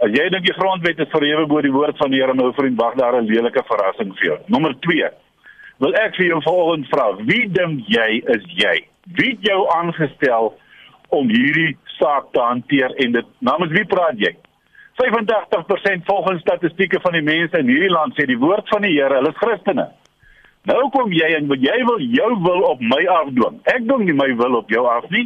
As 0.06 0.14
jy 0.14 0.30
dink 0.30 0.46
die 0.46 0.58
grondwet 0.60 1.02
is 1.02 1.10
verhewe 1.10 1.50
bo 1.50 1.66
die 1.66 1.74
woord 1.74 1.98
van 1.98 2.14
die 2.14 2.22
Here, 2.22 2.38
nou 2.38 2.54
vriend, 2.54 2.78
wag 2.78 3.02
daar 3.02 3.18
'n 3.18 3.26
lelike 3.34 3.66
verrassing 3.66 4.14
vir 4.20 4.28
jou. 4.30 4.38
Nommer 4.46 4.78
2. 4.86 5.10
Wil 5.82 5.96
ek 6.06 6.16
vir 6.22 6.28
jou 6.28 6.42
volgende 6.46 6.88
vra, 6.94 7.16
wie 7.26 7.50
dink 7.50 7.82
jy 7.90 8.22
is 8.30 8.46
jy? 8.46 8.78
Wie 9.18 9.32
het 9.34 9.42
jou 9.42 9.66
aangestel 9.74 10.54
om 11.10 11.30
hierdie 11.30 11.78
saak 11.98 12.32
te 12.36 12.40
hanteer 12.40 12.94
en 13.04 13.12
dit 13.18 13.28
namens 13.40 13.72
wie 13.72 13.86
praat 13.86 14.20
jy? 14.20 14.36
85% 15.02 16.06
volgens 16.06 16.42
statistieke 16.42 17.00
van 17.02 17.16
die 17.18 17.26
mense 17.26 17.58
in 17.58 17.70
hierdie 17.72 17.92
land 17.92 18.14
sê 18.18 18.28
die 18.30 18.38
woord 18.38 18.68
van 18.70 18.86
die 18.86 18.94
Here, 18.98 19.18
hulle 19.18 19.32
is 19.32 19.40
Christene. 19.40 19.88
Nou 20.70 20.82
kom 20.94 21.14
jy 21.16 21.30
en 21.40 21.50
jy 21.58 21.78
wil 21.88 22.02
jou 22.18 22.32
wil 22.46 22.66
op 22.70 22.82
my 22.86 23.02
afdwing. 23.16 23.62
Ek 23.72 23.88
doen 23.88 24.06
nie 24.06 24.14
my 24.14 24.30
wil 24.38 24.60
op 24.60 24.70
jou 24.70 24.84
af 24.88 25.08
nie. 25.10 25.26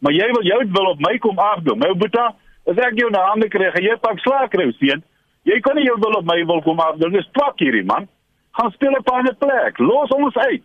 Maar 0.00 0.14
jy 0.14 0.28
wil 0.32 0.46
jou 0.46 0.60
wil 0.78 0.90
op 0.94 1.02
my 1.04 1.18
kom 1.20 1.42
afdwing. 1.42 1.82
My 1.82 1.90
boeta, 2.00 2.30
as 2.70 2.80
ek 2.86 2.96
jou 2.96 3.10
na 3.12 3.26
hande 3.28 3.50
kry, 3.52 3.68
gaan 3.74 3.84
jy 3.84 3.98
pak 4.00 4.22
slaag 4.24 4.48
kry, 4.54 4.70
sien? 4.78 5.04
Jy 5.48 5.60
kan 5.64 5.76
nie 5.76 5.84
jou 5.88 5.98
wil 6.00 6.20
op 6.20 6.28
my 6.28 6.38
wil 6.48 6.62
kom 6.64 6.80
afdwing. 6.80 7.18
Dis 7.18 7.28
twak 7.36 7.60
hierdie 7.60 7.84
man. 7.88 8.08
Gaan 8.56 8.72
speel 8.72 8.96
op 8.96 9.10
'n 9.12 9.36
plek. 9.38 9.78
Los 9.78 10.10
ons 10.16 10.36
uit. 10.36 10.64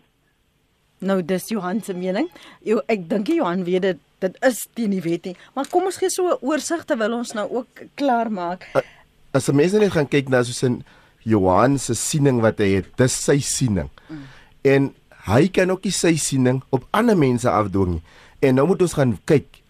Nou 1.04 1.20
dis 1.22 1.50
Johan 1.50 1.82
se 1.82 1.94
mening. 1.94 2.30
Jo, 2.64 2.82
ek 2.88 3.10
dink 3.10 3.28
Johan 3.28 3.64
weet 3.64 3.82
dit 3.82 4.00
dit 4.24 4.40
is 4.48 4.66
teen 4.78 4.94
die 4.96 5.04
wet 5.04 5.30
nie. 5.30 5.36
Maar 5.56 5.70
kom 5.72 5.88
ons 5.90 6.00
gee 6.02 6.10
so 6.10 6.32
'n 6.32 6.42
oorsig 6.42 6.86
terwyl 6.86 7.20
ons 7.20 7.34
nou 7.34 7.48
ook 7.50 7.88
klaar 7.96 8.32
maak. 8.32 8.68
As 9.32 9.50
'n 9.50 9.56
mens 9.56 9.72
net 9.72 9.92
gaan 9.92 10.08
kyk 10.08 10.30
na 10.30 10.44
soos 10.44 10.64
in 10.64 10.84
Johan 11.24 11.78
se 11.80 11.94
siening 11.94 12.42
wat 12.42 12.60
hy 12.60 12.70
het. 12.80 12.88
Dis 12.98 13.14
sy 13.14 13.40
siening. 13.40 13.90
Mm. 14.10 14.24
En 14.64 14.94
hy 15.28 15.48
kan 15.48 15.72
ook 15.72 15.84
nie 15.84 15.92
sy 15.92 16.16
siening 16.16 16.64
op 16.70 16.88
ander 16.92 17.18
mense 17.18 17.50
afdwing 17.50 17.92
nie. 17.96 18.04
En 18.42 18.56
nou 18.56 18.68
moet 18.68 18.82
ons 18.82 18.94
gaan 18.94 19.18
kyk. 19.26 19.62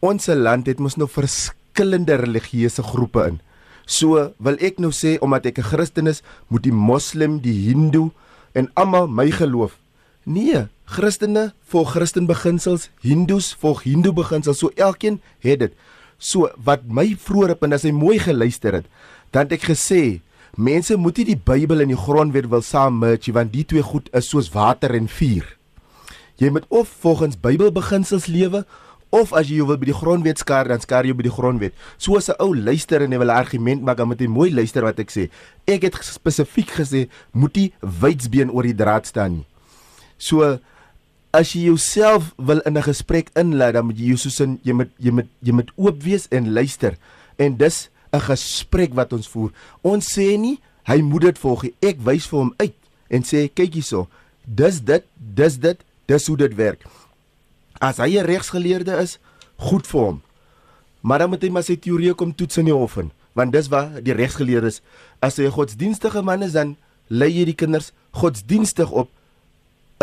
Ons 0.00 0.26
land 0.26 0.66
het 0.66 0.78
mos 0.78 0.96
nou 0.96 1.08
verskillende 1.08 2.16
religieuse 2.16 2.82
groepe 2.82 3.26
in. 3.28 3.40
So 3.86 4.32
wil 4.38 4.56
ek 4.60 4.78
nou 4.80 4.92
sê 4.92 5.18
omdat 5.20 5.46
ek 5.46 5.58
'n 5.58 5.62
Christen 5.62 6.06
is, 6.06 6.22
moet 6.48 6.62
die 6.62 6.72
moslim, 6.72 7.40
die 7.40 7.68
hindoe 7.68 8.10
en 8.54 8.70
almal 8.74 9.06
my 9.08 9.30
geloof. 9.30 9.76
Nee, 10.24 10.68
Christene 10.88 11.52
volg 11.68 11.90
Christen 11.92 12.24
beginsels, 12.26 12.88
hindoes 13.04 13.52
volg 13.60 13.82
hindoe 13.84 14.12
beginsels. 14.16 14.58
So 14.58 14.72
elkeen 14.76 15.20
het 15.44 15.60
dit. 15.60 15.74
So 16.18 16.48
wat 16.64 16.86
my 16.88 17.10
vroeër 17.20 17.56
op 17.56 17.66
en 17.66 17.76
as 17.76 17.84
hy 17.84 17.92
mooi 17.92 18.16
geluister 18.22 18.80
het, 18.80 18.88
dan 19.36 19.48
het 19.48 19.58
ek 19.58 19.68
gesê 19.68 20.22
mense 20.56 20.96
moet 20.96 21.20
nie 21.20 21.34
die 21.34 21.40
Bybel 21.50 21.84
en 21.84 21.92
die 21.92 21.98
grondwet 21.98 22.48
wil 22.48 22.62
saam 22.64 23.02
merge 23.02 23.34
want 23.34 23.52
die 23.52 23.66
twee 23.68 23.84
goed 23.84 24.08
is 24.16 24.30
soos 24.32 24.48
water 24.54 24.94
en 24.96 25.10
vuur. 25.12 25.44
Jy 26.40 26.50
moet 26.54 26.64
of 26.72 26.88
volgens 27.04 27.36
Bybelbeginsels 27.36 28.30
lewe 28.30 28.64
of 29.14 29.34
as 29.36 29.50
jy 29.52 29.60
wil 29.62 29.76
by 29.78 29.92
die 29.92 29.98
grondwet 29.98 30.40
skaar 30.40 30.70
dan 30.72 30.80
skaar 30.82 31.04
jy 31.04 31.14
by 31.14 31.28
die 31.28 31.36
grondwet. 31.36 31.74
Soos 31.98 32.30
'n 32.30 32.40
ou 32.40 32.54
luister 32.54 33.02
en 33.02 33.12
hy 33.12 33.18
wil 33.18 33.30
'n 33.30 33.36
argument 33.44 33.82
maak, 33.82 33.96
dan 33.96 34.08
moet 34.08 34.20
hy 34.20 34.26
mooi 34.26 34.50
luister 34.50 34.82
wat 34.82 34.98
ek 34.98 35.10
sê. 35.10 35.30
Ek 35.66 35.82
het 35.82 35.94
spesifiek 36.00 36.70
gesê 36.70 37.08
moet 37.32 37.56
jy 37.56 37.72
wydsbeen 37.80 38.50
oor 38.50 38.62
die 38.62 38.74
draad 38.74 39.06
staan 39.06 39.32
nie. 39.32 39.46
So 40.24 40.56
as 41.34 41.52
jy 41.52 41.66
jouself 41.68 42.32
wil 42.38 42.62
in 42.64 42.78
'n 42.78 42.86
gesprek 42.88 43.28
inlaat, 43.36 43.74
dan 43.74 43.84
moet 43.86 43.98
jy 43.98 44.16
soos 44.16 44.40
in 44.40 44.58
jy 44.62 44.72
moet 44.72 44.90
jy 44.98 45.10
moet 45.10 45.28
jy 45.42 45.52
moet 45.52 45.70
oop 45.76 46.02
wees 46.02 46.28
en 46.30 46.52
luister. 46.52 46.96
En 47.36 47.56
dis 47.56 47.90
'n 48.12 48.20
gesprek 48.20 48.94
wat 48.94 49.12
ons 49.12 49.28
voer. 49.28 49.50
Ons 49.82 50.06
sê 50.16 50.38
nie 50.38 50.60
hy 50.84 51.00
moet 51.02 51.22
dit 51.22 51.38
volg 51.38 51.62
nie. 51.62 51.74
Ek 51.80 52.00
wys 52.00 52.26
vir 52.26 52.38
hom 52.38 52.54
uit 52.56 52.74
en 53.10 53.22
sê 53.22 53.48
kyk 53.48 53.74
hierso. 53.74 54.08
Dis 54.46 54.80
dit, 54.80 55.04
dis 55.16 55.58
dit, 55.58 55.78
dis 56.06 56.26
hoe 56.26 56.36
dit 56.36 56.54
werk. 56.54 56.84
As 57.80 57.96
hy 57.96 58.18
'n 58.18 58.26
regsgeleerde 58.26 59.00
is, 59.02 59.18
goed 59.56 59.86
vir 59.86 60.00
hom. 60.00 60.22
Maar 61.00 61.18
dan 61.18 61.30
moet 61.30 61.42
hy 61.42 61.50
maar 61.50 61.62
sy 61.62 61.76
teorie 61.76 62.14
kom 62.14 62.34
toets 62.34 62.56
in 62.56 62.64
die 62.64 62.74
hof 62.74 62.96
in, 62.96 63.10
want 63.34 63.52
dis 63.52 63.68
waar 63.68 64.02
die 64.02 64.14
regsgeleerdes 64.14 64.80
as 65.20 65.36
hy 65.36 65.44
'n 65.44 65.50
godsdienstige 65.50 66.22
man 66.22 66.42
is 66.42 66.52
dan 66.52 66.76
lei 67.08 67.30
jy 67.30 67.44
die 67.44 67.54
kinders 67.54 67.92
godsdienstig 68.12 68.90
op 68.90 69.10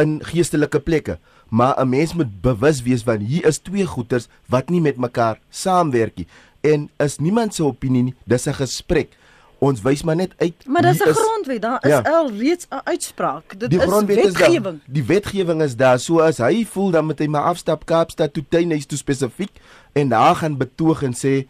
in 0.02 0.20
geestelike 0.26 0.80
plekke. 0.80 1.20
Maar 1.50 1.80
'n 1.80 1.90
mens 1.90 2.14
moet 2.14 2.42
bewus 2.42 2.82
wees 2.82 3.04
van 3.04 3.20
hier 3.20 3.46
is 3.46 3.60
twee 3.60 3.86
goeters 3.86 4.28
wat 4.48 4.70
nie 4.70 4.82
met 4.82 4.98
mekaar 4.98 5.40
saamwerk 5.50 6.16
nie 6.16 6.28
en 6.62 6.90
is 6.98 7.18
niemand 7.18 7.56
se 7.56 7.64
opinie 7.66 8.04
nie, 8.04 8.16
dis 8.24 8.48
'n 8.48 8.54
gesprek. 8.54 9.18
Ons 9.60 9.82
wys 9.82 10.04
maar 10.04 10.16
net 10.16 10.34
uit. 10.38 10.66
Maar 10.66 10.82
dis 10.82 11.04
'n 11.06 11.14
grondwet, 11.14 11.62
daar 11.62 11.86
is 11.86 11.90
ja. 11.90 12.00
al 12.00 12.32
reeds 12.32 12.68
'n 12.70 12.82
uitspraak. 12.84 13.60
Dit 13.60 13.70
die 13.70 13.80
is 13.80 14.06
wetgewing. 14.06 14.76
Is 14.76 14.94
die 14.94 15.04
wetgewing 15.04 15.62
is 15.62 15.76
daar. 15.76 16.00
So 16.00 16.20
as 16.20 16.38
hy 16.38 16.66
voel 16.66 16.92
dan 16.92 17.06
moet 17.06 17.20
hy 17.20 17.28
maar 17.28 17.44
afstap 17.44 17.86
Kaapstad 17.86 18.34
toe 18.34 18.44
tuinhuis 18.50 18.86
toe 18.86 18.98
spesifiek 18.98 19.52
en 19.92 20.10
daar 20.10 20.36
gaan 20.36 20.58
betoog 20.58 21.04
en 21.04 21.14
sê 21.14 21.48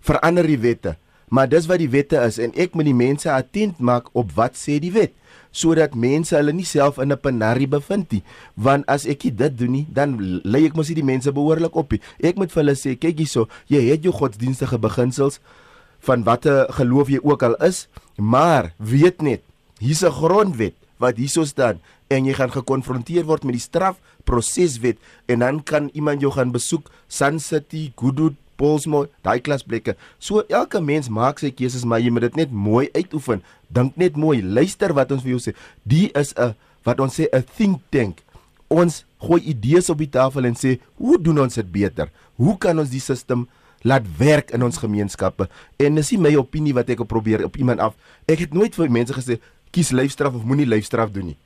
verander 0.00 0.46
die 0.46 0.58
wette. 0.58 0.96
Maar 1.28 1.48
dis 1.48 1.66
wat 1.66 1.78
die 1.78 1.90
wette 1.90 2.16
is 2.16 2.38
en 2.38 2.52
ek 2.54 2.74
moet 2.74 2.84
die 2.84 2.94
mense 2.94 3.30
attent 3.30 3.78
maak 3.78 4.08
op 4.12 4.32
wat 4.32 4.54
sê 4.54 4.78
die 4.78 4.92
wet 4.92 5.12
sodat 5.52 5.94
mense 5.94 6.34
hulle 6.36 6.52
nie 6.52 6.64
self 6.64 6.98
in 6.98 7.12
'n 7.12 7.20
penarie 7.20 7.68
bevind 7.68 8.12
nie. 8.12 8.22
Want 8.56 8.84
as 8.88 9.06
ek 9.06 9.22
dit 9.36 9.58
doen 9.58 9.72
nie 9.72 9.86
dan 9.92 10.40
lei 10.44 10.66
ek 10.66 10.74
mos 10.74 10.88
nie 10.88 11.00
die 11.00 11.04
mense 11.04 11.32
behoorlik 11.32 11.76
op 11.76 11.92
nie. 11.92 12.00
Ek 12.20 12.36
moet 12.36 12.50
vir 12.50 12.62
hulle 12.62 12.74
sê 12.74 12.98
kyk 12.98 13.18
hierso 13.18 13.48
jy 13.68 13.90
het 13.90 14.02
jou 14.02 14.12
godsdienstige 14.12 14.78
beginsels 14.78 15.40
van 16.02 16.24
watter 16.24 16.66
geloof 16.74 17.08
jy 17.08 17.20
ook 17.22 17.42
al 17.42 17.54
is 17.62 17.86
maar 18.16 18.72
weet 18.78 19.22
net 19.22 19.42
hier's 19.78 20.02
'n 20.02 20.10
grondwet 20.10 20.74
wat 20.98 21.16
hierso 21.16 21.44
staan 21.44 21.80
en 22.08 22.26
jy 22.26 22.34
gaan 22.34 22.50
gekonfronteer 22.50 23.24
word 23.24 23.44
met 23.44 23.56
die 23.56 23.66
strafproseswet 23.68 24.98
en 25.26 25.38
dan 25.38 25.62
kan 25.62 25.90
iemand 25.94 26.20
jou 26.20 26.32
gaan 26.32 26.52
besoek 26.52 26.90
Sun 27.08 27.40
City 27.40 27.92
Goodwood 27.96 28.34
Polsmoor, 28.56 29.08
daai 29.24 29.40
klasblekke. 29.40 29.96
So 30.18 30.44
elke 30.48 30.80
mens 30.80 31.08
maak 31.08 31.40
sy 31.42 31.50
keuses, 31.50 31.84
maar 31.84 32.00
jy 32.00 32.10
moet 32.10 32.28
dit 32.28 32.42
net 32.42 32.52
mooi 32.52 32.88
uitoefen. 32.94 33.42
Dink 33.72 33.96
net 33.96 34.16
mooi, 34.16 34.42
luister 34.42 34.94
wat 34.96 35.12
ons 35.12 35.22
vir 35.24 35.36
jou 35.36 35.40
sê. 35.40 35.54
Die 35.84 36.10
is 36.14 36.34
'n 36.36 36.54
wat 36.84 37.00
ons 37.00 37.14
sê 37.14 37.28
'n 37.32 37.44
think 37.56 37.80
tank. 37.90 38.22
Ons 38.68 39.04
gooi 39.20 39.42
idees 39.42 39.90
op 39.90 39.98
die 39.98 40.10
tafel 40.10 40.44
en 40.44 40.54
sê, 40.54 40.80
"Hoe 40.96 41.18
doen 41.18 41.38
ons 41.38 41.54
dit 41.54 41.72
beter? 41.72 42.10
Hoe 42.36 42.58
kan 42.58 42.78
ons 42.78 42.90
die 42.90 43.00
stelsel 43.00 43.46
laat 43.82 44.02
werk 44.18 44.50
in 44.50 44.62
ons 44.62 44.78
gemeenskappe?" 44.78 45.48
En 45.78 45.94
dis 45.94 46.10
nie 46.10 46.20
my 46.20 46.36
opinie 46.36 46.74
wat 46.74 46.88
ek 46.88 47.06
probeer 47.06 47.44
op 47.44 47.56
iemand 47.56 47.80
af. 47.80 47.94
Ek 48.26 48.38
het 48.38 48.52
nooit 48.52 48.74
vir 48.74 48.90
mense 48.90 49.12
gesê 49.12 49.38
kies 49.70 49.90
lyfstraf 49.90 50.34
of 50.34 50.44
moenie 50.44 50.66
lyfstraf 50.66 51.10
doen 51.10 51.26
nie. 51.26 51.36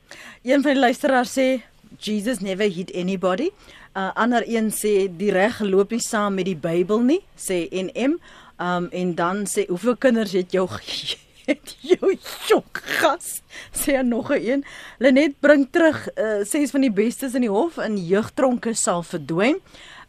Een 0.43 0.61
van 0.61 0.73
die 0.73 0.81
luisteraars 0.81 1.37
sê 1.37 1.61
Jesus 1.99 2.39
never 2.39 2.67
hit 2.69 2.91
anybody. 2.95 3.49
Uh 3.97 4.11
ander 4.13 4.43
een 4.45 4.67
sê 4.69 5.07
die 5.09 5.31
reg 5.33 5.55
loop 5.65 5.89
nie 5.89 6.03
saam 6.05 6.35
met 6.37 6.45
die 6.45 6.59
Bybel 6.61 6.99
nie, 7.01 7.23
sê 7.33 7.63
NM. 7.73 8.19
Um 8.61 8.89
en 8.93 9.15
dan 9.17 9.39
sê 9.49 9.65
hoeveel 9.71 9.97
kinders 9.97 10.35
het 10.37 10.53
jou 10.53 10.67
het 11.49 11.73
jou 11.81 12.11
jok 12.45 12.81
gas? 12.99 13.41
Sê 13.73 13.97
nog 14.05 14.29
'n 14.29 14.41
een. 14.49 14.65
Lenet 14.99 15.39
bring 15.39 15.65
terug 15.71 16.09
uh 16.13 16.45
ses 16.45 16.69
van 16.69 16.81
die 16.81 16.93
bestes 16.93 17.33
in 17.33 17.41
die 17.41 17.49
hof 17.49 17.77
in 17.77 17.97
jeugtronke 17.97 18.73
sal 18.73 19.01
verdwyn. 19.03 19.57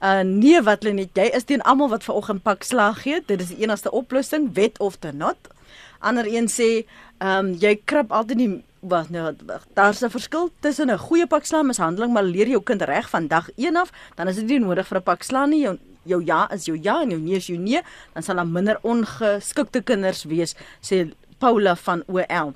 Uh 0.03 0.21
nee 0.21 0.61
wat 0.63 0.83
Lenet, 0.83 1.17
jy 1.17 1.31
is 1.33 1.45
teen 1.45 1.63
almal 1.63 1.89
wat 1.89 2.05
vanoggend 2.05 2.43
pak 2.43 2.63
slag 2.63 3.03
gee. 3.03 3.23
Dit 3.27 3.41
is 3.41 3.49
die 3.49 3.65
enigste 3.65 3.91
oplossing, 3.91 4.53
wet 4.53 4.79
of 4.79 4.99
not. 5.13 5.39
Ander 5.99 6.27
een 6.27 6.49
sê, 6.49 6.85
ehm 7.19 7.47
um, 7.47 7.55
jy 7.59 7.81
krap 7.85 8.13
altyd 8.13 8.39
die 8.39 8.65
Wag 8.81 9.11
nou, 9.11 9.35
daar's 9.75 10.03
'n 10.03 10.11
verskil 10.11 10.51
tussen 10.61 10.91
'n 10.91 10.99
goeie 10.99 11.27
pak 11.27 11.45
slaan 11.45 11.67
mishandeling, 11.67 12.13
maar 12.13 12.23
leer 12.23 12.49
jou 12.49 12.63
kind 12.63 12.83
reg 12.83 13.11
van 13.11 13.27
dag 13.27 13.51
1 13.57 13.77
af, 13.77 13.91
dan 14.15 14.29
is 14.29 14.37
dit 14.37 14.47
nie 14.47 14.59
nodig 14.59 14.87
vir 14.87 14.99
'n 14.99 15.03
pak 15.03 15.23
slaan 15.23 15.51
nie. 15.51 15.63
Jou 15.63 15.79
jou 16.05 16.25
ja 16.25 16.51
is 16.51 16.65
jou 16.65 16.79
ja 16.83 17.03
en 17.03 17.11
jou 17.11 17.21
nee 17.21 17.37
is 17.37 17.47
jou 17.47 17.59
nee, 17.59 17.81
dan 18.15 18.23
sal 18.23 18.37
daar 18.37 18.47
minder 18.47 18.79
ongeskikte 18.83 19.83
kinders 19.83 20.25
wees, 20.25 20.55
sê 20.81 21.13
Paula 21.39 21.77
van 21.77 22.03
OL. 22.07 22.55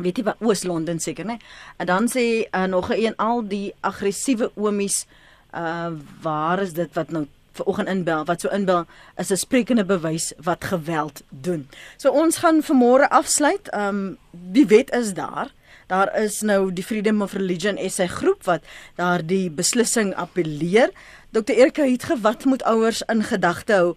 Weet 0.00 0.16
jy 0.16 0.24
wat 0.24 0.40
Oos-London 0.40 0.98
seker, 1.00 1.24
né? 1.24 1.38
En 1.76 1.86
dan 1.86 2.08
sê 2.08 2.48
uh, 2.50 2.64
nog 2.64 2.90
'n 2.90 2.98
een 2.98 3.16
al 3.16 3.48
die 3.48 3.74
aggressiewe 3.80 4.50
oomies, 4.54 5.06
uh 5.54 5.92
waar 6.22 6.62
is 6.62 6.72
dit 6.72 6.94
wat 6.94 7.10
nou 7.10 7.26
vanoggend 7.52 7.88
inbel 7.88 8.24
wat 8.24 8.40
so 8.40 8.48
inbel 8.48 8.86
is 9.16 9.30
'n 9.30 9.36
sprekende 9.36 9.84
bewys 9.84 10.32
wat 10.42 10.64
geweld 10.64 11.22
doen. 11.28 11.68
So 11.96 12.10
ons 12.10 12.36
gaan 12.36 12.62
vanmôre 12.62 13.08
afsluit. 13.08 13.68
Ehm 13.68 13.88
um, 13.88 14.18
die 14.30 14.66
wet 14.66 14.90
is 14.90 15.14
daar. 15.14 15.52
Daar 15.86 16.20
is 16.20 16.40
nou 16.40 16.72
die 16.72 16.84
Freedom 16.84 17.22
of 17.22 17.32
Religion 17.32 17.90
SA 17.90 18.06
groep 18.06 18.44
wat 18.44 18.62
daardie 18.94 19.50
beslissing 19.50 20.14
appeleer. 20.14 20.90
Dr 21.30 21.52
Erika 21.52 21.82
het 21.82 22.04
gewat 22.04 22.44
moet 22.44 22.62
ouers 22.62 23.02
in 23.02 23.22
gedagte 23.22 23.72
hou 23.72 23.96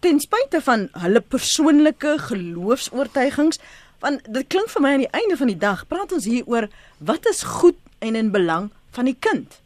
ten 0.00 0.20
spyte 0.20 0.60
van 0.60 0.88
hulle 1.00 1.20
persoonlike 1.20 2.18
geloofs-oortuigings 2.18 3.60
want 4.02 4.26
dit 4.34 4.46
klink 4.52 4.68
vir 4.70 4.84
my 4.84 4.90
aan 4.94 5.04
die 5.04 5.16
einde 5.16 5.36
van 5.40 5.50
die 5.50 5.58
dag 5.58 5.86
praat 5.90 6.12
ons 6.12 6.28
hier 6.28 6.44
oor 6.46 6.68
wat 6.98 7.26
is 7.30 7.40
goed 7.42 7.78
en 8.04 8.18
in 8.18 8.30
belang 8.30 8.68
van 8.94 9.08
die 9.08 9.16
kind. 9.18 9.58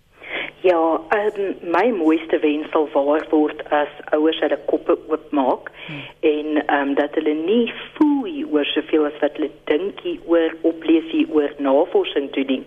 Ja, 0.63 1.01
um, 1.11 1.55
my 1.75 1.91
mooiste 1.91 2.39
wens 2.39 2.71
sal 2.71 2.89
waar 2.93 3.25
word 3.31 3.63
as 3.75 3.91
ouers 4.15 4.39
hulle 4.45 4.59
koppe 4.71 4.95
oopmaak 5.11 5.73
hmm. 5.87 6.05
en 6.21 6.61
ehm 6.61 6.77
um, 6.77 6.93
dat 6.95 7.17
hulle 7.19 7.35
nie 7.35 7.73
foei 7.97 8.45
oor 8.45 8.69
soveel 8.71 9.09
as 9.09 9.19
wat 9.25 9.41
hulle 9.41 9.51
dink 9.71 10.05
oor 10.31 10.55
oplees 10.71 11.09
hier 11.11 11.35
oor 11.35 11.51
navorsing 11.59 12.31
toe 12.37 12.45
dien 12.47 12.63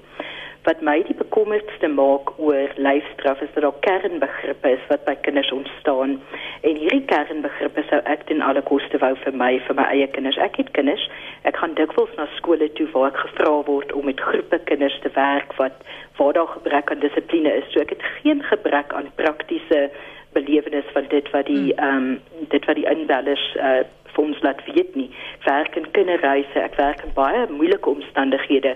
wat 0.65 0.81
my 0.81 0.95
die 1.07 1.15
bekommerdste 1.17 1.87
maak 1.87 2.31
oor 2.41 2.71
lyfstraf 2.75 3.41
is 3.41 3.51
dat 3.53 3.63
daar 3.63 3.79
kernbegrippe 3.85 4.69
is 4.69 4.87
wat 4.89 5.03
by 5.05 5.15
kinders 5.27 5.51
ontstaan. 5.51 6.17
En 6.61 6.79
hierdie 6.81 7.05
kernbegrippe 7.11 7.83
sou 7.89 7.99
ek 8.09 8.25
ten 8.29 8.41
alle 8.41 8.63
koste 8.65 8.97
wou 9.03 9.13
vir 9.23 9.37
my 9.41 9.51
vir 9.67 9.77
my 9.77 9.85
eie 9.93 10.07
kinders. 10.15 10.39
Ek 10.41 10.57
het 10.61 10.71
kinders. 10.77 11.05
Ek 11.45 11.59
gaan 11.61 11.77
dikwels 11.77 12.13
na 12.17 12.25
skole 12.37 12.71
toe 12.79 12.87
waar 12.95 13.13
ek 13.13 13.21
gevra 13.27 13.53
word 13.69 13.93
om 13.93 14.09
met 14.09 14.25
groepe 14.29 14.59
kinders 14.71 14.97
te 15.05 15.13
werk 15.17 15.53
wat 15.61 15.85
waar 16.17 16.33
daar 16.33 16.51
gebrek 16.57 16.91
aan 16.91 17.03
dissipline 17.03 17.53
is. 17.61 17.69
So 17.73 17.85
ek 17.85 17.93
het 17.97 18.09
geen 18.21 18.41
gebrek 18.49 18.93
aan 18.93 19.11
praktiese 19.21 19.89
belewenis 20.33 20.89
van 20.93 21.05
dit 21.13 21.29
wat 21.31 21.45
die 21.51 21.73
hmm. 21.73 21.83
ehm 21.85 22.09
um, 22.15 22.47
dit 22.49 22.65
wat 22.65 22.75
die 22.75 22.89
inbellers 22.89 23.45
uh, 23.55 23.83
vir 24.15 24.23
ons 24.23 24.41
laat 24.41 24.61
weet 24.71 24.95
nie. 24.95 25.09
Werk 25.45 25.75
in 25.79 25.87
kinderreise, 25.91 26.59
ek 26.61 26.77
werk 26.79 27.03
in 27.05 27.13
baie 27.15 27.45
moeilike 27.51 27.89
omstandighede. 27.89 28.75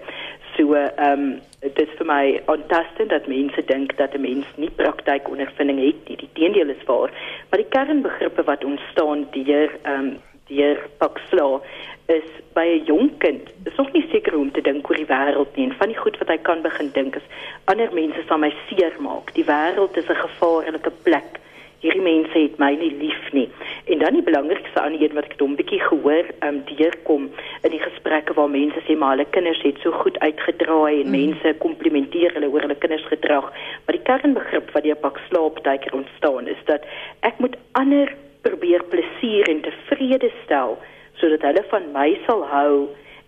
So 0.60 0.74
ehm 0.74 1.20
um, 1.20 1.42
dit 1.60 1.80
is 1.80 1.92
vir 1.98 2.08
my 2.08 2.24
ontastend 2.52 3.10
dat 3.14 3.28
mense 3.32 3.62
dink 3.66 3.94
dat 3.98 4.14
'n 4.14 4.22
mens 4.22 4.48
nie 4.56 4.70
praktykondervinding 4.70 5.80
het 5.80 6.08
nie. 6.08 6.18
Die 6.18 6.30
teendeel 6.34 6.70
is 6.70 6.84
waar, 6.86 7.12
maar 7.50 7.62
die 7.64 7.72
kernbegrippe 7.76 8.44
wat 8.44 8.64
ontstaan 8.64 9.28
deur 9.32 9.72
ehm 9.82 10.00
um, 10.00 10.18
deur 10.48 10.78
Paxla 10.98 11.62
is 12.06 12.28
by 12.54 12.68
'n 12.76 12.84
jong 12.86 13.18
kind. 13.18 13.50
Is 13.64 13.76
nog 13.76 13.92
nie 13.92 14.06
seker 14.12 14.38
om 14.38 14.52
te 14.52 14.62
dink 14.62 14.90
oor 14.90 14.96
die 14.96 15.12
wêreld 15.16 15.56
nie. 15.56 15.66
En 15.70 15.76
van 15.78 15.88
die 15.88 15.98
goed 16.04 16.18
wat 16.18 16.28
hy 16.28 16.38
kan 16.38 16.62
begin 16.62 16.90
dink 16.94 17.16
is 17.16 17.32
ander 17.66 17.94
mense 17.94 18.24
sal 18.28 18.38
my 18.38 18.54
seermaak. 18.68 19.34
Die 19.34 19.46
wêreld 19.46 19.98
is 19.98 20.10
'n 20.10 20.24
gevaarlike 20.26 20.92
plek 21.04 21.39
hierdie 21.84 22.04
mense 22.04 22.36
het 22.36 22.58
my 22.60 22.74
nie 22.76 22.92
lief 23.00 23.32
nie. 23.36 23.48
En 23.92 24.02
dan 24.04 24.18
die 24.18 24.24
belangrikste 24.26 24.82
aan 24.82 24.98
een 25.00 25.16
wat 25.16 25.30
ek 25.30 25.40
hom 25.40 25.56
bietjie 25.60 25.80
gehoor 25.82 26.28
um 26.48 26.62
deurkom 26.68 27.30
in 27.64 27.72
die 27.76 27.82
gesprekke 27.84 28.36
waar 28.38 28.52
mense 28.52 28.84
sê 28.88 28.98
maar 29.00 29.16
hulle 29.16 29.28
kinders 29.36 29.62
het 29.64 29.80
so 29.84 29.96
goed 30.04 30.20
uitgedraai 30.20 31.02
en 31.02 31.08
mm. 31.08 31.16
mense 31.16 31.56
komplimenteer 31.64 32.36
hulle 32.36 32.52
oor 32.52 32.68
hulle 32.68 32.80
kinders 32.84 33.08
gedrag. 33.12 33.52
Maar 33.86 33.98
die 33.98 34.08
kernbegrip 34.12 34.74
wat 34.76 34.88
deur 34.88 35.00
pak 35.06 35.22
slaap 35.28 35.64
tydker 35.64 35.96
ontstaan 36.02 36.52
is 36.52 36.64
dat 36.72 36.88
ek 37.28 37.40
moet 37.40 37.56
ander 37.80 38.12
probeer 38.44 38.84
plesier 38.92 39.48
en 39.52 39.64
tevrede 39.64 40.32
stel 40.44 40.78
sodat 41.20 41.44
hulle 41.48 41.64
van 41.72 41.92
my 41.96 42.10
sal 42.28 42.44
hou 42.48 42.74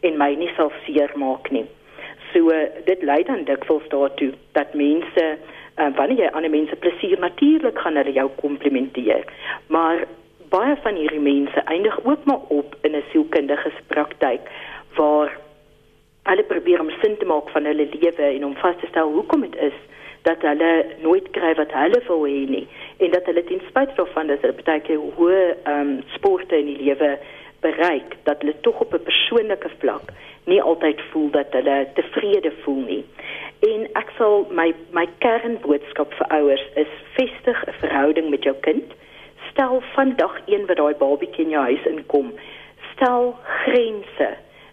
en 0.07 0.17
my 0.19 0.33
nie 0.35 0.51
sal 0.57 0.71
seermaak 0.85 1.51
nie. 1.55 1.67
So 2.31 2.51
dit 2.87 3.03
lei 3.03 3.21
dan 3.27 3.43
dikwels 3.47 3.87
daartoe 3.91 4.31
dat 4.55 4.75
mense 4.79 5.25
uh, 5.77 5.91
wanneer 5.95 6.17
jy 6.17 6.31
ander 6.31 6.49
mense 6.49 6.75
plesier 6.75 7.19
natuurlik 7.19 7.79
gaan 7.79 7.95
hulle 7.95 8.11
jou 8.11 8.29
komplimenteer. 8.41 9.25
Maar 9.67 10.05
baie 10.49 10.75
van 10.83 10.95
hierdie 10.95 11.23
mense 11.23 11.63
eindig 11.65 12.03
ook 12.03 12.25
maar 12.25 12.43
op 12.47 12.75
in 12.81 12.95
'n 12.95 13.03
sielkundige 13.11 13.71
praktyk 13.87 14.41
waar 14.95 15.37
hulle 16.23 16.43
probeer 16.43 16.79
om 16.79 16.91
sin 17.01 17.17
te 17.17 17.25
maak 17.25 17.49
van 17.49 17.65
hulle 17.65 17.87
lewe 17.91 18.23
en 18.23 18.45
om 18.45 18.55
vas 18.55 18.75
te 18.79 18.87
stel 18.87 19.11
hoekom 19.11 19.41
dit 19.41 19.55
is 19.55 19.77
dat 20.21 20.41
hulle 20.41 20.85
nooit 21.01 21.29
kry 21.31 21.53
wat 21.57 21.71
hulle 21.73 22.01
hê 22.07 22.41
nie 22.49 22.67
en 22.97 23.11
dat 23.11 23.25
hulle 23.25 23.43
ten 23.43 23.61
spyte 23.67 23.95
daarvan 23.95 24.27
dat 24.27 24.41
hulle 24.41 24.65
baie 24.65 24.83
keer 24.87 25.01
hoë 25.17 25.39
ehm 25.63 25.79
um, 25.79 26.03
sporte 26.15 26.57
in 26.57 26.65
die 26.65 26.81
lewe 26.83 27.17
bereik 27.61 28.17
dat 28.23 28.41
hulle 28.41 28.55
tog 28.61 28.79
op 28.79 28.93
'n 28.93 29.03
persoonlike 29.03 29.69
vlak 29.77 30.11
nie 30.43 30.61
altyd 30.61 31.01
voel 31.11 31.29
dat 31.29 31.47
hulle 31.49 31.87
tevrede 31.93 32.51
voel 32.63 32.83
nie. 32.85 33.05
En 33.59 33.87
ek 33.93 34.09
sal 34.17 34.47
my 34.49 34.73
my 34.91 35.05
kernboodskap 35.17 36.13
vir 36.17 36.27
ouers 36.37 36.65
is 36.75 36.93
vestig 37.17 37.65
'n 37.67 37.79
verhouding 37.83 38.29
met 38.29 38.43
jou 38.43 38.55
kind. 38.67 38.93
Stel 39.51 39.81
van 39.93 40.15
dag 40.15 40.39
1 40.45 40.65
wat 40.65 40.77
daai 40.77 40.95
babatjie 40.95 41.43
in 41.45 41.49
jou 41.49 41.63
huis 41.63 41.85
inkom, 41.85 42.31
stel 42.93 43.35
grense. 43.43 44.29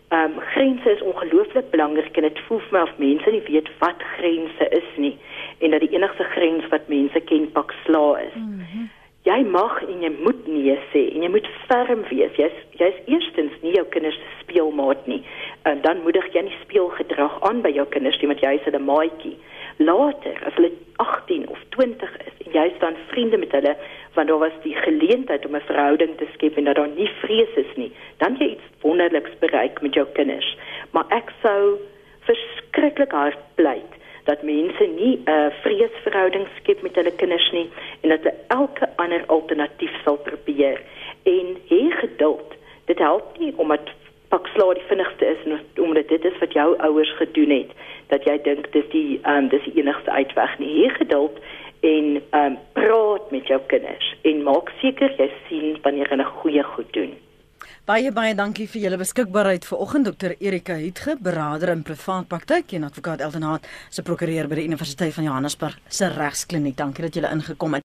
Ehm 0.09 0.25
um, 0.25 0.41
grense 0.41 0.91
is 0.91 1.03
ongelooflik 1.03 1.71
belangrik 1.71 2.17
en 2.17 2.23
dit 2.23 2.39
voel 2.47 2.59
vir 2.59 2.79
my 2.79 2.83
of 2.83 2.99
mense 2.99 3.31
nie 3.31 3.43
weet 3.49 3.69
wat 3.79 4.03
grense 4.17 4.69
is 4.69 4.91
nie 4.97 5.19
en 5.59 5.71
dat 5.71 5.81
die 5.81 5.95
enigste 5.97 6.25
grens 6.25 6.69
wat 6.69 6.89
mense 6.89 7.21
ken 7.21 7.53
pak 7.53 7.75
sla 7.85 8.19
is. 8.19 8.35
Mm 8.35 8.65
-hmm 8.73 8.98
jy 9.29 9.43
mag 9.53 9.81
en 9.85 10.03
jy 10.05 10.11
moet 10.23 10.47
nee 10.49 10.77
sê 10.93 11.05
en 11.13 11.25
jy 11.25 11.31
moet 11.33 11.49
ferm 11.67 12.05
wees. 12.09 12.33
Jy's 12.41 12.57
jy's 12.81 12.99
eerstens 13.11 13.57
nie 13.65 13.75
jou 13.75 13.85
kinders 13.93 14.17
se 14.17 14.35
speelmaat 14.43 15.05
nie. 15.11 15.21
En 15.69 15.83
dan 15.85 16.03
moedig 16.05 16.31
jy 16.35 16.47
nie 16.47 16.59
speelgedrag 16.63 17.37
aan 17.49 17.61
by 17.65 17.73
jou 17.75 17.85
kinders 17.93 18.19
nie 18.21 18.31
want 18.31 18.45
jy's 18.45 18.65
hulle 18.69 18.81
maatjie. 18.83 19.37
Later, 19.79 20.39
as 20.49 20.57
hulle 20.59 20.73
18 21.03 21.45
of 21.53 21.61
20 21.77 22.17
is 22.25 22.41
en 22.47 22.57
jy 22.57 22.67
staan 22.77 22.97
vriende 23.13 23.39
met 23.43 23.53
hulle 23.55 23.77
want 24.17 24.33
daar 24.33 24.43
was 24.43 24.57
die 24.65 24.75
geleentheid 24.87 25.45
om 25.47 25.55
'n 25.57 25.69
verhouding 25.69 26.17
te 26.19 26.27
skep 26.35 26.57
en 26.57 26.65
dat 26.65 26.81
daar 26.81 26.95
nie 26.97 27.11
vrees 27.21 27.55
is 27.57 27.73
nie, 27.77 27.93
dan 28.19 28.37
jy 28.39 28.57
iets 28.57 28.67
wonderliks 28.83 29.39
bereik 29.39 29.83
met 29.83 29.95
jou 29.95 30.07
kinders. 30.13 30.57
Maar 30.93 31.07
ek 31.11 31.31
sou 31.43 31.79
verskriklik 32.27 33.13
hard 33.13 33.39
pleit 33.55 33.98
dat 34.29 34.43
mense 34.43 34.85
nie 35.01 35.15
'n 35.17 35.31
uh, 35.31 35.51
vreesverhouding 35.65 36.47
skep 36.57 36.83
met 36.83 36.95
hulle 36.95 37.15
kinders 37.21 37.51
nie 37.53 37.69
en 38.01 38.09
dat 38.09 38.23
hulle 38.23 38.35
elke 38.47 38.89
ander 38.97 39.23
alternatief 39.27 39.95
sal 40.05 40.17
probeer 40.17 40.81
en 41.23 41.47
hê 41.71 41.83
geduld. 42.03 42.55
Dit 42.85 42.99
help 42.99 43.39
nie 43.39 43.53
om 43.57 43.69
dit 43.69 43.89
pak 44.29 44.47
slaag 44.47 44.75
die 44.75 44.89
vinnigste 44.89 45.27
is 45.35 45.41
omdat 45.79 46.09
dit 46.09 46.25
is 46.25 46.39
wat 46.39 46.53
jou 46.53 46.69
ouers 46.79 47.13
gedoen 47.17 47.51
het 47.51 47.71
dat 48.13 48.25
jy 48.25 48.37
dink 48.43 48.73
dis 48.73 48.89
die 48.93 49.21
um, 49.25 49.49
dis 49.49 49.65
die 49.65 49.81
enigste 49.81 50.11
uitweg 50.11 50.59
nie. 50.59 50.73
Hê 50.83 50.89
geduld 51.01 51.41
en 51.81 52.23
um, 52.41 52.59
praat 52.73 53.31
met 53.31 53.47
jou 53.47 53.61
kinders 53.67 54.15
en 54.23 54.43
maak 54.43 54.73
seker 54.81 55.15
jy 55.17 55.31
sien 55.49 55.79
wanneer 55.83 56.09
hulle 56.09 56.25
goeie 56.25 56.63
goed 56.63 56.93
doen. 56.93 57.17
Baie 57.89 58.11
baie 58.13 58.35
dankie 58.37 58.67
vir 58.69 58.83
julle 58.83 58.97
beskikbaarheid 59.01 59.65
vanoggend 59.65 60.11
Dr 60.11 60.35
Erika 60.45 60.75
Hietge, 60.77 61.15
beraader 61.25 61.73
in 61.73 61.87
privaat 61.89 62.29
praktyk 62.29 62.77
en 62.77 62.85
advokaat 62.85 63.25
Elton 63.25 63.49
Haat, 63.49 63.73
se 63.89 64.05
prokureur 64.05 64.45
by 64.45 64.61
die 64.61 64.69
Universiteit 64.69 65.17
van 65.17 65.31
Johannesburg 65.31 65.81
se 65.89 66.13
regskliniek. 66.13 66.77
Dankie 66.77 67.09
dat 67.09 67.17
julle 67.17 67.33
ingekom 67.33 67.79
het. 67.79 67.87